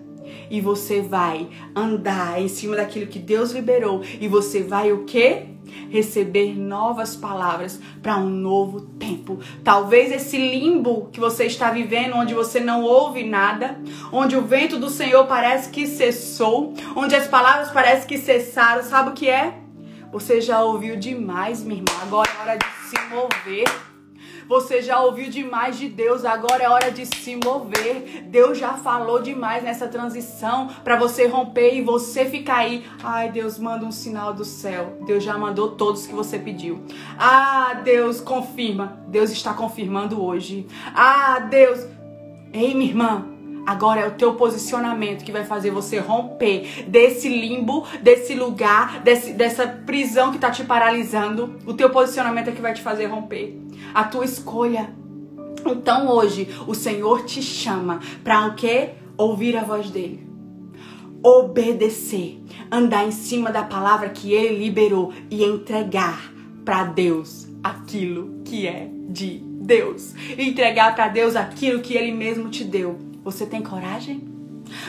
e 0.50 0.60
você 0.60 1.02
vai 1.02 1.48
andar 1.76 2.42
em 2.42 2.48
cima 2.48 2.76
daquilo 2.76 3.08
que 3.08 3.20
Deus 3.20 3.52
liberou 3.52 4.02
e 4.20 4.28
você 4.28 4.64
vai 4.64 4.92
o 4.92 5.06
quê? 5.06 5.46
Receber 5.90 6.58
novas 6.58 7.16
palavras 7.16 7.80
para 8.02 8.18
um 8.18 8.30
novo 8.30 8.82
tempo. 8.82 9.40
Talvez 9.64 10.12
esse 10.12 10.38
limbo 10.38 11.10
que 11.12 11.20
você 11.20 11.46
está 11.46 11.72
vivendo, 11.72 12.16
onde 12.16 12.34
você 12.34 12.60
não 12.60 12.84
ouve 12.84 13.24
nada, 13.24 13.80
onde 14.12 14.36
o 14.36 14.42
vento 14.42 14.78
do 14.78 14.90
Senhor 14.90 15.26
parece 15.26 15.70
que 15.70 15.88
cessou, 15.88 16.74
onde 16.96 17.16
as 17.16 17.28
palavras 17.28 17.72
parecem 17.72 18.08
que 18.08 18.18
cessaram, 18.18 18.84
sabe 18.84 19.10
o 19.10 19.14
que 19.14 19.30
é? 19.30 19.60
Você 20.12 20.42
já 20.42 20.64
ouviu 20.64 20.96
demais, 20.96 21.64
minha 21.64 21.82
irmã. 21.82 21.94
Agora 22.02 22.30
é 22.30 22.42
hora 22.42 22.58
de 22.58 22.66
se 22.90 23.00
mover. 23.10 23.89
Você 24.50 24.82
já 24.82 25.00
ouviu 25.00 25.30
demais 25.30 25.78
de 25.78 25.88
Deus, 25.88 26.26
agora 26.26 26.64
é 26.64 26.68
hora 26.68 26.92
de 26.92 27.06
se 27.06 27.36
mover. 27.36 28.24
Deus 28.24 28.58
já 28.58 28.74
falou 28.74 29.22
demais 29.22 29.64
nessa 29.64 29.88
transição 29.88 30.70
para 30.84 30.98
você 30.98 31.28
romper 31.28 31.76
e 31.76 31.84
você 31.84 32.26
ficar 32.26 32.58
aí. 32.58 32.84
Ai, 33.04 33.32
Deus 33.32 33.60
manda 33.60 33.86
um 33.86 33.92
sinal 33.92 34.34
do 34.34 34.44
céu. 34.44 34.98
Deus 35.06 35.24
já 35.24 35.38
mandou 35.38 35.76
todos 35.76 36.08
que 36.08 36.16
você 36.16 36.40
pediu. 36.40 36.82
Ah, 37.16 37.80
Deus 37.84 38.20
confirma. 38.20 39.00
Deus 39.08 39.30
está 39.30 39.54
confirmando 39.54 40.20
hoje. 40.20 40.66
Ah, 40.96 41.42
Deus. 41.48 41.86
Ei, 42.52 42.74
minha 42.74 42.90
irmã, 42.90 43.28
Agora 43.70 44.02
é 44.02 44.08
o 44.08 44.12
teu 44.12 44.34
posicionamento 44.34 45.24
que 45.24 45.32
vai 45.32 45.46
fazer 45.46 45.70
você 45.70 46.00
romper 46.00 46.86
desse 46.88 47.30
limbo, 47.30 47.86
desse 48.02 48.34
lugar, 48.34 49.02
desse, 49.02 49.34
dessa 49.34 49.68
prisão 49.68 50.32
que 50.32 50.38
está 50.38 50.50
te 50.50 50.64
paralisando. 50.64 51.56
O 51.68 51.74
teu 51.76 51.92
posicionamento 51.92 52.48
é 52.48 52.52
que 52.52 52.62
vai 52.62 52.74
te 52.74 52.82
fazer 52.82 53.06
romper. 53.06 53.56
A 53.94 54.04
tua 54.04 54.26
escolha. 54.26 54.94
Então 55.66 56.08
hoje 56.08 56.48
o 56.68 56.74
Senhor 56.74 57.26
te 57.26 57.42
chama 57.42 58.00
para 58.24 58.48
o 58.48 58.56
quê? 58.56 58.92
Ouvir 59.18 59.58
a 59.58 59.64
voz 59.64 59.90
dele. 59.90 60.28
Obedecer, 61.22 62.42
andar 62.72 63.06
em 63.06 63.12
cima 63.12 63.52
da 63.52 63.64
palavra 63.64 64.10
que 64.10 64.32
ele 64.32 64.64
liberou 64.64 65.12
e 65.30 65.44
entregar 65.44 66.32
para 66.64 66.86
Deus 66.86 67.48
aquilo 67.62 68.42
que 68.46 68.66
é 68.68 68.90
de 69.10 69.44
Deus. 69.44 70.14
Entregar 70.38 70.96
para 70.96 71.10
Deus 71.10 71.36
aquilo 71.36 71.82
que 71.82 71.94
ele 71.94 72.14
mesmo 72.14 72.50
te 72.50 72.64
deu. 72.64 72.98
Você 73.24 73.46
tem 73.46 73.62
coragem? 73.62 74.30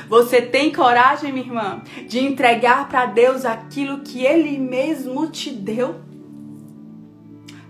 Você 0.09 0.43
tem 0.43 0.73
coragem, 0.73 1.33
minha 1.33 1.47
irmã, 1.47 1.83
de 2.07 2.19
entregar 2.19 2.89
para 2.89 3.07
Deus 3.07 3.45
aquilo 3.45 4.01
que 4.01 4.25
Ele 4.25 4.59
mesmo 4.59 5.29
te 5.29 5.51
deu? 5.51 6.01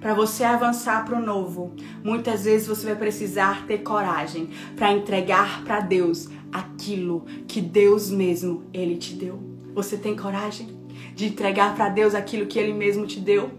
Para 0.01 0.14
você 0.14 0.44
avançar 0.44 1.05
para 1.05 1.18
o 1.18 1.22
novo, 1.22 1.74
muitas 2.03 2.44
vezes 2.44 2.66
você 2.66 2.86
vai 2.86 2.96
precisar 2.96 3.66
ter 3.66 3.78
coragem 3.78 4.48
para 4.74 4.92
entregar 4.92 5.62
para 5.62 5.80
Deus 5.80 6.26
aquilo 6.51 7.26
que 7.46 7.61
Deus 7.61 8.11
mesmo 8.11 8.64
Ele 8.72 8.96
te 8.96 9.14
deu. 9.14 9.38
Você 9.74 9.98
tem 9.98 10.16
coragem 10.16 10.74
de 11.14 11.26
entregar 11.26 11.76
para 11.76 11.90
Deus 11.90 12.14
aquilo 12.14 12.46
que 12.46 12.59
Ele 12.59 12.72
mesmo 12.72 13.07
te 13.07 13.20
deu? 13.20 13.51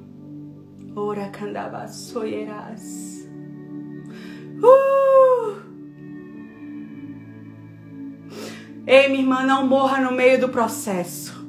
Ora 0.95 1.29
candaba 1.29 1.87
soyeras. 1.87 3.29
Uh! 4.57 5.61
Ei, 8.87 9.09
minha 9.09 9.21
irmã, 9.21 9.45
não 9.45 9.67
morra 9.67 10.01
no 10.01 10.11
meio 10.11 10.41
do 10.41 10.49
processo. 10.49 11.47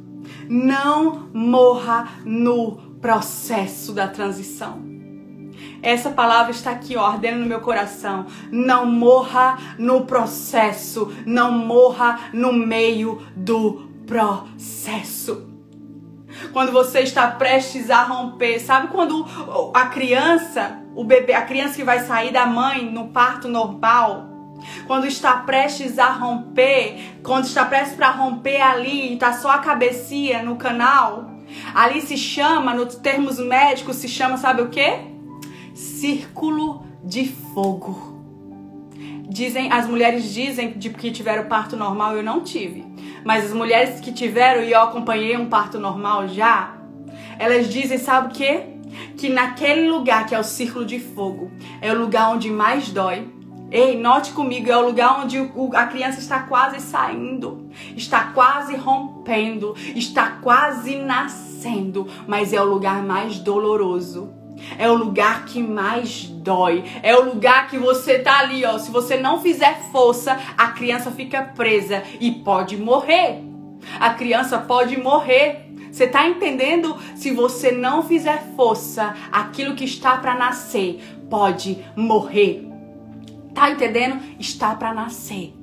Não 0.49 1.31
morra 1.33 2.09
no 2.27 2.92
processo 3.03 3.93
da 3.93 4.07
transição. 4.07 4.81
Essa 5.83 6.11
palavra 6.11 6.53
está 6.53 6.71
aqui, 6.71 6.97
ó, 6.97 7.05
ardendo 7.05 7.41
no 7.41 7.47
meu 7.47 7.61
coração. 7.61 8.27
Não 8.51 8.87
morra 8.87 9.59
no 9.77 10.07
processo. 10.07 11.13
Não 11.27 11.51
morra 11.51 12.21
no 12.33 12.53
meio 12.53 13.21
do 13.35 13.91
processo. 14.07 15.49
Quando 16.53 16.73
você 16.73 17.01
está 17.01 17.27
prestes 17.33 17.91
a 17.91 18.05
romper, 18.05 18.61
sabe 18.61 18.89
quando 18.89 19.27
a 19.75 19.87
criança, 19.87 20.79
o 20.95 21.05
bebê, 21.05 21.35
a 21.35 21.43
criança 21.43 21.75
que 21.75 21.85
vai 21.85 22.01
sair 22.01 22.33
da 22.33 22.47
mãe 22.47 22.89
no 22.91 23.09
parto 23.09 23.49
normal, 23.49 24.29
quando 24.87 25.07
está 25.07 25.39
prestes 25.39 25.99
a 25.99 26.11
romper, 26.11 27.19
quando 27.23 27.45
está 27.45 27.65
prestes 27.65 27.97
para 27.97 28.11
romper 28.11 28.61
ali, 28.61 29.15
está 29.15 29.33
só 29.33 29.51
a 29.51 29.59
cabecinha 29.59 30.43
no 30.43 30.57
canal, 30.57 31.32
ali 31.75 32.01
se 32.01 32.17
chama, 32.17 32.75
nos 32.75 32.95
termos 32.97 33.39
médicos, 33.39 33.97
se 33.97 34.09
chama, 34.09 34.37
sabe 34.37 34.63
o 34.63 34.69
que? 34.69 34.99
Círculo 35.75 36.85
de 37.05 37.29
fogo. 37.29 38.13
Dizem, 39.29 39.73
as 39.73 39.89
mulheres 39.89 40.33
dizem 40.33 40.73
de 40.73 40.91
que 40.91 41.11
tiveram 41.11 41.49
parto 41.49 41.77
normal, 41.77 42.17
eu 42.17 42.23
não 42.23 42.43
tive. 42.43 42.85
Mas 43.25 43.47
as 43.47 43.53
mulheres 43.53 44.01
que 44.01 44.13
tiveram 44.13 44.63
e 44.63 44.73
eu 44.73 44.81
acompanhei 44.81 45.37
um 45.37 45.47
parto 45.47 45.79
normal 45.79 46.29
já, 46.29 46.77
elas 47.39 47.69
dizem, 47.69 47.99
sabe 47.99 48.29
o 48.29 48.31
que? 48.31 48.73
Que 49.17 49.29
naquele 49.29 49.89
lugar 49.89 50.27
que 50.27 50.35
é 50.35 50.39
o 50.39 50.45
círculo 50.45 50.85
de 50.85 50.99
fogo, 50.99 51.51
é 51.81 51.93
o 51.93 51.99
lugar 51.99 52.31
onde 52.31 52.51
mais 52.51 52.91
dói, 52.91 53.27
Ei, 53.73 53.97
note 53.97 54.33
comigo, 54.33 54.71
é 54.71 54.77
o 54.77 54.85
lugar 54.85 55.25
onde 55.25 55.39
a 55.73 55.87
criança 55.87 56.21
está 56.21 56.41
quase 56.41 56.79
saindo, 56.79 57.71
está 57.97 58.25
quase 58.35 58.77
rompendo, 58.77 59.75
está 59.97 60.33
quase 60.43 60.97
nascendo, 60.97 62.07
mas 62.27 62.53
é 62.53 62.61
o 62.61 62.67
lugar 62.67 63.03
mais 63.03 63.39
doloroso. 63.39 64.31
É 64.79 64.91
o 64.91 64.95
lugar 64.95 65.47
que 65.47 65.63
mais 65.63 66.25
dói. 66.25 66.85
É 67.03 67.17
o 67.17 67.25
lugar 67.25 67.69
que 67.69 67.79
você 67.79 68.19
tá 68.19 68.41
ali, 68.41 68.63
ó. 68.63 68.79
Se 68.79 68.91
você 68.91 69.17
não 69.17 69.41
fizer 69.41 69.81
força, 69.91 70.39
a 70.57 70.69
criança 70.69 71.11
fica 71.11 71.43
presa 71.43 72.03
e 72.21 72.31
pode 72.31 72.77
morrer. 72.77 73.43
A 73.99 74.11
criança 74.11 74.59
pode 74.59 75.01
morrer. 75.01 75.73
Você 75.91 76.07
tá 76.07 76.29
entendendo? 76.29 76.95
Se 77.17 77.31
você 77.31 77.73
não 77.73 78.03
fizer 78.03 78.53
força, 78.55 79.15
aquilo 79.33 79.75
que 79.75 79.85
está 79.85 80.19
para 80.19 80.35
nascer 80.35 81.03
pode 81.31 81.83
morrer. 81.97 82.72
Tá 83.55 83.71
entendendo? 83.71 84.21
Está 84.39 84.75
para 84.75 84.95
nascer. 84.95 85.62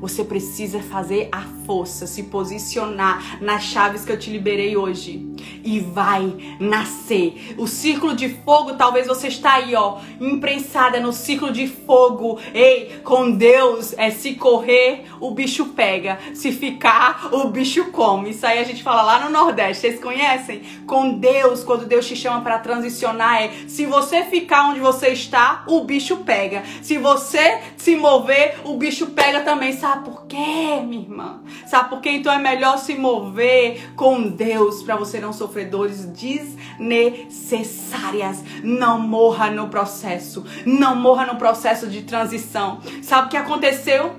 Você 0.00 0.24
precisa 0.24 0.80
fazer 0.80 1.28
a 1.32 1.42
força, 1.66 2.06
se 2.06 2.24
posicionar 2.24 3.42
nas 3.42 3.64
chaves 3.64 4.04
que 4.04 4.12
eu 4.12 4.18
te 4.18 4.30
liberei 4.30 4.76
hoje. 4.76 5.26
E 5.64 5.80
vai 5.80 6.56
nascer. 6.60 7.54
O 7.58 7.66
círculo 7.66 8.14
de 8.14 8.28
fogo, 8.28 8.74
talvez 8.74 9.06
você 9.06 9.28
está 9.28 9.54
aí, 9.54 9.74
ó, 9.74 9.98
imprensada 10.20 11.00
no 11.00 11.12
círculo 11.12 11.52
de 11.52 11.66
fogo. 11.66 12.38
Ei, 12.54 13.00
com 13.04 13.30
Deus 13.30 13.94
é 13.98 14.10
se 14.10 14.34
correr, 14.34 15.04
o 15.20 15.30
bicho 15.30 15.66
pega. 15.66 16.18
Se 16.32 16.52
ficar, 16.52 17.28
o 17.32 17.48
bicho 17.48 17.86
come. 17.86 18.30
Isso 18.30 18.46
aí 18.46 18.58
a 18.58 18.64
gente 18.64 18.82
fala 18.82 19.02
lá 19.02 19.24
no 19.24 19.30
Nordeste. 19.30 19.82
Vocês 19.82 20.00
conhecem? 20.00 20.62
Com 20.86 21.18
Deus, 21.18 21.64
quando 21.64 21.86
Deus 21.86 22.06
te 22.06 22.16
chama 22.16 22.40
para 22.40 22.58
transicionar, 22.58 23.42
é 23.42 23.50
se 23.66 23.84
você 23.84 24.24
ficar 24.24 24.70
onde 24.70 24.80
você 24.80 25.08
está, 25.08 25.64
o 25.66 25.84
bicho 25.84 26.18
pega. 26.18 26.62
Se 26.82 26.98
você 26.98 27.60
se 27.76 27.96
mover, 27.96 28.60
o 28.64 28.76
bicho 28.76 29.06
pega 29.08 29.40
também. 29.40 29.67
Sabe? 29.72 29.98
Sabe 29.98 30.10
por 30.10 30.26
quê, 30.26 30.80
minha 30.86 31.02
irmã? 31.02 31.42
Sabe 31.66 31.88
por 31.88 32.00
quê? 32.00 32.10
Então 32.10 32.32
é 32.32 32.38
melhor 32.38 32.78
se 32.78 32.94
mover 32.94 33.92
com 33.96 34.28
Deus 34.28 34.80
para 34.82 34.94
você 34.96 35.18
não 35.18 35.32
sofrer 35.32 35.68
dores 35.68 36.04
desnecessárias. 36.04 38.44
Não 38.62 39.00
morra 39.00 39.50
no 39.50 39.66
processo. 39.68 40.44
Não 40.64 40.94
morra 40.94 41.26
no 41.26 41.34
processo 41.36 41.88
de 41.88 42.02
transição. 42.02 42.78
Sabe 43.02 43.26
o 43.26 43.30
que 43.30 43.36
aconteceu? 43.36 44.14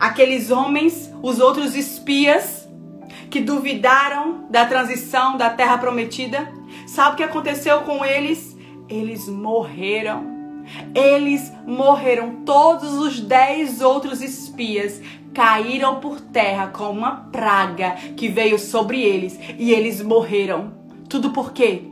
Aqueles 0.00 0.50
homens, 0.50 1.08
os 1.22 1.38
outros 1.38 1.76
espias 1.76 2.68
que 3.30 3.40
duvidaram 3.40 4.46
da 4.50 4.66
transição 4.66 5.36
da 5.36 5.50
terra 5.50 5.78
prometida, 5.78 6.52
sabe 6.86 7.12
o 7.12 7.16
que 7.16 7.22
aconteceu 7.22 7.82
com 7.82 8.04
eles? 8.04 8.56
Eles 8.88 9.28
morreram. 9.28 10.39
Eles 10.94 11.52
morreram, 11.66 12.44
todos 12.44 12.94
os 12.94 13.20
dez 13.20 13.80
outros 13.80 14.22
espias 14.22 15.00
caíram 15.32 16.00
por 16.00 16.20
terra 16.20 16.68
com 16.68 16.90
uma 16.90 17.16
praga 17.30 17.92
que 18.16 18.28
veio 18.28 18.58
sobre 18.58 19.00
eles 19.02 19.38
e 19.58 19.72
eles 19.72 20.02
morreram. 20.02 20.72
Tudo 21.08 21.30
por 21.30 21.52
quê? 21.52 21.82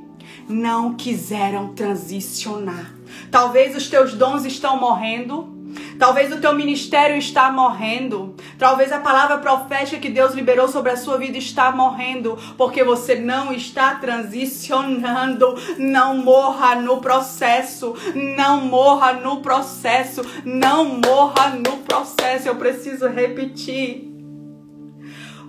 Não 0.49 0.95
quiseram 0.95 1.75
transicionar. 1.75 2.95
Talvez 3.31 3.77
os 3.77 3.89
teus 3.89 4.15
dons 4.15 4.45
estão 4.45 4.79
morrendo, 4.79 5.58
Talvez 5.99 6.33
o 6.33 6.41
teu 6.41 6.55
ministério 6.55 7.17
está 7.17 7.51
morrendo. 7.51 8.35
Talvez 8.59 8.93
a 8.93 9.01
palavra 9.01 9.39
profética 9.39 10.01
que 10.01 10.09
Deus 10.09 10.33
liberou 10.33 10.69
sobre 10.69 10.93
a 10.93 10.97
sua 10.97 11.19
vida 11.19 11.37
está 11.37 11.73
morrendo 11.73 12.39
porque 12.57 12.85
você 12.85 13.17
não 13.17 13.53
está 13.53 13.97
transicionando. 13.97 15.55
Não 15.79 16.19
morra 16.19 16.77
no 16.77 17.01
processo. 17.01 17.95
Não 18.15 18.61
morra 18.61 19.15
no 19.15 19.41
processo. 19.41 20.23
Não 20.45 20.85
morra 20.85 21.51
no 21.51 21.79
processo. 21.79 22.49
Eu 22.49 22.57
preciso 22.57 23.09
repetir. 23.09 24.09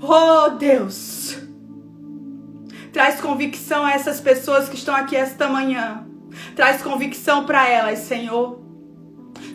Oh, 0.01 0.49
Deus. 0.51 1.37
Traz 2.91 3.21
convicção 3.21 3.85
a 3.85 3.91
essas 3.91 4.19
pessoas 4.19 4.67
que 4.67 4.75
estão 4.75 4.95
aqui 4.95 5.15
esta 5.15 5.47
manhã. 5.47 6.05
Traz 6.55 6.81
convicção 6.81 7.45
para 7.45 7.67
elas, 7.67 7.99
Senhor 7.99 8.68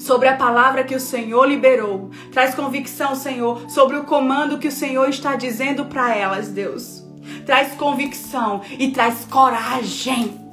sobre 0.05 0.29
a 0.29 0.37
palavra 0.37 0.85
que 0.85 0.95
o 0.95 1.01
Senhor 1.01 1.47
liberou. 1.47 2.11
Traz 2.31 2.55
convicção, 2.55 3.15
Senhor, 3.15 3.71
sobre 3.71 3.97
o 3.97 4.05
comando 4.05 4.59
que 4.59 4.69
o 4.69 4.73
Senhor 4.73 5.09
está 5.09 5.35
dizendo 5.35 5.87
para 5.87 6.15
elas, 6.15 6.49
Deus. 6.49 7.03
Traz 7.47 7.75
convicção 7.75 8.61
e 8.79 8.91
traz 8.91 9.25
coragem. 9.25 10.45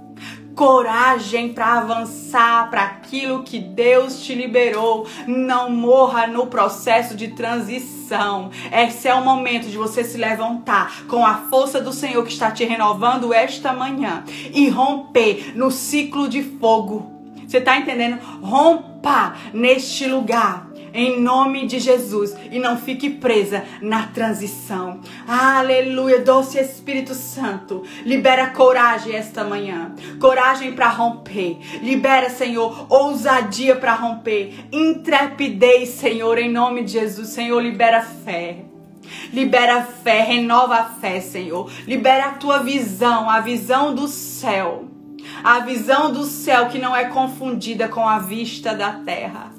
Coragem 0.56 1.54
para 1.54 1.80
avançar 1.80 2.70
para 2.70 2.84
aquilo 2.84 3.44
que 3.44 3.60
Deus 3.60 4.24
te 4.24 4.34
liberou. 4.34 5.06
Não 5.28 5.70
morra 5.70 6.28
no 6.28 6.48
processo 6.48 7.16
de 7.16 7.30
transição. 7.30 8.52
Esse 8.72 9.10
é 9.10 9.14
o 9.14 9.24
momento 9.24 9.68
de 9.68 9.78
você 9.78 10.04
se 10.04 10.18
levantar 10.18 11.06
com 11.08 11.26
a 11.26 11.36
força 11.50 11.82
do 11.82 11.92
Senhor 11.92 12.24
que 12.24 12.32
está 12.32 12.52
te 12.52 12.64
renovando 12.64 13.34
esta 13.34 13.74
manhã 13.74 14.24
e 14.54 14.70
romper 14.70 15.54
no 15.56 15.72
ciclo 15.72 16.30
de 16.30 16.42
fogo 16.42 17.22
você 17.52 17.58
está 17.58 17.78
entendendo? 17.78 18.18
Rompa 19.02 19.34
neste 19.52 20.06
lugar. 20.06 20.70
Em 20.94 21.22
nome 21.22 21.66
de 21.66 21.80
Jesus. 21.80 22.36
E 22.52 22.60
não 22.60 22.78
fique 22.78 23.10
presa 23.10 23.64
na 23.82 24.08
transição. 24.08 25.00
Aleluia. 25.28 26.20
Doce 26.20 26.60
Espírito 26.60 27.16
Santo. 27.16 27.84
Libera 28.06 28.52
coragem 28.52 29.16
esta 29.16 29.44
manhã. 29.44 29.96
Coragem 30.20 30.74
para 30.74 30.90
romper. 30.90 31.58
Libera, 31.82 32.30
Senhor, 32.30 32.86
ousadia 32.90 33.76
para 33.76 33.96
romper. 33.96 34.54
Intrepidez, 34.72 35.90
Senhor, 35.90 36.38
em 36.38 36.52
nome 36.52 36.84
de 36.84 36.92
Jesus. 36.92 37.30
Senhor, 37.30 37.60
libera 37.60 38.02
fé. 38.02 38.66
Libera 39.34 39.82
fé, 39.82 40.22
renova 40.22 40.76
a 40.76 40.86
fé, 40.86 41.22
Senhor. 41.22 41.72
Libera 41.88 42.26
a 42.26 42.34
tua 42.34 42.60
visão, 42.60 43.30
a 43.30 43.40
visão 43.40 43.96
do 43.96 44.08
céu 44.08 44.91
a 45.44 45.60
visão 45.60 46.12
do 46.12 46.24
céu 46.24 46.68
que 46.68 46.80
não 46.80 46.96
é 46.96 47.06
confundida 47.06 47.88
com 47.88 48.08
a 48.08 48.20
vista 48.20 48.74
da 48.74 48.92
terra. 48.92 49.52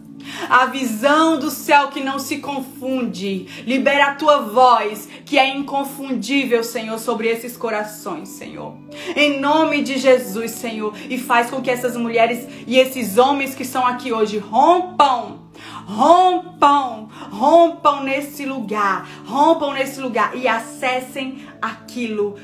A 0.48 0.66
visão 0.66 1.38
do 1.38 1.50
céu 1.50 1.88
que 1.88 2.00
não 2.00 2.18
se 2.18 2.38
confunde. 2.38 3.46
Libera 3.66 4.06
a 4.06 4.14
tua 4.14 4.42
voz, 4.42 5.08
que 5.24 5.38
é 5.38 5.48
inconfundível, 5.56 6.62
Senhor, 6.62 6.98
sobre 6.98 7.28
esses 7.28 7.56
corações, 7.56 8.28
Senhor. 8.28 8.76
Em 9.16 9.40
nome 9.40 9.82
de 9.82 9.98
Jesus, 9.98 10.52
Senhor. 10.52 10.94
E 11.08 11.18
faz 11.18 11.50
com 11.50 11.60
que 11.60 11.70
essas 11.70 11.96
mulheres 11.96 12.46
e 12.66 12.78
esses 12.78 13.18
homens 13.18 13.54
que 13.54 13.62
estão 13.62 13.86
aqui 13.86 14.12
hoje 14.12 14.38
rompam 14.38 15.42
rompam, 15.84 17.08
rompam 17.30 18.02
nesse 18.02 18.44
lugar, 18.44 19.06
rompam 19.26 19.72
nesse 19.72 20.00
lugar 20.00 20.36
e 20.36 20.48
acessem 20.48 21.46
aquilo 21.60 22.36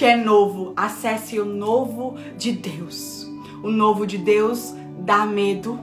que 0.00 0.06
é 0.06 0.16
novo. 0.16 0.72
Acesse 0.74 1.38
o 1.38 1.44
novo 1.44 2.16
de 2.38 2.52
Deus. 2.52 3.30
O 3.62 3.70
novo 3.70 4.06
de 4.06 4.16
Deus 4.16 4.74
dá 5.00 5.26
medo. 5.26 5.78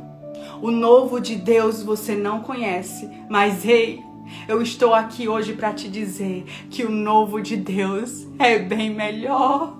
O 0.59 0.71
novo 0.71 1.21
de 1.21 1.35
Deus 1.35 1.83
você 1.83 2.15
não 2.15 2.39
conhece, 2.39 3.07
mas 3.29 3.63
ei, 3.63 4.01
eu 4.47 4.59
estou 4.59 4.95
aqui 4.95 5.27
hoje 5.27 5.53
para 5.53 5.71
te 5.71 5.87
dizer 5.87 6.45
que 6.71 6.83
o 6.83 6.89
novo 6.89 7.39
de 7.39 7.55
Deus 7.57 8.27
é 8.39 8.57
bem 8.57 8.89
melhor. 8.89 9.77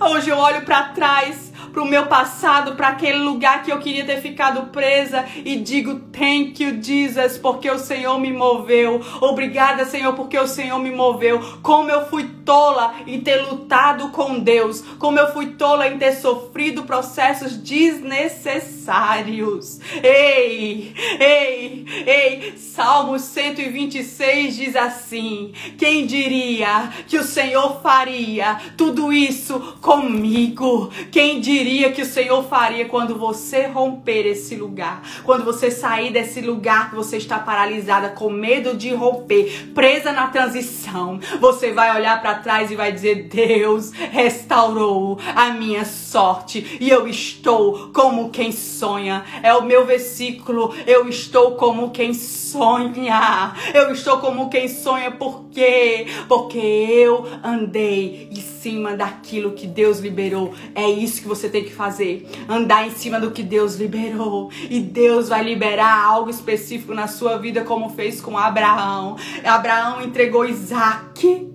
Hoje 0.00 0.30
eu 0.30 0.36
olho 0.36 0.64
para 0.64 0.88
trás 0.88 1.45
para 1.76 1.82
o 1.82 1.86
meu 1.86 2.06
passado, 2.06 2.74
para 2.74 2.88
aquele 2.88 3.18
lugar 3.18 3.62
que 3.62 3.70
eu 3.70 3.78
queria 3.78 4.06
ter 4.06 4.22
ficado 4.22 4.68
presa 4.68 5.26
e 5.44 5.56
digo 5.56 6.00
thank 6.10 6.62
you 6.62 6.82
Jesus, 6.82 7.36
porque 7.36 7.70
o 7.70 7.78
Senhor 7.78 8.18
me 8.18 8.32
moveu. 8.32 9.02
Obrigada, 9.20 9.84
Senhor, 9.84 10.14
porque 10.14 10.38
o 10.38 10.46
Senhor 10.46 10.78
me 10.78 10.90
moveu. 10.90 11.38
Como 11.62 11.90
eu 11.90 12.06
fui 12.06 12.30
tola 12.46 12.94
em 13.06 13.20
ter 13.20 13.42
lutado 13.42 14.08
com 14.08 14.38
Deus, 14.38 14.82
como 14.98 15.18
eu 15.18 15.30
fui 15.34 15.48
tola 15.48 15.86
em 15.86 15.98
ter 15.98 16.12
sofrido 16.12 16.84
processos 16.84 17.58
desnecessários. 17.58 19.78
Ei, 20.02 20.94
ei, 21.20 21.84
ei, 22.06 22.54
Salmo 22.56 23.18
126 23.18 24.56
diz 24.56 24.74
assim: 24.76 25.52
Quem 25.76 26.06
diria 26.06 26.90
que 27.06 27.18
o 27.18 27.22
Senhor 27.22 27.82
faria 27.82 28.56
tudo 28.78 29.12
isso 29.12 29.76
comigo? 29.82 30.90
Quem 31.10 31.38
diria 31.38 31.65
diria 31.66 31.90
que 31.90 32.02
o 32.02 32.06
Senhor 32.06 32.44
faria 32.44 32.84
quando 32.84 33.18
você 33.18 33.66
romper 33.66 34.24
esse 34.24 34.54
lugar, 34.54 35.02
quando 35.24 35.44
você 35.44 35.68
sair 35.68 36.12
desse 36.12 36.40
lugar 36.40 36.90
que 36.90 36.94
você 36.94 37.16
está 37.16 37.40
paralisada 37.40 38.10
com 38.10 38.30
medo 38.30 38.76
de 38.76 38.94
romper, 38.94 39.72
presa 39.74 40.12
na 40.12 40.28
transição, 40.28 41.18
você 41.40 41.72
vai 41.72 41.96
olhar 41.96 42.22
para 42.22 42.36
trás 42.36 42.70
e 42.70 42.76
vai 42.76 42.92
dizer: 42.92 43.24
Deus 43.24 43.90
restaurou 43.90 45.18
a 45.34 45.50
minha 45.50 45.84
sorte 45.84 46.78
e 46.80 46.88
eu 46.88 47.08
estou 47.08 47.90
como 47.92 48.30
quem 48.30 48.52
sonha. 48.52 49.24
É 49.42 49.52
o 49.52 49.64
meu 49.64 49.84
versículo. 49.84 50.72
Eu 50.86 51.08
estou 51.08 51.56
como 51.56 51.90
quem 51.90 52.14
sonha. 52.14 53.54
Eu 53.74 53.90
estou 53.90 54.18
como 54.18 54.48
quem 54.48 54.68
sonha 54.68 55.10
por 55.10 55.46
quê? 55.50 56.06
Porque 56.28 56.58
eu 56.58 57.26
andei 57.42 58.28
em 58.30 58.40
cima 58.40 58.96
daquilo 58.96 59.52
que 59.52 59.66
Deus 59.66 59.98
liberou. 59.98 60.54
É 60.74 60.88
isso 60.88 61.22
que 61.22 61.28
você 61.28 61.48
tem 61.56 61.64
que 61.64 61.72
fazer. 61.72 62.28
Andar 62.48 62.86
em 62.86 62.90
cima 62.90 63.18
do 63.18 63.30
que 63.30 63.42
Deus 63.42 63.76
liberou. 63.76 64.50
E 64.68 64.80
Deus 64.80 65.30
vai 65.30 65.42
liberar 65.42 66.04
algo 66.04 66.28
específico 66.28 66.92
na 66.92 67.06
sua 67.06 67.38
vida, 67.38 67.64
como 67.64 67.90
fez 67.90 68.20
com 68.20 68.36
Abraão. 68.36 69.16
Abraão 69.44 70.02
entregou 70.02 70.44
Isaac. 70.44 71.50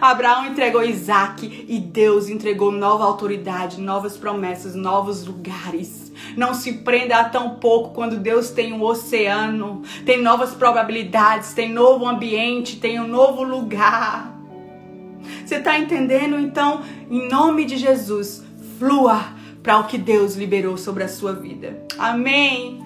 Abraão 0.00 0.46
entregou 0.46 0.84
Isaac 0.84 1.66
e 1.68 1.78
Deus 1.78 2.28
entregou 2.28 2.70
nova 2.70 3.04
autoridade, 3.04 3.80
novas 3.80 4.16
promessas, 4.16 4.74
novos 4.74 5.26
lugares. 5.26 6.12
Não 6.36 6.52
se 6.52 6.74
prenda 6.74 7.16
a 7.16 7.28
tão 7.28 7.56
pouco 7.56 7.94
quando 7.94 8.18
Deus 8.18 8.50
tem 8.50 8.72
um 8.72 8.82
oceano, 8.82 9.82
tem 10.04 10.20
novas 10.22 10.52
probabilidades, 10.52 11.54
tem 11.54 11.72
novo 11.72 12.06
ambiente, 12.06 12.78
tem 12.78 13.00
um 13.00 13.08
novo 13.08 13.42
lugar. 13.42 14.36
Você 15.44 15.56
está 15.56 15.78
entendendo? 15.78 16.38
Então, 16.38 16.82
em 17.10 17.28
nome 17.28 17.64
de 17.64 17.76
Jesus, 17.78 18.44
flua 18.78 19.20
para 19.62 19.78
o 19.78 19.84
que 19.84 19.98
Deus 19.98 20.34
liberou 20.34 20.76
sobre 20.78 21.04
a 21.04 21.08
sua 21.08 21.32
vida. 21.32 21.84
Amém. 21.98 22.82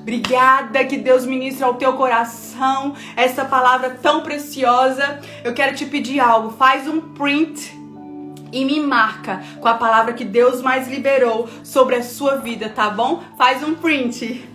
Obrigada 0.00 0.84
que 0.84 0.96
Deus 0.96 1.26
ministre 1.26 1.62
ao 1.62 1.74
teu 1.74 1.92
coração 1.92 2.94
essa 3.16 3.44
palavra 3.44 3.98
tão 4.02 4.22
preciosa. 4.22 5.20
Eu 5.44 5.52
quero 5.52 5.76
te 5.76 5.84
pedir 5.84 6.20
algo, 6.20 6.50
faz 6.52 6.88
um 6.88 7.00
print 7.00 7.78
e 8.52 8.64
me 8.64 8.80
marca 8.80 9.42
com 9.60 9.68
a 9.68 9.74
palavra 9.74 10.12
que 10.12 10.24
Deus 10.24 10.62
mais 10.62 10.88
liberou 10.88 11.48
sobre 11.62 11.96
a 11.96 12.02
sua 12.02 12.36
vida, 12.36 12.68
tá 12.68 12.90
bom? 12.90 13.22
Faz 13.36 13.62
um 13.62 13.74
print. 13.74 14.48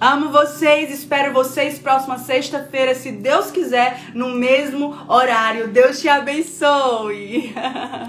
Amo 0.00 0.30
vocês, 0.30 0.92
espero 0.92 1.32
vocês 1.32 1.80
próxima 1.80 2.18
sexta-feira, 2.18 2.94
se 2.94 3.10
Deus 3.10 3.50
quiser, 3.50 4.12
no 4.14 4.28
mesmo 4.28 4.96
horário. 5.08 5.66
Deus 5.66 6.00
te 6.00 6.08
abençoe. 6.08 7.52